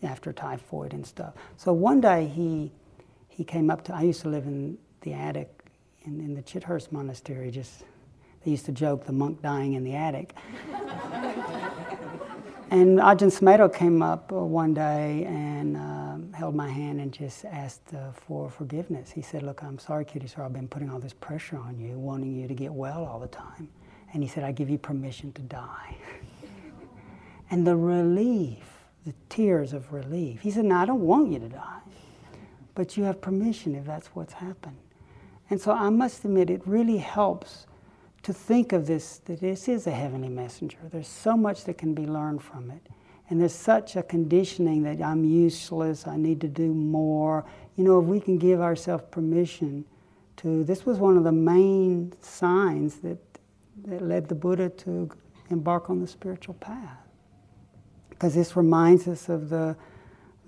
after 0.03 0.31
typhoid 0.31 0.93
and 0.93 1.05
stuff. 1.05 1.33
So 1.57 1.73
one 1.73 2.01
day 2.01 2.27
he 2.27 2.71
he 3.27 3.43
came 3.43 3.69
up 3.69 3.83
to 3.85 3.95
I 3.95 4.01
used 4.01 4.21
to 4.21 4.29
live 4.29 4.45
in 4.45 4.77
the 5.01 5.13
attic 5.13 5.57
in, 6.07 6.19
in 6.21 6.33
the 6.33 6.41
Chithurst 6.41 6.91
monastery, 6.91 7.51
just 7.51 7.83
they 8.43 8.51
used 8.51 8.65
to 8.65 8.71
joke 8.71 9.05
the 9.05 9.11
monk 9.11 9.41
dying 9.41 9.73
in 9.73 9.83
the 9.83 9.93
attic. 9.93 10.33
and 12.71 12.97
Ajahn 12.99 13.29
Sumedho 13.29 13.73
came 13.73 14.01
up 14.01 14.31
uh, 14.31 14.35
one 14.37 14.73
day 14.73 15.25
and 15.25 15.75
um, 15.75 16.33
held 16.33 16.55
my 16.55 16.69
hand 16.69 17.01
and 17.01 17.11
just 17.11 17.43
asked 17.45 17.93
uh, 17.93 18.11
for 18.13 18.49
forgiveness. 18.49 19.11
He 19.11 19.21
said, 19.21 19.43
Look, 19.43 19.61
I'm 19.63 19.77
sorry, 19.77 20.05
Kittisaro, 20.05 20.45
I've 20.45 20.53
been 20.53 20.69
putting 20.69 20.89
all 20.89 20.99
this 20.99 21.13
pressure 21.13 21.57
on 21.57 21.77
you, 21.79 21.99
wanting 21.99 22.33
you 22.35 22.47
to 22.47 22.53
get 22.53 22.73
well 22.73 23.03
all 23.05 23.19
the 23.19 23.27
time. 23.27 23.69
And 24.13 24.23
he 24.23 24.29
said, 24.29 24.43
I 24.45 24.53
give 24.53 24.69
you 24.69 24.77
permission 24.77 25.33
to 25.33 25.41
die. 25.41 25.97
and 27.51 27.67
the 27.67 27.75
relief, 27.75 28.76
the 29.07 29.13
tears 29.29 29.71
of 29.71 29.93
relief. 29.93 30.41
He 30.41 30.51
said, 30.51 30.65
No, 30.65 30.75
I 30.75 30.85
don't 30.85 30.99
want 31.01 31.31
you 31.31 31.39
to 31.39 31.47
die, 31.47 31.79
but 32.75 32.97
you 32.97 33.05
have 33.05 33.21
permission 33.21 33.73
if 33.73 33.85
that's 33.85 34.07
what's 34.07 34.33
happened. 34.33 34.75
And 35.49 35.61
so 35.61 35.71
I 35.71 35.89
must 35.89 36.25
admit, 36.25 36.49
it 36.49 36.61
really 36.65 36.97
helps 36.97 37.65
to 38.23 38.33
think 38.33 38.73
of 38.73 38.85
this 38.85 39.19
that 39.19 39.39
this 39.39 39.69
is 39.69 39.87
a 39.87 39.91
heavenly 39.91 40.27
messenger. 40.27 40.77
There's 40.91 41.07
so 41.07 41.37
much 41.37 41.63
that 41.63 41.77
can 41.77 41.93
be 41.93 42.05
learned 42.05 42.43
from 42.43 42.69
it. 42.69 42.81
And 43.29 43.39
there's 43.39 43.55
such 43.55 43.95
a 43.95 44.03
conditioning 44.03 44.83
that 44.83 45.01
I'm 45.01 45.23
useless, 45.23 46.05
I 46.05 46.17
need 46.17 46.41
to 46.41 46.49
do 46.49 46.73
more. 46.73 47.45
You 47.77 47.85
know, 47.85 47.99
if 47.99 48.05
we 48.05 48.19
can 48.19 48.37
give 48.37 48.59
ourselves 48.59 49.05
permission 49.09 49.85
to, 50.37 50.65
this 50.65 50.85
was 50.85 50.97
one 50.97 51.15
of 51.15 51.23
the 51.23 51.31
main 51.31 52.13
signs 52.21 52.95
that, 52.97 53.19
that 53.85 54.01
led 54.01 54.27
the 54.27 54.35
Buddha 54.35 54.69
to 54.69 55.09
embark 55.49 55.89
on 55.89 56.01
the 56.01 56.07
spiritual 56.07 56.55
path. 56.55 57.06
Because 58.17 58.33
this 58.33 58.55
reminds 58.55 59.07
us 59.07 59.29
of 59.29 59.49
the, 59.49 59.75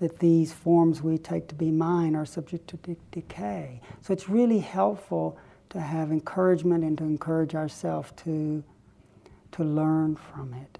that 0.00 0.18
these 0.18 0.52
forms 0.52 1.02
we 1.02 1.18
take 1.18 1.46
to 1.48 1.54
be 1.54 1.70
mine 1.70 2.16
are 2.16 2.26
subject 2.26 2.68
to 2.68 2.76
de- 2.78 2.96
decay. 3.12 3.80
So 4.00 4.12
it's 4.12 4.28
really 4.28 4.58
helpful 4.58 5.38
to 5.68 5.80
have 5.80 6.10
encouragement 6.10 6.82
and 6.82 6.98
to 6.98 7.04
encourage 7.04 7.54
ourselves 7.54 8.12
to, 8.24 8.64
to 9.52 9.62
learn 9.62 10.16
from 10.16 10.52
it. 10.54 10.78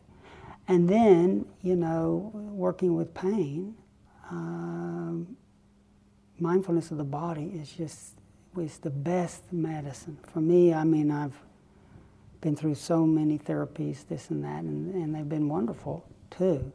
And 0.66 0.88
then, 0.88 1.46
you 1.62 1.76
know, 1.76 2.32
working 2.34 2.96
with 2.96 3.14
pain, 3.14 3.76
um, 4.30 5.36
mindfulness 6.40 6.90
of 6.90 6.98
the 6.98 7.04
body 7.04 7.52
is 7.54 7.70
just 7.72 8.14
is 8.58 8.78
the 8.78 8.90
best 8.90 9.52
medicine. 9.52 10.18
For 10.32 10.40
me, 10.40 10.74
I 10.74 10.82
mean, 10.82 11.12
I've 11.12 11.38
been 12.40 12.56
through 12.56 12.74
so 12.74 13.06
many 13.06 13.38
therapies, 13.38 14.06
this 14.08 14.30
and 14.30 14.42
that, 14.44 14.64
and, 14.64 14.92
and 14.94 15.14
they've 15.14 15.28
been 15.28 15.48
wonderful 15.48 16.04
too. 16.30 16.72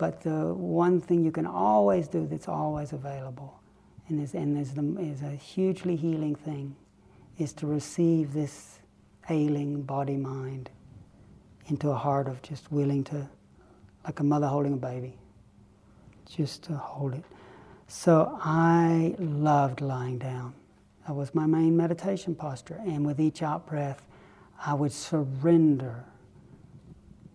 But 0.00 0.22
the 0.22 0.54
one 0.54 0.98
thing 0.98 1.26
you 1.26 1.30
can 1.30 1.44
always 1.44 2.08
do 2.08 2.26
that's 2.26 2.48
always 2.48 2.94
available 2.94 3.60
and 4.08 4.18
is, 4.18 4.32
and 4.32 4.56
is, 4.56 4.72
the, 4.72 4.96
is 4.98 5.20
a 5.20 5.32
hugely 5.32 5.94
healing 5.94 6.34
thing 6.34 6.74
is 7.36 7.52
to 7.52 7.66
receive 7.66 8.32
this 8.32 8.78
ailing 9.28 9.82
body 9.82 10.16
mind 10.16 10.70
into 11.66 11.90
a 11.90 11.94
heart 11.94 12.28
of 12.28 12.40
just 12.40 12.72
willing 12.72 13.04
to, 13.04 13.28
like 14.06 14.20
a 14.20 14.24
mother 14.24 14.46
holding 14.46 14.72
a 14.72 14.78
baby, 14.78 15.18
just 16.24 16.62
to 16.62 16.72
hold 16.78 17.12
it. 17.12 17.24
So 17.86 18.38
I 18.42 19.14
loved 19.18 19.82
lying 19.82 20.16
down. 20.16 20.54
That 21.06 21.12
was 21.12 21.34
my 21.34 21.44
main 21.44 21.76
meditation 21.76 22.34
posture. 22.34 22.80
And 22.86 23.04
with 23.04 23.20
each 23.20 23.42
out 23.42 23.66
breath, 23.66 24.06
I 24.64 24.72
would 24.72 24.92
surrender 24.92 26.06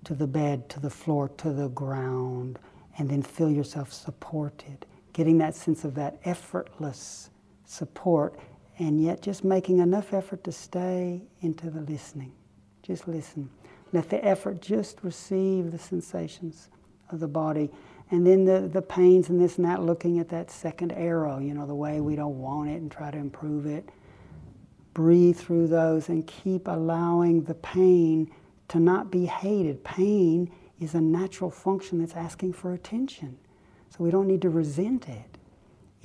to 0.05 0.13
the 0.13 0.27
bed, 0.27 0.69
to 0.69 0.79
the 0.79 0.89
floor, 0.89 1.29
to 1.37 1.51
the 1.51 1.69
ground, 1.69 2.59
and 2.97 3.09
then 3.09 3.21
feel 3.21 3.49
yourself 3.49 3.91
supported. 3.91 4.85
Getting 5.13 5.37
that 5.39 5.55
sense 5.55 5.83
of 5.83 5.95
that 5.95 6.19
effortless 6.23 7.29
support 7.65 8.39
and 8.77 9.01
yet 9.01 9.21
just 9.21 9.43
making 9.43 9.79
enough 9.79 10.13
effort 10.13 10.43
to 10.43 10.51
stay 10.51 11.21
into 11.41 11.69
the 11.69 11.81
listening. 11.81 12.33
Just 12.83 13.07
listen. 13.07 13.49
Let 13.93 14.09
the 14.09 14.23
effort 14.23 14.61
just 14.61 14.99
receive 15.03 15.71
the 15.71 15.79
sensations 15.79 16.69
of 17.09 17.19
the 17.19 17.27
body. 17.27 17.71
And 18.11 18.27
then 18.27 18.45
the, 18.45 18.69
the 18.71 18.81
pains 18.81 19.29
and 19.29 19.39
this 19.39 19.57
and 19.57 19.65
that, 19.65 19.81
looking 19.81 20.19
at 20.19 20.29
that 20.29 20.51
second 20.51 20.91
arrow, 20.91 21.39
you 21.39 21.53
know, 21.53 21.65
the 21.65 21.75
way 21.75 22.01
we 22.01 22.15
don't 22.15 22.37
want 22.37 22.69
it 22.69 22.81
and 22.81 22.91
try 22.91 23.09
to 23.09 23.17
improve 23.17 23.65
it. 23.65 23.89
Breathe 24.93 25.37
through 25.37 25.67
those 25.67 26.09
and 26.09 26.27
keep 26.27 26.67
allowing 26.67 27.43
the 27.43 27.55
pain 27.55 28.31
to 28.69 28.79
not 28.79 29.11
be 29.11 29.25
hated. 29.25 29.83
Pain 29.83 30.51
is 30.79 30.93
a 30.93 31.01
natural 31.01 31.51
function 31.51 31.99
that's 31.99 32.13
asking 32.15 32.53
for 32.53 32.73
attention. 32.73 33.37
So 33.89 34.03
we 34.03 34.11
don't 34.11 34.27
need 34.27 34.41
to 34.41 34.49
resent 34.49 35.07
it 35.07 35.35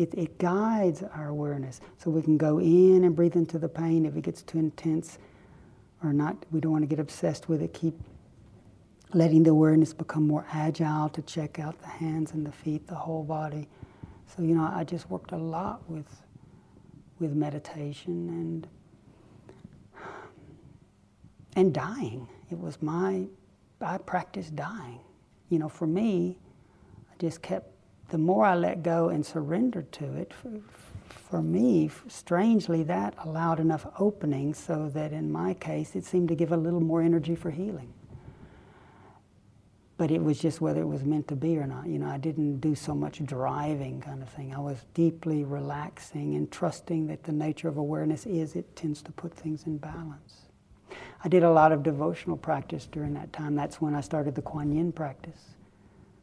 it, 0.00 0.14
it 0.14 0.38
guides 0.38 1.02
our 1.02 1.28
awareness. 1.28 1.80
So 1.98 2.10
we 2.10 2.22
can 2.22 2.38
go 2.38 2.58
in 2.58 3.04
and 3.04 3.14
breathe 3.14 3.36
into 3.36 3.58
the 3.58 3.68
pain 3.68 4.06
if 4.06 4.16
it 4.16 4.22
gets 4.22 4.42
too 4.42 4.58
intense 4.58 5.18
or 6.02 6.12
not. 6.12 6.46
We 6.50 6.60
don't 6.60 6.72
want 6.72 6.82
to 6.82 6.88
get 6.88 6.98
obsessed 6.98 7.48
with 7.48 7.60
it. 7.60 7.74
Keep 7.74 8.00
letting 9.12 9.42
the 9.42 9.50
awareness 9.50 9.92
become 9.92 10.26
more 10.26 10.46
agile 10.52 11.10
to 11.10 11.20
check 11.22 11.58
out 11.58 11.78
the 11.80 11.88
hands 11.88 12.32
and 12.32 12.46
the 12.46 12.52
feet, 12.52 12.86
the 12.86 12.94
whole 12.94 13.22
body. 13.24 13.68
So, 14.34 14.42
you 14.42 14.54
know, 14.54 14.70
I 14.72 14.84
just 14.84 15.10
worked 15.10 15.32
a 15.32 15.36
lot 15.36 15.82
with, 15.90 16.06
with 17.18 17.32
meditation 17.32 18.28
and, 18.28 18.68
and 21.56 21.74
dying. 21.74 22.26
It 22.50 22.58
was 22.58 22.80
my, 22.82 23.26
I 23.80 23.98
practiced 23.98 24.56
dying. 24.56 25.00
You 25.48 25.58
know, 25.58 25.68
for 25.68 25.86
me, 25.86 26.38
I 27.10 27.16
just 27.18 27.42
kept 27.42 27.70
the 28.10 28.18
more 28.18 28.44
I 28.44 28.54
let 28.54 28.82
go 28.82 29.08
and 29.08 29.24
surrendered 29.24 29.90
to 29.92 30.16
it, 30.16 30.34
for, 30.34 30.50
for 31.08 31.42
me, 31.42 31.90
strangely, 32.08 32.82
that 32.84 33.14
allowed 33.24 33.60
enough 33.60 33.86
opening 33.98 34.52
so 34.52 34.90
that 34.94 35.12
in 35.12 35.30
my 35.30 35.54
case, 35.54 35.94
it 35.94 36.04
seemed 36.04 36.28
to 36.28 36.34
give 36.34 36.52
a 36.52 36.56
little 36.56 36.80
more 36.80 37.02
energy 37.02 37.34
for 37.34 37.50
healing. 37.50 37.92
But 39.96 40.10
it 40.10 40.22
was 40.22 40.40
just 40.40 40.60
whether 40.60 40.80
it 40.80 40.86
was 40.86 41.04
meant 41.04 41.28
to 41.28 41.36
be 41.36 41.58
or 41.58 41.66
not. 41.66 41.86
You 41.86 41.98
know, 41.98 42.08
I 42.08 42.16
didn't 42.16 42.60
do 42.60 42.74
so 42.74 42.94
much 42.94 43.24
driving 43.24 44.00
kind 44.00 44.22
of 44.22 44.30
thing. 44.30 44.54
I 44.54 44.58
was 44.58 44.86
deeply 44.94 45.44
relaxing 45.44 46.34
and 46.34 46.50
trusting 46.50 47.06
that 47.08 47.22
the 47.24 47.32
nature 47.32 47.68
of 47.68 47.76
awareness 47.76 48.26
is 48.26 48.56
it 48.56 48.74
tends 48.74 49.02
to 49.02 49.12
put 49.12 49.34
things 49.34 49.64
in 49.66 49.76
balance. 49.76 50.46
I 51.22 51.28
did 51.28 51.42
a 51.42 51.50
lot 51.50 51.72
of 51.72 51.82
devotional 51.82 52.36
practice 52.36 52.86
during 52.86 53.14
that 53.14 53.32
time. 53.32 53.54
That's 53.54 53.80
when 53.80 53.94
I 53.94 54.00
started 54.00 54.34
the 54.34 54.42
Kuan 54.42 54.72
Yin 54.72 54.92
practice 54.92 55.54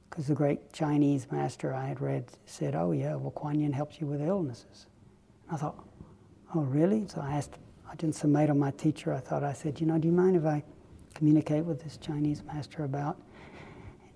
because 0.09 0.27
the 0.27 0.33
great 0.33 0.73
Chinese 0.73 1.27
master 1.31 1.73
I 1.73 1.85
had 1.85 2.01
read 2.01 2.25
said, 2.45 2.75
Oh, 2.75 2.91
yeah, 2.91 3.15
well, 3.15 3.31
Kuan 3.31 3.59
Yin 3.59 3.73
helps 3.73 4.01
you 4.01 4.07
with 4.07 4.21
illnesses. 4.21 4.87
I 5.51 5.57
thought, 5.57 5.83
Oh, 6.55 6.61
really? 6.61 7.07
So 7.07 7.21
I 7.21 7.33
asked 7.35 7.57
Ajahn 7.93 8.13
Sumedho, 8.13 8.55
my 8.55 8.71
teacher, 8.71 9.13
I 9.13 9.19
thought 9.19 9.43
I 9.43 9.53
said, 9.53 9.79
you 9.79 9.85
know, 9.85 9.97
do 9.97 10.07
you 10.07 10.13
mind 10.13 10.35
if 10.35 10.45
I 10.45 10.63
communicate 11.13 11.63
with 11.65 11.83
this 11.83 11.97
Chinese 11.97 12.43
master 12.43 12.83
about? 12.83 13.17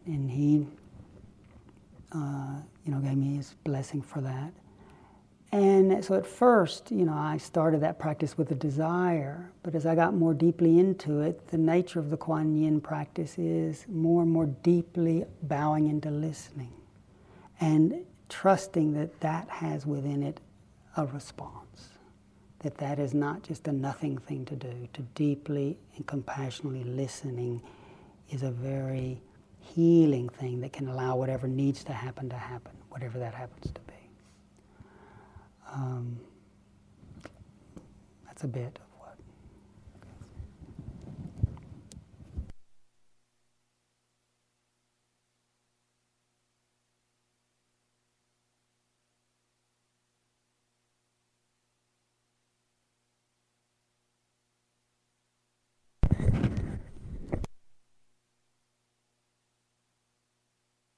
And 0.06 0.30
he, 0.30 0.66
uh, 2.14 2.56
you 2.86 2.92
know, 2.92 3.00
gave 3.00 3.18
me 3.18 3.36
his 3.36 3.54
blessing 3.64 4.02
for 4.02 4.22
that. 4.22 4.52
And 5.52 6.04
so 6.04 6.16
at 6.16 6.26
first, 6.26 6.92
you 6.92 7.06
know, 7.06 7.14
I 7.14 7.38
started 7.38 7.82
that 7.82 8.00
practice 8.00 8.38
with 8.38 8.52
a 8.52 8.56
desire, 8.56 9.52
but 9.64 9.76
as 9.76 9.86
I 9.86 9.96
got 9.96 10.14
more 10.14 10.34
deeply 10.34 10.80
into 10.80 11.20
it, 11.22 11.48
the 11.50 11.58
nature 11.58 12.00
of 12.00 12.10
the 12.10 12.16
Kuan 12.18 12.56
Yin 12.56 12.80
practice 12.80 13.38
is 13.38 13.86
more 13.90 14.22
and 14.22 14.32
more 14.32 14.46
deeply 14.46 15.26
bowing 15.44 15.88
into 15.88 16.10
listening 16.10 16.72
and 17.60 18.06
trusting 18.30 18.94
that 18.94 19.20
that 19.20 19.50
has 19.50 19.86
within 19.86 20.24
it 20.24 20.40
a 20.96 21.06
response. 21.06 21.90
That 22.60 22.78
that 22.78 23.00
is 23.00 23.14
not 23.14 23.44
just 23.44 23.68
a 23.68 23.74
nothing 23.74 24.18
thing 24.20 24.46
to 24.46 24.56
do. 24.56 24.88
To 24.94 25.02
deeply 25.16 25.78
and 25.98 26.08
compassionately 26.08 26.84
listening 26.86 27.62
is 28.30 28.44
a 28.44 28.52
very 28.52 29.22
healing 29.60 30.30
thing 30.30 30.62
that 30.62 30.72
can 30.72 30.88
allow 30.88 31.18
whatever 31.18 31.48
needs 31.48 31.84
to 31.86 31.94
happen 31.94 32.30
to 32.30 32.38
happen, 32.38 32.72
whatever 32.90 33.20
that 33.20 33.34
happens 33.34 33.72
to 33.74 33.82
be. 33.82 33.91
Um, 35.74 36.20
that's 38.26 38.44
a 38.44 38.48
bit 38.48 38.78
of 38.78 38.88
what. 39.00 39.18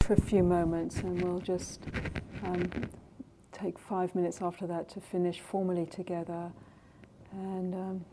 For 0.02 0.14
a 0.14 0.22
few 0.22 0.44
moments, 0.44 0.98
and 0.98 1.22
we'll 1.22 1.40
just 1.40 1.82
um, 2.44 2.70
take 3.64 3.80
five 3.80 4.14
minutes 4.14 4.42
after 4.42 4.68
that 4.68 4.90
to 4.90 5.00
finish 5.00 5.40
formally 5.40 5.86
together. 5.86 6.52
And 7.32 7.74
um, 7.74 8.06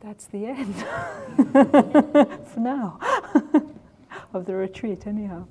that's 0.00 0.26
the 0.26 0.46
end 0.46 0.74
for 2.48 2.60
now 2.60 2.98
of 4.34 4.46
the 4.46 4.54
retreat, 4.54 5.06
anyhow. 5.06 5.44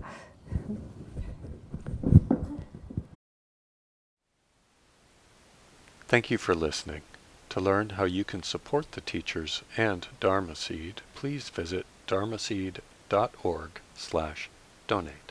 Thank 6.07 6.29
you 6.29 6.37
for 6.37 6.53
listening. 6.53 7.01
To 7.49 7.61
learn 7.61 7.91
how 7.91 8.03
you 8.03 8.23
can 8.23 8.43
support 8.43 8.91
the 8.91 9.01
teachers 9.01 9.63
and 9.77 10.07
Dharma 10.19 10.55
Seed, 10.55 11.01
please 11.15 11.49
visit 11.49 11.85
dharma 12.05 12.37
dharmaseed.org 12.37 13.69
slash 13.95 14.49
donate. 14.87 15.26